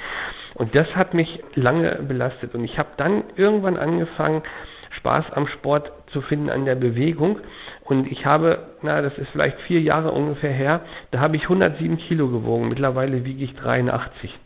Und 0.60 0.76
das 0.76 0.94
hat 0.94 1.14
mich 1.14 1.42
lange 1.56 2.04
belastet. 2.06 2.54
Und 2.54 2.66
ich 2.66 2.78
habe 2.78 2.90
dann 2.98 3.24
irgendwann 3.38 3.78
angefangen, 3.78 4.44
Spaß 4.90 5.32
am 5.32 5.48
Sport 5.48 5.94
zu 6.08 6.22
finden, 6.22 6.50
an 6.50 6.66
der 6.66 6.76
Bewegung. 6.76 7.40
Und 7.86 8.12
ich 8.12 8.26
habe, 8.26 8.68
na, 8.82 9.02
das 9.02 9.18
ist 9.18 9.30
vielleicht 9.30 9.58
vier 9.62 9.80
Jahre 9.80 10.12
ungefähr 10.12 10.52
her, 10.52 10.82
da 11.12 11.22
habe 11.22 11.38
ich 11.38 11.44
107 11.44 11.96
Kilo 11.98 12.28
gewogen. 12.28 12.68
Mittlerweile 12.68 13.24
wiege 13.24 13.42
ich 13.42 13.56
83. 13.56 14.38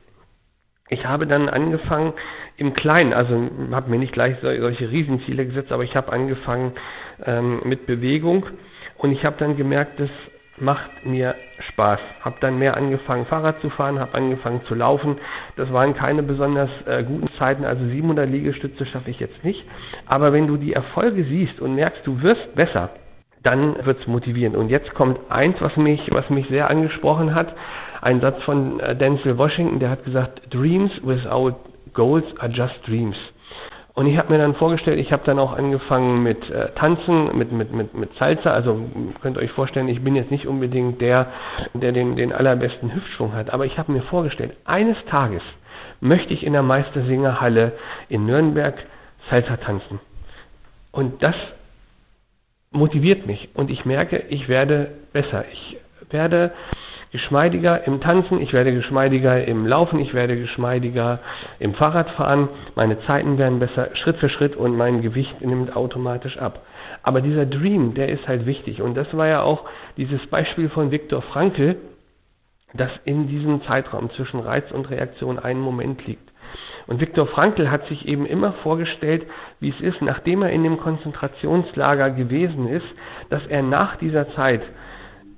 Ich 0.89 1.07
habe 1.07 1.25
dann 1.25 1.49
angefangen 1.49 2.13
im 2.57 2.73
Kleinen, 2.73 3.13
also 3.13 3.49
habe 3.71 3.89
mir 3.89 3.97
nicht 3.97 4.13
gleich 4.13 4.37
solche 4.39 4.91
Riesenziele 4.91 5.47
gesetzt, 5.47 5.71
aber 5.71 5.83
ich 5.83 5.95
habe 5.95 6.13
angefangen 6.13 6.73
ähm, 7.25 7.61
mit 7.63 7.87
Bewegung 7.87 8.45
und 8.97 9.11
ich 9.11 9.25
habe 9.25 9.37
dann 9.39 9.57
gemerkt, 9.57 9.99
dass 9.99 10.11
macht 10.57 11.05
mir 11.05 11.35
Spaß. 11.59 11.99
Habe 12.21 12.35
dann 12.39 12.59
mehr 12.59 12.77
angefangen 12.77 13.25
Fahrrad 13.25 13.59
zu 13.61 13.69
fahren, 13.69 13.99
habe 13.99 14.15
angefangen 14.15 14.61
zu 14.65 14.75
laufen. 14.75 15.17
Das 15.55 15.71
waren 15.73 15.93
keine 15.93 16.23
besonders 16.23 16.69
äh, 16.85 17.03
guten 17.03 17.29
Zeiten, 17.33 17.65
also 17.65 17.85
700 17.85 18.29
Liegestütze 18.29 18.85
schaffe 18.85 19.09
ich 19.09 19.19
jetzt 19.19 19.43
nicht. 19.43 19.65
Aber 20.05 20.33
wenn 20.33 20.47
du 20.47 20.57
die 20.57 20.73
Erfolge 20.73 21.23
siehst 21.23 21.59
und 21.59 21.75
merkst, 21.75 22.05
du 22.05 22.21
wirst 22.21 22.55
besser, 22.55 22.89
dann 23.41 23.85
wird 23.85 23.99
es 23.99 24.07
motivierend. 24.07 24.55
Und 24.55 24.69
jetzt 24.69 24.93
kommt 24.93 25.19
eins, 25.29 25.61
was 25.61 25.75
mich, 25.75 26.09
was 26.11 26.29
mich 26.29 26.47
sehr 26.47 26.69
angesprochen 26.69 27.35
hat. 27.35 27.53
Ein 28.01 28.21
Satz 28.21 28.41
von 28.43 28.79
äh, 28.79 28.95
Denzel 28.95 29.37
Washington, 29.37 29.79
der 29.79 29.89
hat 29.89 30.05
gesagt, 30.05 30.53
Dreams 30.53 31.01
without 31.03 31.55
goals 31.93 32.25
are 32.39 32.51
just 32.51 32.87
dreams. 32.87 33.17
Und 33.95 34.07
ich 34.07 34.17
habe 34.17 34.33
mir 34.33 34.39
dann 34.39 34.55
vorgestellt, 34.55 34.99
ich 34.99 35.11
habe 35.11 35.23
dann 35.23 35.37
auch 35.37 35.53
angefangen 35.53 36.23
mit 36.23 36.49
äh, 36.49 36.71
Tanzen, 36.71 37.37
mit, 37.37 37.51
mit, 37.51 37.71
mit, 37.71 37.93
mit 37.93 38.15
Salsa. 38.15 38.51
Also 38.51 38.89
könnt 39.21 39.37
ihr 39.37 39.43
euch 39.43 39.51
vorstellen, 39.51 39.87
ich 39.87 40.03
bin 40.03 40.15
jetzt 40.15 40.31
nicht 40.31 40.47
unbedingt 40.47 40.99
der, 40.99 41.27
der 41.73 41.91
den, 41.91 42.15
den 42.15 42.33
allerbesten 42.33 42.93
Hüftschwung 42.93 43.33
hat. 43.33 43.51
Aber 43.51 43.67
ich 43.67 43.77
habe 43.77 43.91
mir 43.91 44.01
vorgestellt, 44.01 44.57
eines 44.65 45.03
Tages 45.05 45.43
möchte 46.01 46.33
ich 46.33 46.43
in 46.43 46.53
der 46.53 46.63
Meistersingerhalle 46.63 47.73
in 48.09 48.25
Nürnberg 48.25 48.83
Salsa 49.29 49.57
tanzen. 49.57 49.99
Und 50.91 51.21
das 51.21 51.35
motiviert 52.71 53.27
mich. 53.27 53.49
Und 53.53 53.69
ich 53.69 53.85
merke, 53.85 54.25
ich 54.29 54.49
werde 54.49 54.91
besser. 55.13 55.45
Ich 55.51 55.77
werde 56.09 56.51
geschmeidiger 57.11 57.85
im 57.85 58.01
Tanzen, 58.01 58.41
ich 58.41 58.53
werde 58.53 58.73
geschmeidiger 58.73 59.45
im 59.45 59.65
Laufen, 59.67 59.99
ich 59.99 60.13
werde 60.13 60.35
geschmeidiger 60.35 61.19
im 61.59 61.75
Fahrradfahren, 61.75 62.49
meine 62.75 62.99
Zeiten 63.01 63.37
werden 63.37 63.59
besser 63.59 63.95
Schritt 63.95 64.17
für 64.17 64.29
Schritt 64.29 64.55
und 64.55 64.75
mein 64.75 65.01
Gewicht 65.01 65.41
nimmt 65.41 65.75
automatisch 65.75 66.37
ab. 66.37 66.65
Aber 67.03 67.21
dieser 67.21 67.45
Dream, 67.45 67.93
der 67.93 68.09
ist 68.09 68.27
halt 68.27 68.45
wichtig 68.45 68.81
und 68.81 68.95
das 68.95 69.15
war 69.15 69.27
ja 69.27 69.43
auch 69.43 69.65
dieses 69.97 70.25
Beispiel 70.27 70.69
von 70.69 70.91
Viktor 70.91 71.21
Frankl, 71.21 71.75
dass 72.73 72.91
in 73.05 73.27
diesem 73.27 73.61
Zeitraum 73.61 74.09
zwischen 74.09 74.39
Reiz 74.39 74.71
und 74.71 74.89
Reaktion 74.89 75.37
ein 75.37 75.59
Moment 75.59 76.07
liegt. 76.07 76.33
Und 76.87 76.99
Viktor 76.99 77.27
Frankl 77.27 77.69
hat 77.71 77.85
sich 77.85 78.07
eben 78.07 78.25
immer 78.25 78.53
vorgestellt, 78.53 79.25
wie 79.59 79.69
es 79.69 79.79
ist, 79.79 80.01
nachdem 80.01 80.41
er 80.41 80.49
in 80.49 80.63
dem 80.63 80.77
Konzentrationslager 80.77 82.11
gewesen 82.11 82.67
ist, 82.67 82.87
dass 83.29 83.45
er 83.47 83.61
nach 83.61 83.95
dieser 83.97 84.29
Zeit 84.29 84.61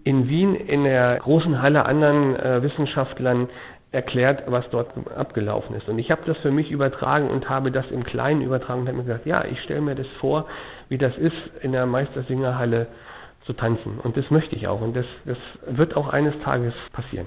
in 0.05 0.29
Wien 0.29 0.55
in 0.55 0.85
der 0.85 1.17
großen 1.17 1.61
Halle 1.61 1.85
anderen 1.85 2.35
äh, 2.35 2.63
Wissenschaftlern 2.63 3.49
erklärt, 3.91 4.43
was 4.45 4.69
dort 4.69 4.91
abgelaufen 5.15 5.75
ist. 5.75 5.89
Und 5.89 5.97
ich 5.97 6.11
habe 6.11 6.21
das 6.25 6.37
für 6.37 6.51
mich 6.51 6.71
übertragen 6.71 7.29
und 7.29 7.49
habe 7.49 7.71
das 7.71 7.89
im 7.91 8.03
Kleinen 8.03 8.41
übertragen 8.41 8.81
und 8.81 8.87
habe 8.87 8.97
mir 8.97 9.03
gesagt, 9.03 9.25
ja, 9.25 9.43
ich 9.45 9.61
stelle 9.61 9.81
mir 9.81 9.95
das 9.95 10.07
vor, 10.19 10.45
wie 10.89 10.97
das 10.97 11.17
ist, 11.17 11.35
in 11.61 11.71
der 11.71 11.85
Meistersingerhalle 11.87 12.87
zu 13.45 13.53
tanzen. 13.53 13.99
Und 13.99 14.15
das 14.15 14.29
möchte 14.29 14.55
ich 14.55 14.67
auch. 14.67 14.81
Und 14.81 14.95
das, 14.95 15.07
das 15.25 15.37
wird 15.65 15.95
auch 15.95 16.09
eines 16.09 16.37
Tages 16.39 16.73
passieren. 16.93 17.25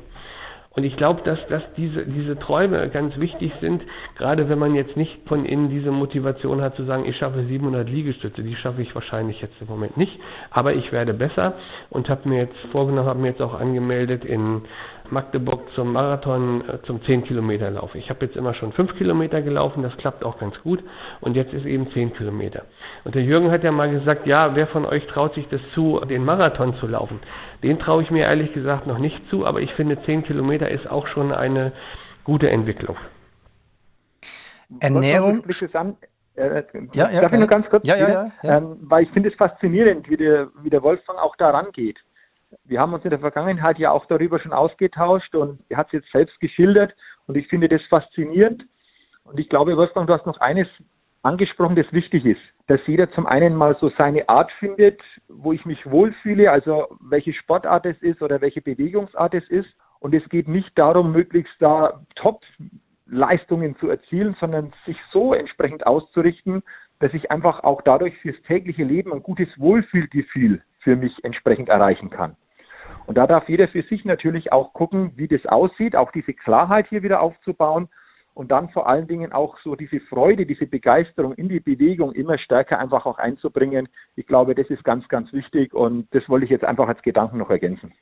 Und 0.78 0.84
ich 0.84 0.96
glaube, 0.96 1.22
dass, 1.24 1.44
dass 1.48 1.64
diese, 1.76 2.06
diese 2.06 2.38
Träume 2.38 2.88
ganz 2.88 3.18
wichtig 3.18 3.52
sind, 3.60 3.82
gerade 4.16 4.48
wenn 4.48 4.60
man 4.60 4.76
jetzt 4.76 4.96
nicht 4.96 5.26
von 5.26 5.44
innen 5.44 5.70
diese 5.70 5.90
Motivation 5.90 6.60
hat 6.60 6.76
zu 6.76 6.84
sagen, 6.84 7.04
ich 7.04 7.16
schaffe 7.16 7.42
700 7.42 7.90
Liegestütze, 7.90 8.44
die 8.44 8.54
schaffe 8.54 8.80
ich 8.80 8.94
wahrscheinlich 8.94 9.40
jetzt 9.42 9.60
im 9.60 9.66
Moment 9.66 9.96
nicht, 9.96 10.20
aber 10.52 10.74
ich 10.74 10.92
werde 10.92 11.14
besser 11.14 11.54
und 11.90 12.08
habe 12.08 12.28
mir 12.28 12.42
jetzt 12.42 12.58
vorgenommen, 12.70 13.08
habe 13.08 13.18
mir 13.18 13.30
jetzt 13.30 13.42
auch 13.42 13.58
angemeldet 13.58 14.24
in 14.24 14.62
Magdeburg 15.10 15.70
zum 15.74 15.92
Marathon, 15.92 16.62
äh, 16.68 16.82
zum 16.82 17.02
10 17.02 17.24
Kilometer 17.24 17.70
Lauf. 17.70 17.94
Ich 17.94 18.10
habe 18.10 18.26
jetzt 18.26 18.36
immer 18.36 18.54
schon 18.54 18.72
5 18.72 18.96
Kilometer 18.96 19.42
gelaufen, 19.42 19.82
das 19.82 19.96
klappt 19.96 20.24
auch 20.24 20.38
ganz 20.38 20.60
gut 20.62 20.82
und 21.20 21.36
jetzt 21.36 21.52
ist 21.52 21.66
eben 21.66 21.90
10 21.90 22.14
Kilometer. 22.14 22.64
Und 23.04 23.14
der 23.14 23.22
Jürgen 23.22 23.50
hat 23.50 23.64
ja 23.64 23.72
mal 23.72 23.90
gesagt, 23.90 24.26
ja, 24.26 24.54
wer 24.54 24.66
von 24.66 24.84
euch 24.84 25.06
traut 25.06 25.34
sich 25.34 25.48
das 25.48 25.60
zu, 25.74 26.00
den 26.08 26.24
Marathon 26.24 26.74
zu 26.74 26.86
laufen? 26.86 27.20
Den 27.62 27.78
traue 27.78 28.02
ich 28.02 28.10
mir 28.10 28.24
ehrlich 28.24 28.52
gesagt 28.52 28.86
noch 28.86 28.98
nicht 28.98 29.28
zu, 29.30 29.46
aber 29.46 29.60
ich 29.60 29.72
finde 29.74 30.00
10 30.02 30.24
Kilometer 30.24 30.70
ist 30.70 30.90
auch 30.90 31.06
schon 31.06 31.32
eine 31.32 31.72
gute 32.24 32.50
Entwicklung. 32.50 32.96
Ernährung. 34.80 35.44
Äh, 36.38 36.62
ja, 36.92 37.10
ja, 37.10 37.20
darf 37.20 37.32
ich 37.32 37.38
nur 37.38 37.48
ganz 37.48 37.68
kurz? 37.68 37.84
Ja, 37.84 37.96
ja, 37.96 38.08
ja, 38.08 38.32
ja. 38.42 38.58
Ähm, 38.58 38.76
weil 38.82 39.02
ich 39.02 39.10
finde 39.10 39.28
es 39.28 39.34
faszinierend, 39.34 40.08
wie 40.08 40.16
der, 40.16 40.50
wie 40.62 40.70
der 40.70 40.82
Wolfgang 40.82 41.18
auch 41.18 41.34
da 41.34 41.50
rangeht. 41.50 42.04
Wir 42.64 42.80
haben 42.80 42.94
uns 42.94 43.04
in 43.04 43.10
der 43.10 43.18
Vergangenheit 43.18 43.78
ja 43.78 43.90
auch 43.90 44.06
darüber 44.06 44.38
schon 44.38 44.52
ausgetauscht 44.52 45.34
und 45.34 45.60
er 45.68 45.78
hat 45.78 45.88
es 45.88 45.92
jetzt 45.92 46.12
selbst 46.12 46.40
geschildert 46.40 46.94
und 47.26 47.36
ich 47.36 47.48
finde 47.48 47.68
das 47.68 47.82
faszinierend. 47.86 48.66
Und 49.24 49.38
ich 49.38 49.48
glaube, 49.48 49.76
Wolfgang, 49.76 50.06
du 50.06 50.14
hast 50.14 50.24
noch 50.24 50.40
eines 50.40 50.68
angesprochen, 51.22 51.76
das 51.76 51.92
wichtig 51.92 52.24
ist, 52.24 52.40
dass 52.66 52.86
jeder 52.86 53.10
zum 53.10 53.26
einen 53.26 53.54
mal 53.54 53.76
so 53.78 53.90
seine 53.90 54.28
Art 54.28 54.50
findet, 54.52 55.02
wo 55.28 55.52
ich 55.52 55.66
mich 55.66 55.90
wohlfühle, 55.90 56.50
also 56.50 56.96
welche 57.00 57.32
Sportart 57.34 57.84
es 57.84 57.98
ist 57.98 58.22
oder 58.22 58.40
welche 58.40 58.62
Bewegungsart 58.62 59.34
es 59.34 59.48
ist. 59.48 59.68
Und 60.00 60.14
es 60.14 60.26
geht 60.28 60.48
nicht 60.48 60.78
darum, 60.78 61.12
möglichst 61.12 61.60
da 61.60 62.04
Top-Leistungen 62.14 63.76
zu 63.76 63.90
erzielen, 63.90 64.36
sondern 64.38 64.72
sich 64.86 64.96
so 65.10 65.34
entsprechend 65.34 65.86
auszurichten, 65.86 66.62
dass 67.00 67.12
ich 67.14 67.30
einfach 67.30 67.64
auch 67.64 67.82
dadurch 67.82 68.16
fürs 68.18 68.40
tägliche 68.42 68.84
Leben 68.84 69.12
ein 69.12 69.22
gutes 69.22 69.58
Wohlfühlgefühl 69.58 70.62
für 70.78 70.96
mich 70.96 71.24
entsprechend 71.24 71.68
erreichen 71.68 72.10
kann. 72.10 72.36
Und 73.06 73.16
da 73.16 73.26
darf 73.26 73.48
jeder 73.48 73.68
für 73.68 73.82
sich 73.82 74.04
natürlich 74.04 74.52
auch 74.52 74.72
gucken, 74.72 75.12
wie 75.16 75.28
das 75.28 75.46
aussieht, 75.46 75.96
auch 75.96 76.12
diese 76.12 76.34
Klarheit 76.34 76.88
hier 76.88 77.02
wieder 77.02 77.20
aufzubauen 77.20 77.88
und 78.38 78.52
dann 78.52 78.68
vor 78.70 78.88
allen 78.88 79.08
Dingen 79.08 79.32
auch 79.32 79.58
so 79.58 79.74
diese 79.74 79.98
Freude, 79.98 80.46
diese 80.46 80.66
Begeisterung 80.66 81.34
in 81.34 81.48
die 81.48 81.58
Bewegung 81.58 82.12
immer 82.12 82.38
stärker 82.38 82.78
einfach 82.78 83.04
auch 83.04 83.18
einzubringen. 83.18 83.88
Ich 84.14 84.28
glaube, 84.28 84.54
das 84.54 84.68
ist 84.68 84.84
ganz, 84.84 85.08
ganz 85.08 85.32
wichtig 85.32 85.74
und 85.74 86.06
das 86.14 86.28
wollte 86.28 86.44
ich 86.44 86.50
jetzt 86.50 86.64
einfach 86.64 86.86
als 86.86 87.02
Gedanken 87.02 87.38
noch 87.38 87.50
ergänzen. 87.50 87.92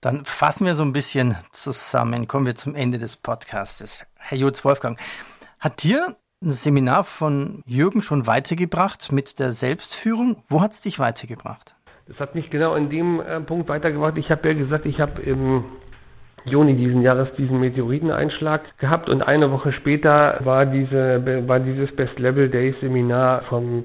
Dann 0.00 0.24
fassen 0.24 0.66
wir 0.66 0.74
so 0.74 0.82
ein 0.82 0.92
bisschen 0.92 1.36
zusammen, 1.52 2.26
kommen 2.26 2.46
wir 2.46 2.56
zum 2.56 2.74
Ende 2.74 2.98
des 2.98 3.16
Podcasts. 3.16 4.04
Herr 4.16 4.38
Jutz 4.38 4.64
Wolfgang, 4.64 4.98
hat 5.60 5.84
dir 5.84 6.16
ein 6.42 6.50
Seminar 6.50 7.04
von 7.04 7.62
Jürgen 7.64 8.02
schon 8.02 8.26
weitergebracht 8.26 9.12
mit 9.12 9.38
der 9.38 9.52
Selbstführung? 9.52 10.42
Wo 10.48 10.60
hat 10.62 10.72
es 10.72 10.80
dich 10.80 10.98
weitergebracht? 10.98 11.75
Das 12.08 12.20
hat 12.20 12.36
mich 12.36 12.50
genau 12.50 12.74
in 12.76 12.88
dem 12.88 13.20
äh, 13.20 13.40
Punkt 13.40 13.68
weitergebracht. 13.68 14.16
Ich 14.16 14.30
habe 14.30 14.48
ja 14.48 14.54
gesagt, 14.54 14.86
ich 14.86 15.00
habe 15.00 15.20
im 15.22 15.64
Juni 16.44 16.76
diesen 16.76 17.02
Jahres 17.02 17.32
diesen 17.34 17.58
Meteoriteneinschlag 17.58 18.78
gehabt 18.78 19.10
und 19.10 19.22
eine 19.22 19.50
Woche 19.50 19.72
später 19.72 20.38
war, 20.44 20.66
diese, 20.66 21.48
war 21.48 21.58
dieses 21.58 21.90
Best 21.96 22.20
Level 22.20 22.48
Day 22.48 22.72
Seminar 22.80 23.42
vom 23.42 23.84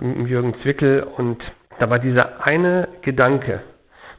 ähm, 0.00 0.26
Jürgen 0.26 0.54
Zwickel 0.62 1.02
und 1.02 1.42
da 1.80 1.90
war 1.90 1.98
dieser 1.98 2.46
eine 2.46 2.88
Gedanke 3.02 3.62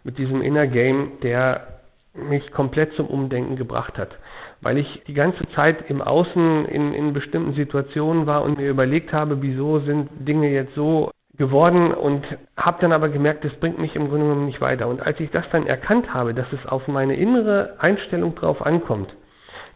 mit 0.03 0.17
diesem 0.17 0.41
Inner 0.41 0.67
Game, 0.67 1.13
der 1.23 1.79
mich 2.13 2.51
komplett 2.51 2.93
zum 2.93 3.07
Umdenken 3.07 3.55
gebracht 3.55 3.97
hat, 3.97 4.17
weil 4.61 4.77
ich 4.77 5.03
die 5.07 5.13
ganze 5.13 5.47
Zeit 5.49 5.89
im 5.89 6.01
Außen 6.01 6.65
in, 6.65 6.93
in 6.93 7.13
bestimmten 7.13 7.53
Situationen 7.53 8.25
war 8.25 8.43
und 8.43 8.57
mir 8.57 8.69
überlegt 8.69 9.13
habe, 9.13 9.41
wieso 9.41 9.79
sind 9.79 10.09
Dinge 10.19 10.49
jetzt 10.49 10.75
so 10.75 11.11
geworden 11.35 11.93
und 11.93 12.25
habe 12.55 12.77
dann 12.81 12.91
aber 12.91 13.09
gemerkt, 13.09 13.43
das 13.43 13.53
bringt 13.53 13.79
mich 13.79 13.95
im 13.95 14.09
Grunde 14.09 14.25
genommen 14.25 14.45
nicht 14.45 14.61
weiter. 14.61 14.87
Und 14.87 15.01
als 15.01 15.19
ich 15.19 15.29
das 15.29 15.47
dann 15.51 15.67
erkannt 15.67 16.13
habe, 16.13 16.33
dass 16.33 16.51
es 16.51 16.65
auf 16.65 16.87
meine 16.87 17.15
innere 17.15 17.75
Einstellung 17.79 18.35
drauf 18.35 18.65
ankommt, 18.65 19.15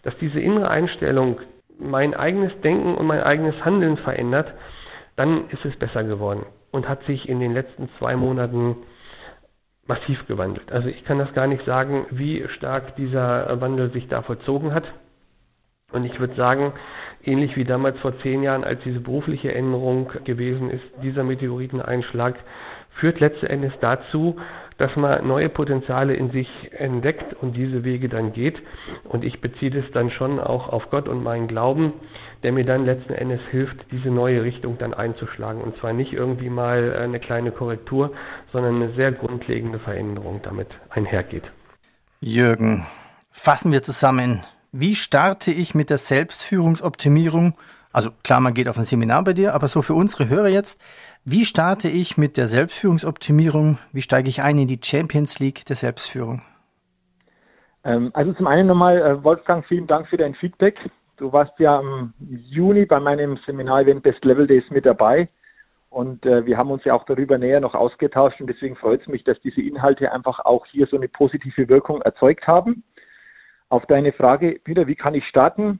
dass 0.03 0.17
diese 0.17 0.39
innere 0.39 0.69
Einstellung 0.69 1.39
mein 1.77 2.13
eigenes 2.13 2.59
Denken 2.61 2.95
und 2.95 3.05
mein 3.05 3.21
eigenes 3.21 3.63
Handeln 3.63 3.97
verändert, 3.97 4.53
dann 5.15 5.49
ist 5.49 5.65
es 5.65 5.75
besser 5.75 6.03
geworden 6.03 6.45
und 6.71 6.87
hat 6.87 7.03
sich 7.03 7.29
in 7.29 7.39
den 7.39 7.53
letzten 7.53 7.89
zwei 7.99 8.15
Monaten 8.15 8.77
massiv 9.85 10.25
gewandelt. 10.27 10.71
Also 10.71 10.89
ich 10.89 11.03
kann 11.03 11.19
das 11.19 11.33
gar 11.33 11.47
nicht 11.47 11.65
sagen, 11.65 12.05
wie 12.11 12.47
stark 12.49 12.95
dieser 12.95 13.59
Wandel 13.61 13.91
sich 13.91 14.07
da 14.07 14.21
vollzogen 14.21 14.73
hat. 14.73 14.91
Und 15.91 16.05
ich 16.05 16.19
würde 16.19 16.35
sagen, 16.35 16.73
ähnlich 17.23 17.55
wie 17.57 17.63
damals 17.63 17.99
vor 17.99 18.17
zehn 18.19 18.43
Jahren, 18.43 18.63
als 18.63 18.81
diese 18.83 18.99
berufliche 18.99 19.53
Änderung 19.53 20.11
gewesen 20.23 20.69
ist, 20.69 20.83
dieser 21.03 21.23
Meteoriteneinschlag 21.23 22.35
führt 22.91 23.19
letzten 23.19 23.47
Endes 23.47 23.73
dazu, 23.79 24.37
dass 24.77 24.95
man 24.95 25.27
neue 25.27 25.49
Potenziale 25.49 26.13
in 26.15 26.31
sich 26.31 26.49
entdeckt 26.71 27.35
und 27.35 27.55
diese 27.55 27.83
Wege 27.83 28.09
dann 28.09 28.33
geht. 28.33 28.61
Und 29.03 29.23
ich 29.23 29.39
beziehe 29.39 29.69
das 29.69 29.85
dann 29.91 30.09
schon 30.09 30.39
auch 30.39 30.69
auf 30.69 30.89
Gott 30.89 31.07
und 31.07 31.23
meinen 31.23 31.47
Glauben, 31.47 31.93
der 32.41 32.51
mir 32.51 32.65
dann 32.65 32.85
letzten 32.85 33.13
Endes 33.13 33.41
hilft, 33.51 33.91
diese 33.91 34.09
neue 34.09 34.43
Richtung 34.43 34.77
dann 34.79 34.93
einzuschlagen. 34.93 35.61
Und 35.61 35.77
zwar 35.77 35.93
nicht 35.93 36.13
irgendwie 36.13 36.49
mal 36.49 36.95
eine 36.95 37.19
kleine 37.19 37.51
Korrektur, 37.51 38.13
sondern 38.51 38.77
eine 38.77 38.91
sehr 38.93 39.11
grundlegende 39.11 39.77
Veränderung 39.77 40.41
damit 40.41 40.69
einhergeht. 40.89 41.51
Jürgen, 42.19 42.85
fassen 43.31 43.71
wir 43.71 43.83
zusammen. 43.83 44.43
Wie 44.73 44.95
starte 44.95 45.51
ich 45.51 45.75
mit 45.75 45.89
der 45.89 45.97
Selbstführungsoptimierung? 45.97 47.55
Also 47.91 48.09
klar, 48.23 48.39
man 48.39 48.53
geht 48.53 48.69
auf 48.69 48.77
ein 48.77 48.85
Seminar 48.85 49.21
bei 49.21 49.33
dir, 49.33 49.53
aber 49.53 49.67
so 49.67 49.81
für 49.81 49.93
unsere 49.93 50.29
Hörer 50.29 50.47
jetzt, 50.47 50.81
wie 51.25 51.43
starte 51.43 51.89
ich 51.89 52.17
mit 52.17 52.37
der 52.37 52.47
Selbstführungsoptimierung? 52.47 53.79
Wie 53.91 54.01
steige 54.01 54.29
ich 54.29 54.41
ein 54.41 54.57
in 54.57 54.69
die 54.69 54.79
Champions 54.81 55.39
League 55.39 55.65
der 55.65 55.75
Selbstführung? 55.75 56.41
Ähm, 57.83 58.11
also 58.13 58.31
zum 58.31 58.47
einen 58.47 58.69
nochmal, 58.69 59.01
äh, 59.01 59.21
Wolfgang, 59.25 59.65
vielen 59.65 59.87
Dank 59.87 60.07
für 60.07 60.15
dein 60.15 60.35
Feedback. 60.35 60.89
Du 61.17 61.33
warst 61.33 61.59
ja 61.59 61.81
im 61.81 62.13
Juni 62.29 62.85
bei 62.85 63.01
meinem 63.01 63.35
Seminar-Event 63.45 64.03
Best 64.03 64.23
Level 64.23 64.47
Days 64.47 64.69
mit 64.69 64.85
dabei. 64.85 65.27
Und 65.89 66.25
äh, 66.25 66.45
wir 66.45 66.57
haben 66.57 66.71
uns 66.71 66.85
ja 66.85 66.93
auch 66.93 67.03
darüber 67.03 67.37
näher 67.37 67.59
noch 67.59 67.75
ausgetauscht 67.75 68.39
und 68.39 68.47
deswegen 68.47 68.77
freut 68.77 69.01
es 69.01 69.07
mich, 69.07 69.25
dass 69.25 69.41
diese 69.41 69.61
Inhalte 69.61 70.13
einfach 70.13 70.39
auch 70.39 70.65
hier 70.65 70.87
so 70.87 70.95
eine 70.95 71.09
positive 71.09 71.67
Wirkung 71.67 72.01
erzeugt 72.01 72.47
haben. 72.47 72.85
Auf 73.71 73.85
deine 73.85 74.11
Frage, 74.11 74.59
Peter, 74.65 74.85
wie 74.87 74.95
kann 74.95 75.13
ich 75.13 75.25
starten? 75.25 75.79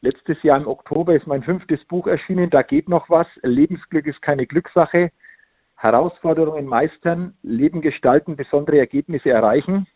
Letztes 0.00 0.42
Jahr 0.42 0.58
im 0.60 0.66
Oktober 0.66 1.14
ist 1.14 1.28
mein 1.28 1.44
fünftes 1.44 1.84
Buch 1.84 2.08
erschienen, 2.08 2.50
da 2.50 2.62
geht 2.62 2.88
noch 2.88 3.08
was. 3.08 3.28
Lebensglück 3.42 4.08
ist 4.08 4.20
keine 4.20 4.48
Glückssache. 4.48 5.12
Herausforderungen 5.76 6.66
meistern, 6.66 7.34
Leben 7.44 7.82
gestalten, 7.82 8.34
besondere 8.34 8.80
Ergebnisse 8.80 9.30
erreichen. 9.30 9.86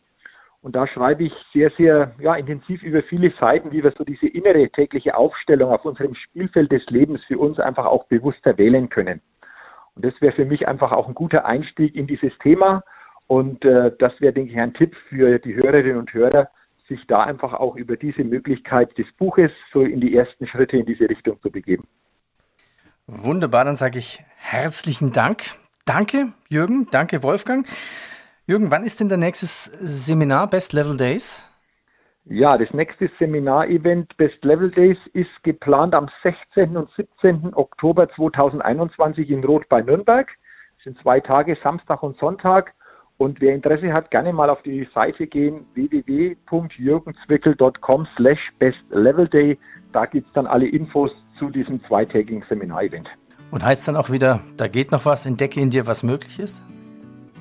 Und 0.63 0.77
da 0.77 0.87
schreibe 0.87 1.25
ich 1.25 1.33
sehr, 1.53 1.71
sehr 1.71 2.15
ja, 2.21 2.37
intensiv 2.37 2.85
über 2.85 3.03
viele 3.03 3.33
Seiten, 3.33 3.73
wie 3.73 3.83
wir 3.83 3.91
so 3.99 4.05
diese 4.05 4.29
innere 4.29 4.71
tägliche 4.71 5.17
Aufstellung 5.17 5.73
auf 5.73 5.85
unserem 5.85 6.15
Spielfeld 6.15 6.71
des 6.71 6.87
Lebens 6.91 7.25
für 7.25 7.39
uns 7.39 7.59
einfach 7.59 7.87
auch 7.87 8.05
bewusster 8.05 8.57
wählen 8.59 8.89
können. 8.89 9.21
Und 9.97 10.05
das 10.05 10.21
wäre 10.21 10.37
für 10.37 10.45
mich 10.45 10.69
einfach 10.69 10.93
auch 10.93 11.09
ein 11.09 11.15
guter 11.15 11.47
Einstieg 11.47 11.97
in 11.97 12.07
dieses 12.07 12.39
Thema. 12.39 12.85
Und 13.27 13.65
äh, 13.65 13.91
das 13.99 14.21
wäre, 14.21 14.33
denke 14.33 14.53
ich, 14.53 14.61
ein 14.61 14.73
Tipp 14.73 14.95
für 15.09 15.41
die 15.41 15.57
Hörerinnen 15.57 15.97
und 15.97 16.15
Hörer, 16.15 16.49
sich 16.89 17.07
da 17.07 17.23
einfach 17.23 17.55
auch 17.55 17.77
über 17.77 17.97
diese 17.97 18.25
Möglichkeit 18.25 18.97
des 18.99 19.11
Buches 19.13 19.53
so 19.73 19.83
in 19.83 20.01
die 20.01 20.15
ersten 20.15 20.47
Schritte 20.47 20.77
in 20.77 20.87
diese 20.87 21.09
Richtung 21.09 21.41
zu 21.41 21.51
begeben. 21.51 21.87
Wunderbar, 23.07 23.65
dann 23.65 23.77
sage 23.77 23.99
ich 23.99 24.23
herzlichen 24.37 25.13
Dank. 25.13 25.45
Danke, 25.85 26.33
Jürgen. 26.49 26.89
Danke, 26.91 27.23
Wolfgang. 27.23 27.67
Jürgen, 28.47 28.71
wann 28.71 28.85
ist 28.85 29.01
denn 29.01 29.09
der 29.09 29.19
nächste 29.19 29.47
Seminar 29.47 30.49
Best 30.49 30.73
Level 30.73 30.97
Days? 30.97 31.43
Ja, 32.27 32.57
das 32.57 32.73
nächste 32.73 33.11
Seminarevent 33.19 34.17
Best 34.17 34.43
Level 34.45 34.71
Days 34.71 34.97
ist 35.13 35.43
geplant 35.43 35.95
am 35.95 36.09
16. 36.23 36.75
und 36.75 36.91
17. 36.93 37.53
Oktober 37.53 38.09
2021 38.09 39.29
in 39.29 39.45
Roth 39.45 39.69
bei 39.69 39.83
Nürnberg. 39.83 40.31
Das 40.77 40.85
sind 40.85 40.99
zwei 40.99 41.21
Tage, 41.21 41.55
Samstag 41.63 42.03
und 42.03 42.17
Sonntag. 42.17 42.73
Und 43.17 43.41
wer 43.41 43.55
Interesse 43.55 43.93
hat, 43.93 44.11
gerne 44.11 44.33
mal 44.33 44.51
auf 44.51 44.63
die 44.63 44.89
Seite 44.93 45.29
gehen, 45.29 45.67
www.jürgenzwickel.com 45.75 48.09
slash 48.17 48.53
bestlevelday. 48.59 49.57
Da 49.93 50.07
gibt 50.07 50.27
es 50.27 50.33
dann 50.33 50.49
alle 50.49 50.67
Infos 50.67 51.13
zu 51.39 51.51
diesem 51.51 51.81
zweitägigen 51.85 52.43
Seminarevent. 52.49 53.09
Und 53.53 53.65
heißt 53.65 53.87
dann 53.87 53.95
auch 53.97 54.11
wieder, 54.11 54.41
da 54.57 54.67
geht 54.67 54.91
noch 54.91 55.07
was, 55.07 55.27
entdecke 55.27 55.61
in 55.61 55.71
dir, 55.71 55.87
was 55.87 56.03
möglich 56.03 56.41
ist? 56.41 56.61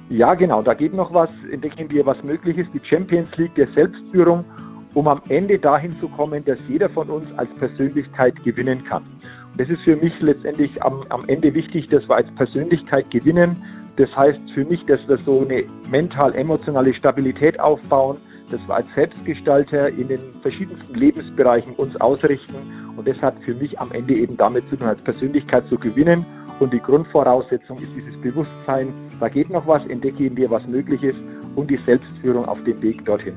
Ja, 0.10 0.34
genau, 0.36 0.62
da 0.62 0.76
geht 0.76 0.94
noch 0.94 1.12
was, 1.12 1.32
entdecke 1.52 1.82
in 1.82 1.90
dir, 1.90 2.06
was 2.06 2.24
möglich 2.24 2.56
ist. 2.58 2.72
Die 2.72 2.82
Champions 2.84 3.36
League 3.38 3.56
der 3.56 3.68
Selbstführung, 3.70 4.46
um 4.94 5.08
am 5.08 5.24
Ende 5.30 5.58
dahin 5.58 6.00
zu 6.00 6.08
kommen, 6.08 6.46
dass 6.46 6.60
jeder 6.68 6.88
von 6.90 7.10
uns 7.10 7.26
als 7.38 7.50
Persönlichkeit 7.56 8.36
gewinnen 8.44 8.84
kann. 8.84 9.02
Und 9.02 9.60
das 9.60 9.70
ist 9.70 9.82
für 9.82 9.96
mich 9.96 10.14
letztendlich 10.22 10.84
am, 10.84 11.04
am 11.10 11.28
Ende 11.28 11.56
wichtig, 11.56 11.88
dass 11.88 12.08
wir 12.08 12.18
als 12.18 12.30
Persönlichkeit 12.36 13.10
gewinnen, 13.10 13.60
das 13.98 14.16
heißt 14.16 14.40
für 14.54 14.66
mich, 14.66 14.86
dass 14.86 15.08
wir 15.08 15.18
so 15.18 15.42
eine 15.42 15.64
mental-emotionale 15.90 16.94
Stabilität 16.94 17.60
aufbauen, 17.60 18.18
dass 18.50 18.60
wir 18.68 18.76
als 18.76 18.88
Selbstgestalter 18.96 19.90
in 19.90 20.08
den 20.08 20.20
verschiedensten 20.42 20.94
Lebensbereichen 20.94 21.74
uns 21.74 21.96
ausrichten. 22.02 22.56
Und 22.96 23.08
das 23.08 23.22
hat 23.22 23.36
für 23.44 23.54
mich 23.56 23.80
am 23.80 23.92
Ende 23.92 24.16
eben 24.16 24.38
damit 24.38 24.68
zu 24.70 24.76
tun, 24.76 24.88
als 24.88 25.02
Persönlichkeit 25.02 25.68
zu 25.68 25.78
gewinnen. 25.78 26.26
Und 26.60 26.74
die 26.74 26.80
Grundvoraussetzung 26.80 27.78
ist 27.78 27.90
dieses 27.96 28.20
Bewusstsein, 28.22 28.94
da 29.20 29.30
geht 29.30 29.50
noch 29.50 29.66
was, 29.68 29.86
entdecke 29.88 30.26
in 30.26 30.36
dir, 30.36 30.50
was 30.50 30.66
möglich 30.68 31.04
ist 31.04 31.18
und 31.56 31.70
die 31.70 31.78
Selbstführung 31.78 32.46
auf 32.46 32.64
dem 32.64 32.82
Weg 32.82 33.06
dorthin. 33.06 33.34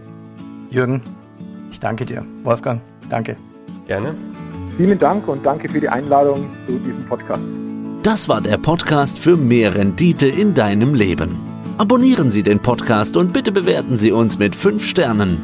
Jürgen, 0.70 1.02
ich 1.70 1.80
danke 1.80 2.04
dir. 2.04 2.24
Wolfgang, 2.42 2.80
danke. 3.08 3.36
Gerne. 3.86 4.14
Vielen 4.76 4.98
Dank 4.98 5.26
und 5.28 5.44
danke 5.44 5.68
für 5.68 5.80
die 5.80 5.88
Einladung 5.88 6.46
zu 6.66 6.78
diesem 6.78 7.06
Podcast. 7.06 7.75
Das 8.06 8.28
war 8.28 8.40
der 8.40 8.56
Podcast 8.56 9.18
für 9.18 9.36
mehr 9.36 9.74
Rendite 9.74 10.28
in 10.28 10.54
deinem 10.54 10.94
Leben. 10.94 11.40
Abonnieren 11.76 12.30
Sie 12.30 12.44
den 12.44 12.60
Podcast 12.60 13.16
und 13.16 13.32
bitte 13.32 13.50
bewerten 13.50 13.98
Sie 13.98 14.12
uns 14.12 14.38
mit 14.38 14.54
5 14.54 14.86
Sternen. 14.86 15.42